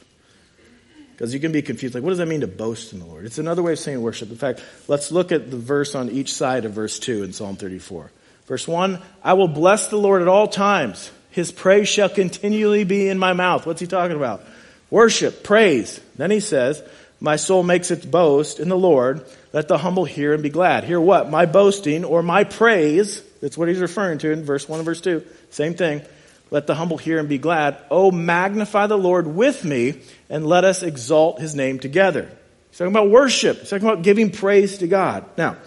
Because 1.11 1.33
you 1.33 1.39
can 1.39 1.51
be 1.51 1.63
confused, 1.63 1.95
like, 1.95 2.03
what 2.03 2.11
does 2.11 2.19
that 2.19 2.27
mean 2.27 2.41
to 2.41 2.47
boast 2.47 2.93
in 2.93 2.99
the 2.99 3.05
Lord? 3.05 3.25
It's 3.25 3.39
another 3.39 3.63
way 3.63 3.73
of 3.73 3.79
saying 3.79 4.01
worship. 4.01 4.29
In 4.29 4.35
fact, 4.35 4.63
let's 4.87 5.11
look 5.11 5.31
at 5.31 5.49
the 5.49 5.57
verse 5.57 5.95
on 5.95 6.11
each 6.11 6.33
side 6.33 6.65
of 6.65 6.73
verse 6.73 6.99
2 6.99 7.23
in 7.23 7.33
Psalm 7.33 7.55
34. 7.55 8.11
Verse 8.45 8.67
1, 8.67 8.99
I 9.23 9.33
will 9.33 9.47
bless 9.47 9.87
the 9.87 9.97
Lord 9.97 10.21
at 10.21 10.27
all 10.27 10.47
times. 10.47 11.11
His 11.31 11.51
praise 11.51 11.89
shall 11.89 12.09
continually 12.09 12.83
be 12.83 13.09
in 13.09 13.17
my 13.17 13.33
mouth. 13.33 13.65
What's 13.65 13.81
he 13.81 13.87
talking 13.87 14.15
about? 14.15 14.43
Worship, 14.89 15.43
praise. 15.43 15.99
Then 16.15 16.31
he 16.31 16.39
says, 16.39 16.81
my 17.19 17.35
soul 17.35 17.63
makes 17.63 17.89
its 17.89 18.05
boast 18.05 18.59
in 18.59 18.69
the 18.69 18.77
Lord. 18.77 19.25
Let 19.53 19.67
the 19.67 19.77
humble 19.77 20.05
hear 20.05 20.33
and 20.33 20.43
be 20.43 20.49
glad. 20.49 20.83
Hear 20.83 21.01
what? 21.01 21.29
My 21.29 21.45
boasting 21.45 22.05
or 22.05 22.21
my 22.21 22.43
praise. 22.43 23.21
That's 23.41 23.57
what 23.57 23.69
he's 23.69 23.79
referring 23.79 24.19
to 24.19 24.31
in 24.31 24.43
verse 24.43 24.69
1 24.69 24.79
and 24.79 24.85
verse 24.85 25.01
2. 25.01 25.23
Same 25.49 25.73
thing. 25.73 26.01
Let 26.49 26.67
the 26.67 26.75
humble 26.75 26.97
hear 26.97 27.19
and 27.19 27.27
be 27.27 27.37
glad. 27.37 27.77
Oh, 27.91 28.11
magnify 28.11 28.87
the 28.87 28.97
Lord 28.97 29.27
with 29.27 29.65
me 29.65 30.01
and 30.29 30.47
let 30.47 30.63
us 30.63 30.83
exalt 30.83 31.39
his 31.39 31.55
name 31.55 31.79
together. 31.79 32.29
He's 32.69 32.77
talking 32.77 32.93
about 32.93 33.09
worship. 33.09 33.59
He's 33.59 33.69
talking 33.69 33.87
about 33.87 34.03
giving 34.03 34.31
praise 34.31 34.77
to 34.79 34.87
God. 34.87 35.25
Now, 35.37 35.57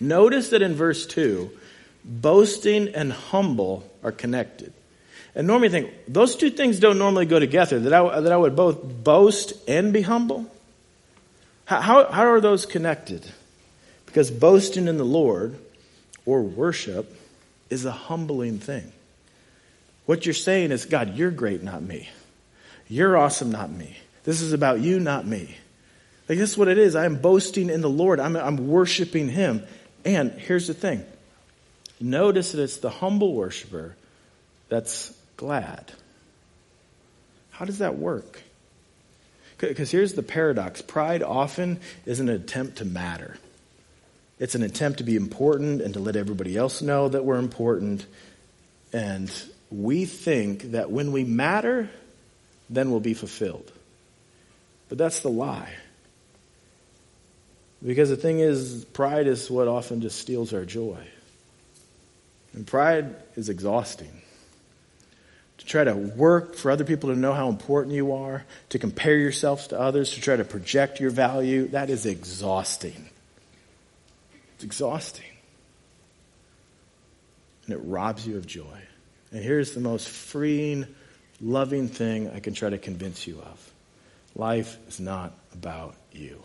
notice 0.00 0.50
that 0.50 0.62
in 0.62 0.74
verse 0.74 1.06
2, 1.06 1.50
boasting 2.04 2.88
and 2.88 3.12
humble 3.12 3.88
are 4.02 4.12
connected. 4.12 4.72
And 5.34 5.46
normally 5.46 5.68
think, 5.68 5.92
those 6.08 6.36
two 6.36 6.50
things 6.50 6.78
don't 6.78 6.98
normally 6.98 7.26
go 7.26 7.38
together, 7.38 7.78
that 7.80 7.92
I, 7.92 8.20
that 8.20 8.32
I 8.32 8.36
would 8.36 8.56
both 8.56 8.82
boast 8.82 9.54
and 9.68 9.92
be 9.92 10.02
humble. 10.02 10.46
How, 11.64 11.80
how, 11.80 12.10
how 12.10 12.26
are 12.26 12.40
those 12.40 12.66
connected? 12.66 13.24
Because 14.04 14.30
boasting 14.30 14.88
in 14.88 14.98
the 14.98 15.04
Lord 15.04 15.56
or 16.26 16.42
worship 16.42 17.16
is 17.70 17.84
a 17.84 17.92
humbling 17.92 18.58
thing. 18.58 18.92
What 20.12 20.26
you're 20.26 20.34
saying 20.34 20.72
is, 20.72 20.84
God, 20.84 21.16
you're 21.16 21.30
great, 21.30 21.62
not 21.62 21.82
me. 21.82 22.06
You're 22.86 23.16
awesome, 23.16 23.50
not 23.50 23.70
me. 23.70 23.96
This 24.24 24.42
is 24.42 24.52
about 24.52 24.80
you, 24.80 25.00
not 25.00 25.26
me. 25.26 25.56
Like, 26.28 26.36
this 26.36 26.50
is 26.50 26.58
what 26.58 26.68
it 26.68 26.76
is. 26.76 26.94
I'm 26.94 27.16
boasting 27.16 27.70
in 27.70 27.80
the 27.80 27.88
Lord, 27.88 28.20
I'm, 28.20 28.36
I'm 28.36 28.68
worshiping 28.68 29.30
Him. 29.30 29.62
And 30.04 30.32
here's 30.32 30.66
the 30.66 30.74
thing 30.74 31.06
notice 31.98 32.52
that 32.52 32.60
it's 32.60 32.76
the 32.76 32.90
humble 32.90 33.32
worshiper 33.32 33.96
that's 34.68 35.18
glad. 35.38 35.90
How 37.52 37.64
does 37.64 37.78
that 37.78 37.96
work? 37.96 38.42
Because 39.56 39.90
here's 39.90 40.12
the 40.12 40.22
paradox 40.22 40.82
pride 40.82 41.22
often 41.22 41.80
is 42.04 42.20
an 42.20 42.28
attempt 42.28 42.76
to 42.76 42.84
matter. 42.84 43.38
It's 44.38 44.54
an 44.54 44.62
attempt 44.62 44.98
to 44.98 45.04
be 45.04 45.16
important 45.16 45.80
and 45.80 45.94
to 45.94 46.00
let 46.00 46.16
everybody 46.16 46.54
else 46.54 46.82
know 46.82 47.08
that 47.08 47.24
we're 47.24 47.38
important. 47.38 48.04
And 48.92 49.32
we 49.72 50.04
think 50.04 50.72
that 50.72 50.90
when 50.90 51.12
we 51.12 51.24
matter, 51.24 51.88
then 52.68 52.90
we'll 52.90 53.00
be 53.00 53.14
fulfilled. 53.14 53.70
But 54.88 54.98
that's 54.98 55.20
the 55.20 55.30
lie. 55.30 55.72
Because 57.84 58.10
the 58.10 58.16
thing 58.16 58.38
is, 58.38 58.84
pride 58.92 59.26
is 59.26 59.50
what 59.50 59.68
often 59.68 60.00
just 60.00 60.18
steals 60.18 60.52
our 60.52 60.64
joy. 60.64 60.98
And 62.52 62.66
pride 62.66 63.16
is 63.34 63.48
exhausting. 63.48 64.20
To 65.58 65.66
try 65.66 65.84
to 65.84 65.94
work 65.94 66.56
for 66.56 66.70
other 66.70 66.84
people 66.84 67.10
to 67.10 67.18
know 67.18 67.32
how 67.32 67.48
important 67.48 67.94
you 67.94 68.12
are, 68.12 68.44
to 68.70 68.78
compare 68.78 69.16
yourselves 69.16 69.68
to 69.68 69.80
others, 69.80 70.12
to 70.14 70.20
try 70.20 70.36
to 70.36 70.44
project 70.44 71.00
your 71.00 71.10
value, 71.10 71.68
that 71.68 71.88
is 71.88 72.04
exhausting. 72.04 73.08
It's 74.56 74.64
exhausting. 74.64 75.24
And 77.66 77.74
it 77.74 77.80
robs 77.84 78.26
you 78.26 78.36
of 78.36 78.46
joy. 78.46 78.82
And 79.32 79.42
here's 79.42 79.72
the 79.72 79.80
most 79.80 80.08
freeing, 80.08 80.86
loving 81.40 81.88
thing 81.88 82.30
I 82.30 82.40
can 82.40 82.54
try 82.54 82.70
to 82.70 82.78
convince 82.78 83.26
you 83.26 83.40
of 83.40 83.72
life 84.34 84.76
is 84.88 85.00
not 85.00 85.32
about 85.52 85.94
you. 86.12 86.42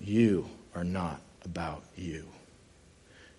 You 0.00 0.48
are 0.74 0.84
not 0.84 1.20
about 1.44 1.82
you. 1.96 2.24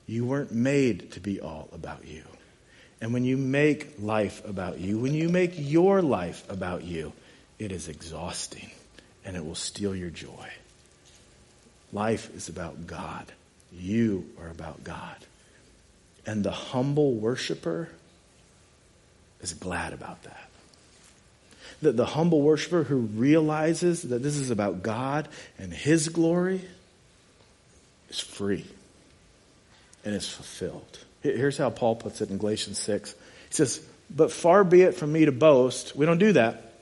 You 0.07 0.25
weren't 0.25 0.51
made 0.51 1.11
to 1.13 1.19
be 1.19 1.39
all 1.39 1.69
about 1.71 2.05
you. 2.05 2.23
And 2.99 3.13
when 3.13 3.25
you 3.25 3.37
make 3.37 3.95
life 3.99 4.45
about 4.45 4.79
you, 4.79 4.99
when 4.99 5.13
you 5.13 5.29
make 5.29 5.53
your 5.55 6.01
life 6.01 6.43
about 6.49 6.83
you, 6.83 7.13
it 7.59 7.71
is 7.71 7.87
exhausting 7.87 8.69
and 9.25 9.35
it 9.35 9.45
will 9.45 9.55
steal 9.55 9.95
your 9.95 10.09
joy. 10.09 10.49
Life 11.93 12.33
is 12.35 12.47
about 12.49 12.87
God. 12.87 13.31
You 13.71 14.29
are 14.39 14.49
about 14.49 14.83
God. 14.83 15.15
And 16.25 16.43
the 16.43 16.51
humble 16.51 17.13
worshiper 17.13 17.89
is 19.41 19.53
glad 19.53 19.93
about 19.93 20.21
that. 20.23 20.49
The, 21.81 21.91
the 21.93 22.05
humble 22.05 22.41
worshiper 22.41 22.83
who 22.83 22.97
realizes 22.97 24.03
that 24.03 24.21
this 24.21 24.35
is 24.35 24.51
about 24.51 24.83
God 24.83 25.27
and 25.57 25.73
His 25.73 26.09
glory 26.09 26.61
is 28.09 28.19
free 28.19 28.65
and 30.05 30.13
is 30.13 30.29
fulfilled. 30.29 30.99
Here's 31.21 31.57
how 31.57 31.69
Paul 31.69 31.95
puts 31.95 32.21
it 32.21 32.29
in 32.29 32.37
Galatians 32.37 32.77
6. 32.79 33.13
He 33.13 33.17
says, 33.49 33.81
But 34.09 34.31
far 34.31 34.63
be 34.63 34.81
it 34.81 34.95
from 34.95 35.11
me 35.11 35.25
to 35.25 35.31
boast. 35.31 35.95
We 35.95 36.05
don't 36.05 36.17
do 36.17 36.33
that. 36.33 36.73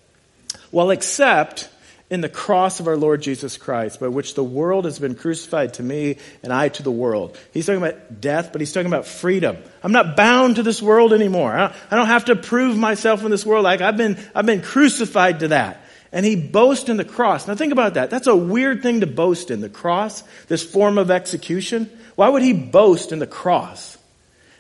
Well, 0.72 0.92
except 0.92 1.70
in 2.10 2.22
the 2.22 2.30
cross 2.30 2.80
of 2.80 2.88
our 2.88 2.98
Lord 2.98 3.22
Jesus 3.22 3.58
Christ, 3.58 4.00
by 4.00 4.08
which 4.08 4.34
the 4.34 4.44
world 4.44 4.86
has 4.86 4.98
been 4.98 5.14
crucified 5.14 5.76
to 5.76 5.84
me 5.84 6.18
and 6.42 6.52
I 6.52 6.70
to 6.70 6.84
the 6.84 6.92
world. 6.92 7.38
He's 7.54 7.68
talking 7.68 7.82
about 7.82 8.20
death, 8.20 8.52
but 8.52 8.62
he's 8.62 8.74
talking 8.74 8.88
about 8.88 9.06
freedom. 9.06 9.58
I'm 9.84 9.92
not 9.92 10.18
bound 10.18 10.56
to 10.56 10.64
this 10.64 10.82
world 10.82 11.14
anymore. 11.14 11.54
I 11.54 11.96
don't 11.96 12.08
have 12.08 12.26
to 12.26 12.36
prove 12.36 12.78
myself 12.78 13.24
in 13.24 13.30
this 13.30 13.46
world. 13.46 13.64
Like 13.64 13.82
I've 13.82 13.98
been, 13.98 14.18
I've 14.34 14.46
been 14.46 14.62
crucified 14.62 15.42
to 15.42 15.50
that. 15.50 15.86
And 16.12 16.26
he 16.26 16.36
boasts 16.36 16.90
in 16.90 16.98
the 16.98 17.06
cross. 17.06 17.48
Now 17.48 17.54
think 17.54 17.72
about 17.72 17.94
that. 17.94 18.10
That's 18.10 18.26
a 18.26 18.36
weird 18.36 18.82
thing 18.82 19.02
to 19.02 19.08
boast 19.08 19.52
in. 19.52 19.62
The 19.62 19.70
cross, 19.70 20.24
this 20.48 20.64
form 20.64 20.98
of 20.98 21.12
execution. 21.12 21.90
Why 22.16 22.28
would 22.28 22.42
he 22.42 22.54
boast 22.54 23.12
in 23.12 23.20
the 23.20 23.28
cross? 23.28 23.98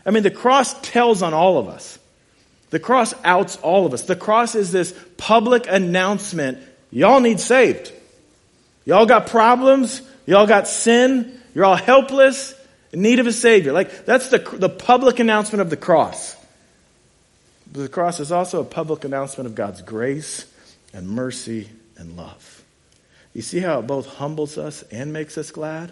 I 0.05 0.11
mean, 0.11 0.21
the 0.21 0.30
cross 0.30 0.80
tells 0.82 1.23
on 1.23 1.34
all 1.34 1.57
of 1.57 1.67
us. 1.67 1.97
The 2.69 2.80
cross 2.80 3.15
outs 3.23 3.55
all 3.57 3.88
of 3.88 3.93
us. 3.95 4.03
The 4.03 4.15
cross 4.15 4.53
is 4.53 4.71
this 4.71 4.93
public 5.17 5.65
announcement. 5.67 6.59
Y'all 6.91 7.19
need 7.19 7.39
saved. 7.39 7.91
Y'all 8.85 9.05
got 9.05 9.27
problems. 9.27 10.01
Y'all 10.25 10.47
got 10.47 10.67
sin. 10.67 11.39
You're 11.53 11.65
all 11.65 11.75
helpless 11.75 12.53
in 12.91 13.01
need 13.01 13.19
of 13.19 13.27
a 13.27 13.31
savior. 13.31 13.73
Like, 13.73 14.05
that's 14.05 14.29
the, 14.29 14.39
the 14.39 14.69
public 14.69 15.19
announcement 15.19 15.61
of 15.61 15.69
the 15.69 15.77
cross. 15.77 16.35
But 17.71 17.81
the 17.81 17.89
cross 17.89 18.19
is 18.19 18.31
also 18.31 18.61
a 18.61 18.65
public 18.65 19.03
announcement 19.03 19.47
of 19.47 19.55
God's 19.55 19.81
grace 19.81 20.51
and 20.93 21.07
mercy 21.07 21.69
and 21.97 22.17
love. 22.17 22.63
You 23.33 23.41
see 23.41 23.59
how 23.59 23.79
it 23.79 23.87
both 23.87 24.07
humbles 24.07 24.57
us 24.57 24.83
and 24.91 25.13
makes 25.13 25.37
us 25.37 25.51
glad? 25.51 25.91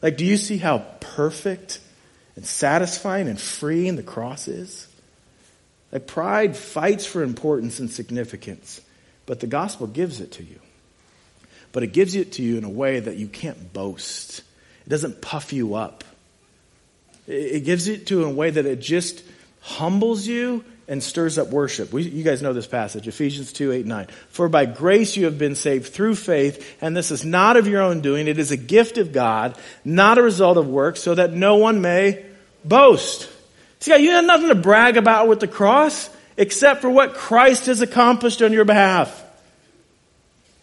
Like, 0.00 0.16
do 0.16 0.24
you 0.24 0.38
see 0.38 0.56
how 0.56 0.78
perfect 1.00 1.78
and 2.36 2.46
satisfying 2.46 3.28
and 3.28 3.38
freeing 3.38 3.96
the 3.96 4.02
cross 4.02 4.48
is? 4.48 4.88
Like, 5.92 6.06
pride 6.06 6.56
fights 6.56 7.04
for 7.04 7.22
importance 7.22 7.80
and 7.80 7.90
significance, 7.90 8.80
but 9.30 9.38
the 9.38 9.46
gospel 9.46 9.86
gives 9.86 10.20
it 10.20 10.32
to 10.32 10.42
you. 10.42 10.58
But 11.70 11.84
it 11.84 11.92
gives 11.92 12.16
it 12.16 12.32
to 12.32 12.42
you 12.42 12.58
in 12.58 12.64
a 12.64 12.68
way 12.68 12.98
that 12.98 13.14
you 13.14 13.28
can't 13.28 13.72
boast. 13.72 14.40
It 14.84 14.88
doesn't 14.88 15.22
puff 15.22 15.52
you 15.52 15.76
up. 15.76 16.02
It 17.28 17.64
gives 17.64 17.86
it 17.86 18.08
to 18.08 18.16
you 18.16 18.24
in 18.24 18.32
a 18.32 18.34
way 18.34 18.50
that 18.50 18.66
it 18.66 18.80
just 18.80 19.22
humbles 19.60 20.26
you 20.26 20.64
and 20.88 21.00
stirs 21.00 21.38
up 21.38 21.50
worship. 21.50 21.92
We, 21.92 22.02
you 22.02 22.24
guys 22.24 22.42
know 22.42 22.52
this 22.52 22.66
passage, 22.66 23.06
Ephesians 23.06 23.52
2, 23.52 23.70
8, 23.70 23.86
9. 23.86 24.06
For 24.30 24.48
by 24.48 24.66
grace 24.66 25.16
you 25.16 25.26
have 25.26 25.38
been 25.38 25.54
saved 25.54 25.92
through 25.92 26.16
faith, 26.16 26.78
and 26.80 26.96
this 26.96 27.12
is 27.12 27.24
not 27.24 27.56
of 27.56 27.68
your 27.68 27.82
own 27.82 28.00
doing. 28.00 28.26
It 28.26 28.40
is 28.40 28.50
a 28.50 28.56
gift 28.56 28.98
of 28.98 29.12
God, 29.12 29.56
not 29.84 30.18
a 30.18 30.24
result 30.24 30.56
of 30.56 30.66
works, 30.66 31.02
so 31.02 31.14
that 31.14 31.32
no 31.32 31.54
one 31.54 31.80
may 31.80 32.26
boast. 32.64 33.30
See, 33.78 33.96
you 33.96 34.10
have 34.10 34.24
nothing 34.24 34.48
to 34.48 34.56
brag 34.56 34.96
about 34.96 35.28
with 35.28 35.38
the 35.38 35.46
cross, 35.46 36.10
except 36.40 36.80
for 36.80 36.88
what 36.88 37.12
Christ 37.12 37.66
has 37.66 37.82
accomplished 37.82 38.40
on 38.40 38.54
your 38.54 38.64
behalf. 38.64 39.22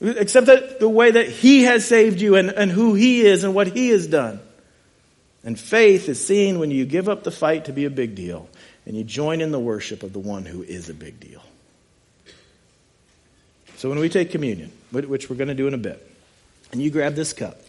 Except 0.01 0.47
that 0.47 0.79
the 0.79 0.89
way 0.89 1.11
that 1.11 1.29
He 1.29 1.63
has 1.63 1.85
saved 1.85 2.19
you 2.19 2.35
and, 2.35 2.49
and 2.49 2.71
who 2.71 2.95
He 2.95 3.21
is 3.21 3.43
and 3.43 3.53
what 3.53 3.67
He 3.67 3.89
has 3.89 4.07
done. 4.07 4.39
And 5.43 5.57
faith 5.57 6.09
is 6.09 6.25
seen 6.25 6.57
when 6.57 6.71
you 6.71 6.83
give 6.85 7.07
up 7.07 7.23
the 7.23 7.31
fight 7.31 7.65
to 7.65 7.73
be 7.73 7.85
a 7.85 7.91
big 7.91 8.15
deal 8.15 8.49
and 8.87 8.97
you 8.97 9.03
join 9.03 9.39
in 9.39 9.51
the 9.51 9.59
worship 9.59 10.01
of 10.01 10.13
the 10.13 10.19
one 10.19 10.45
who 10.45 10.63
is 10.63 10.89
a 10.89 10.95
big 10.95 11.19
deal. 11.19 11.43
So 13.75 13.87
when 13.87 13.99
we 13.99 14.09
take 14.09 14.31
communion, 14.31 14.71
which 14.91 15.29
we're 15.29 15.35
going 15.35 15.49
to 15.49 15.53
do 15.53 15.67
in 15.67 15.75
a 15.75 15.77
bit, 15.77 16.03
and 16.71 16.81
you 16.81 16.89
grab 16.89 17.13
this 17.13 17.33
cup, 17.33 17.61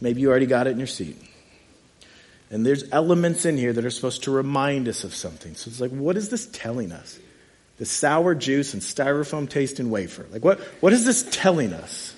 maybe 0.00 0.20
you 0.20 0.28
already 0.28 0.46
got 0.46 0.66
it 0.66 0.70
in 0.70 0.78
your 0.78 0.88
seat. 0.88 1.16
And 2.50 2.66
there's 2.66 2.82
elements 2.90 3.44
in 3.44 3.56
here 3.56 3.72
that 3.72 3.84
are 3.84 3.90
supposed 3.90 4.24
to 4.24 4.32
remind 4.32 4.88
us 4.88 5.04
of 5.04 5.14
something. 5.14 5.54
So 5.54 5.68
it's 5.68 5.80
like, 5.80 5.92
what 5.92 6.16
is 6.16 6.30
this 6.30 6.46
telling 6.46 6.90
us? 6.90 7.20
The 7.78 7.86
sour 7.86 8.34
juice 8.34 8.74
and 8.74 8.82
styrofoam 8.82 9.48
tasting 9.48 9.90
wafer. 9.90 10.26
Like, 10.30 10.44
what, 10.44 10.60
what 10.80 10.92
is 10.92 11.04
this 11.04 11.22
telling 11.30 11.72
us? 11.72 12.14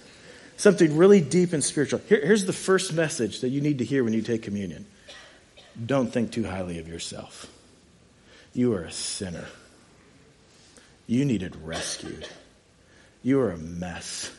Something 0.56 0.96
really 0.96 1.20
deep 1.20 1.52
and 1.52 1.62
spiritual. 1.64 2.00
Here, 2.08 2.20
here's 2.24 2.44
the 2.44 2.52
first 2.52 2.92
message 2.92 3.40
that 3.40 3.48
you 3.48 3.60
need 3.60 3.78
to 3.78 3.84
hear 3.84 4.04
when 4.04 4.12
you 4.12 4.22
take 4.22 4.42
communion. 4.42 4.86
Don't 5.84 6.12
think 6.12 6.32
too 6.32 6.44
highly 6.44 6.78
of 6.78 6.88
yourself. 6.88 7.50
You 8.52 8.74
are 8.74 8.84
a 8.84 8.92
sinner. 8.92 9.46
You 11.06 11.24
needed 11.24 11.56
rescued. 11.64 12.28
You 13.22 13.40
are 13.40 13.50
a 13.50 13.58
mess. 13.58 14.30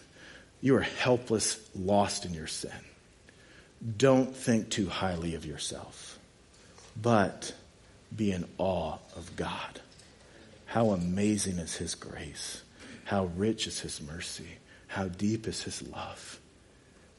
You 0.61 0.75
are 0.75 0.81
helpless, 0.81 1.59
lost 1.75 2.25
in 2.25 2.33
your 2.33 2.47
sin. 2.47 2.71
Don't 3.97 4.35
think 4.35 4.69
too 4.69 4.87
highly 4.87 5.33
of 5.33 5.45
yourself, 5.45 6.19
but 6.99 7.53
be 8.15 8.31
in 8.31 8.45
awe 8.59 8.97
of 9.15 9.35
God. 9.35 9.81
How 10.71 10.91
amazing 10.91 11.57
is 11.57 11.75
His 11.75 11.95
grace. 11.95 12.61
How 13.03 13.25
rich 13.35 13.67
is 13.67 13.81
His 13.81 14.01
mercy. 14.01 14.47
How 14.87 15.09
deep 15.09 15.45
is 15.45 15.61
His 15.61 15.85
love. 15.89 16.39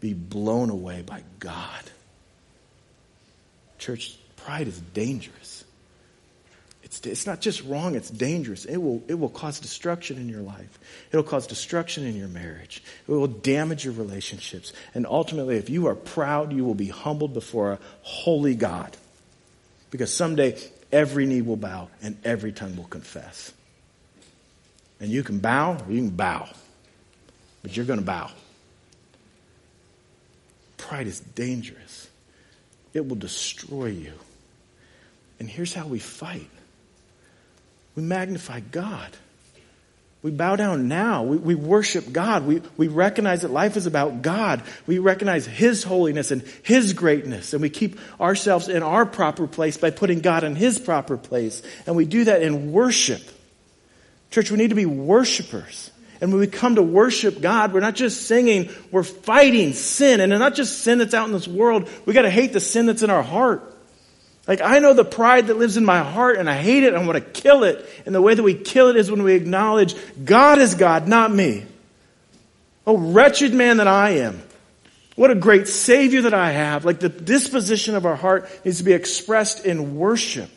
Be 0.00 0.14
blown 0.14 0.70
away 0.70 1.02
by 1.02 1.22
God. 1.38 1.82
Church, 3.76 4.16
pride 4.36 4.68
is 4.68 4.80
dangerous. 4.80 5.64
It's, 6.82 7.00
it's 7.02 7.26
not 7.26 7.42
just 7.42 7.62
wrong, 7.64 7.94
it's 7.94 8.08
dangerous. 8.08 8.64
It 8.64 8.78
will, 8.78 9.02
it 9.06 9.18
will 9.18 9.28
cause 9.28 9.60
destruction 9.60 10.16
in 10.16 10.30
your 10.30 10.40
life. 10.40 10.78
It'll 11.10 11.22
cause 11.22 11.46
destruction 11.46 12.06
in 12.06 12.16
your 12.16 12.28
marriage. 12.28 12.82
It 13.06 13.12
will 13.12 13.26
damage 13.26 13.84
your 13.84 13.92
relationships. 13.92 14.72
And 14.94 15.06
ultimately, 15.06 15.58
if 15.58 15.68
you 15.68 15.88
are 15.88 15.94
proud, 15.94 16.54
you 16.54 16.64
will 16.64 16.74
be 16.74 16.88
humbled 16.88 17.34
before 17.34 17.72
a 17.72 17.78
holy 18.00 18.54
God. 18.54 18.96
Because 19.90 20.10
someday, 20.10 20.58
every 20.92 21.26
knee 21.26 21.42
will 21.42 21.56
bow 21.56 21.88
and 22.02 22.16
every 22.24 22.52
tongue 22.52 22.76
will 22.76 22.84
confess. 22.84 23.52
And 25.00 25.10
you 25.10 25.22
can 25.22 25.40
bow 25.40 25.78
you 25.88 25.96
can 25.96 26.10
bow. 26.10 26.48
But 27.62 27.76
you're 27.76 27.86
going 27.86 27.98
to 27.98 28.04
bow. 28.04 28.30
Pride 30.76 31.06
is 31.06 31.20
dangerous. 31.20 32.08
It 32.92 33.08
will 33.08 33.16
destroy 33.16 33.86
you. 33.86 34.12
And 35.38 35.48
here's 35.48 35.72
how 35.72 35.86
we 35.86 35.98
fight 35.98 36.50
we 37.94 38.02
magnify 38.02 38.60
God. 38.60 39.10
We 40.22 40.30
bow 40.30 40.54
down 40.54 40.86
now. 40.86 41.24
We, 41.24 41.36
we, 41.36 41.54
worship 41.56 42.12
God. 42.12 42.46
We, 42.46 42.62
we 42.76 42.86
recognize 42.86 43.42
that 43.42 43.50
life 43.50 43.76
is 43.76 43.86
about 43.86 44.22
God. 44.22 44.62
We 44.86 44.98
recognize 44.98 45.46
His 45.46 45.82
holiness 45.82 46.30
and 46.30 46.42
His 46.62 46.92
greatness. 46.92 47.52
And 47.54 47.62
we 47.62 47.70
keep 47.70 47.98
ourselves 48.20 48.68
in 48.68 48.84
our 48.84 49.04
proper 49.04 49.48
place 49.48 49.76
by 49.76 49.90
putting 49.90 50.20
God 50.20 50.44
in 50.44 50.54
His 50.54 50.78
proper 50.78 51.16
place. 51.16 51.60
And 51.86 51.96
we 51.96 52.04
do 52.04 52.24
that 52.24 52.42
in 52.42 52.70
worship. 52.70 53.20
Church, 54.30 54.50
we 54.52 54.58
need 54.58 54.70
to 54.70 54.76
be 54.76 54.86
worshipers. 54.86 55.90
And 56.20 56.30
when 56.30 56.38
we 56.38 56.46
come 56.46 56.76
to 56.76 56.82
worship 56.84 57.40
God, 57.40 57.72
we're 57.72 57.80
not 57.80 57.96
just 57.96 58.28
singing, 58.28 58.70
we're 58.92 59.02
fighting 59.02 59.72
sin. 59.72 60.20
And 60.20 60.30
not 60.30 60.54
just 60.54 60.78
sin 60.78 60.98
that's 60.98 61.14
out 61.14 61.26
in 61.26 61.32
this 61.32 61.48
world. 61.48 61.88
We 62.06 62.12
gotta 62.14 62.30
hate 62.30 62.52
the 62.52 62.60
sin 62.60 62.86
that's 62.86 63.02
in 63.02 63.10
our 63.10 63.24
heart. 63.24 63.71
Like, 64.46 64.60
I 64.60 64.80
know 64.80 64.92
the 64.92 65.04
pride 65.04 65.46
that 65.46 65.56
lives 65.56 65.76
in 65.76 65.84
my 65.84 66.02
heart 66.02 66.36
and 66.36 66.50
I 66.50 66.56
hate 66.56 66.82
it. 66.82 66.94
I 66.94 67.04
want 67.04 67.12
to 67.12 67.40
kill 67.40 67.62
it. 67.62 67.88
And 68.04 68.14
the 68.14 68.20
way 68.20 68.34
that 68.34 68.42
we 68.42 68.54
kill 68.54 68.88
it 68.88 68.96
is 68.96 69.10
when 69.10 69.22
we 69.22 69.34
acknowledge 69.34 69.94
God 70.24 70.58
is 70.58 70.74
God, 70.74 71.06
not 71.06 71.32
me. 71.32 71.64
Oh, 72.86 72.98
wretched 72.98 73.54
man 73.54 73.76
that 73.76 73.86
I 73.86 74.10
am. 74.10 74.42
What 75.14 75.30
a 75.30 75.36
great 75.36 75.68
Savior 75.68 76.22
that 76.22 76.34
I 76.34 76.50
have. 76.50 76.84
Like, 76.84 76.98
the 76.98 77.08
disposition 77.08 77.94
of 77.94 78.04
our 78.06 78.16
heart 78.16 78.50
needs 78.64 78.78
to 78.78 78.84
be 78.84 78.92
expressed 78.92 79.64
in 79.64 79.96
worship. 79.96 80.50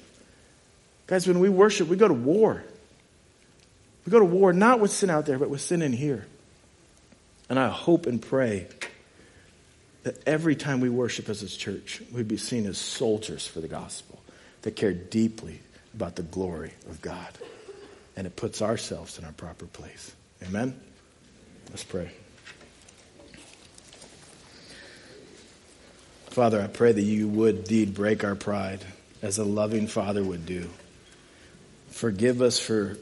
Guys, 1.08 1.28
when 1.28 1.40
we 1.40 1.50
worship, 1.50 1.88
we 1.88 1.98
go 1.98 2.08
to 2.08 2.14
war. 2.14 2.64
We 4.06 4.12
go 4.12 4.20
to 4.20 4.26
war 4.26 4.54
not 4.54 4.80
with 4.80 4.92
sin 4.92 5.10
out 5.12 5.26
there, 5.28 5.38
but 5.38 5.50
with 5.50 5.62
sin 5.62 5.82
in 5.82 5.94
here. 5.94 6.26
And 7.50 7.60
I 7.60 7.70
hope 7.70 8.08
and 8.08 8.20
pray 8.20 8.68
that 10.06 10.22
every 10.28 10.56
time 10.56 10.82
we 10.82 10.89
worship 10.89 11.30
as 11.30 11.41
a 11.41 11.47
church, 11.47 11.99
we'd 12.14 12.28
be 12.28 12.38
seen 12.38 12.68
as 12.68 12.78
soldiers 12.78 13.47
for 13.47 13.60
the 13.60 13.68
gospel 13.68 14.22
that 14.62 14.76
care 14.76 14.93
deeply 14.93 15.60
about 15.95 16.16
the 16.16 16.22
glory 16.22 16.72
of 16.88 17.01
God. 17.01 17.28
And 18.16 18.28
it 18.28 18.36
puts 18.36 18.62
ourselves 18.62 19.18
in 19.18 19.26
our 19.26 19.32
proper 19.32 19.66
place. 19.66 20.14
Amen? 20.43 20.80
Let's 21.72 21.84
pray. 21.84 22.12
Father, 26.28 26.62
I 26.62 26.68
pray 26.68 26.91
that 26.91 27.01
you 27.01 27.28
would 27.28 27.58
indeed 27.58 27.95
break 27.95 28.24
our 28.24 28.36
pride 28.36 28.86
as 29.24 29.39
a 29.39 29.43
loving 29.43 29.88
father 29.88 30.24
would 30.24 30.45
do. 30.45 30.70
Forgive 31.89 32.43
us 32.43 32.60
for 32.60 32.95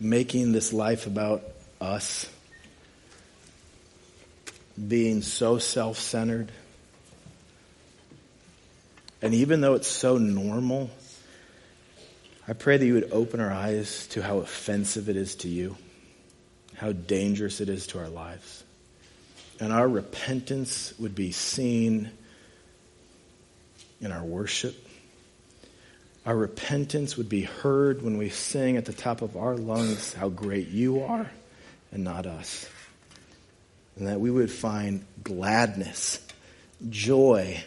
making 0.00 0.52
this 0.52 0.72
life 0.72 1.06
about 1.06 1.42
us 1.82 2.30
being 4.76 5.22
so 5.22 5.58
self 5.58 5.98
centered. 5.98 6.52
And 9.22 9.34
even 9.34 9.60
though 9.60 9.74
it's 9.74 9.88
so 9.88 10.18
normal, 10.18 10.90
I 12.46 12.52
pray 12.52 12.76
that 12.76 12.86
you 12.86 12.94
would 12.94 13.10
open 13.12 13.40
our 13.40 13.50
eyes 13.50 14.06
to 14.08 14.22
how 14.22 14.38
offensive 14.38 15.08
it 15.08 15.16
is 15.16 15.36
to 15.36 15.48
you, 15.48 15.76
how 16.76 16.92
dangerous 16.92 17.60
it 17.60 17.68
is 17.68 17.86
to 17.88 17.98
our 17.98 18.08
lives. 18.08 18.62
And 19.58 19.72
our 19.72 19.88
repentance 19.88 20.92
would 20.98 21.14
be 21.14 21.32
seen 21.32 22.10
in 24.00 24.12
our 24.12 24.22
worship. 24.22 24.76
Our 26.26 26.36
repentance 26.36 27.16
would 27.16 27.28
be 27.28 27.42
heard 27.42 28.02
when 28.02 28.18
we 28.18 28.28
sing 28.28 28.76
at 28.76 28.84
the 28.84 28.92
top 28.92 29.22
of 29.22 29.36
our 29.36 29.56
lungs 29.56 30.12
how 30.12 30.28
great 30.28 30.68
you 30.68 31.02
are 31.02 31.30
and 31.90 32.04
not 32.04 32.26
us 32.26 32.68
and 33.96 34.06
that 34.06 34.20
we 34.20 34.30
would 34.30 34.50
find 34.50 35.04
gladness, 35.22 36.20
joy 36.88 37.62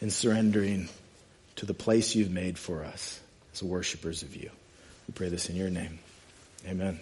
in 0.00 0.10
surrendering 0.10 0.88
to 1.56 1.66
the 1.66 1.74
place 1.74 2.14
you've 2.14 2.30
made 2.30 2.58
for 2.58 2.84
us 2.84 3.20
as 3.52 3.62
worshipers 3.62 4.22
of 4.22 4.34
you. 4.34 4.50
We 5.06 5.12
pray 5.12 5.28
this 5.28 5.48
in 5.48 5.56
your 5.56 5.70
name. 5.70 5.98
Amen. 6.66 6.98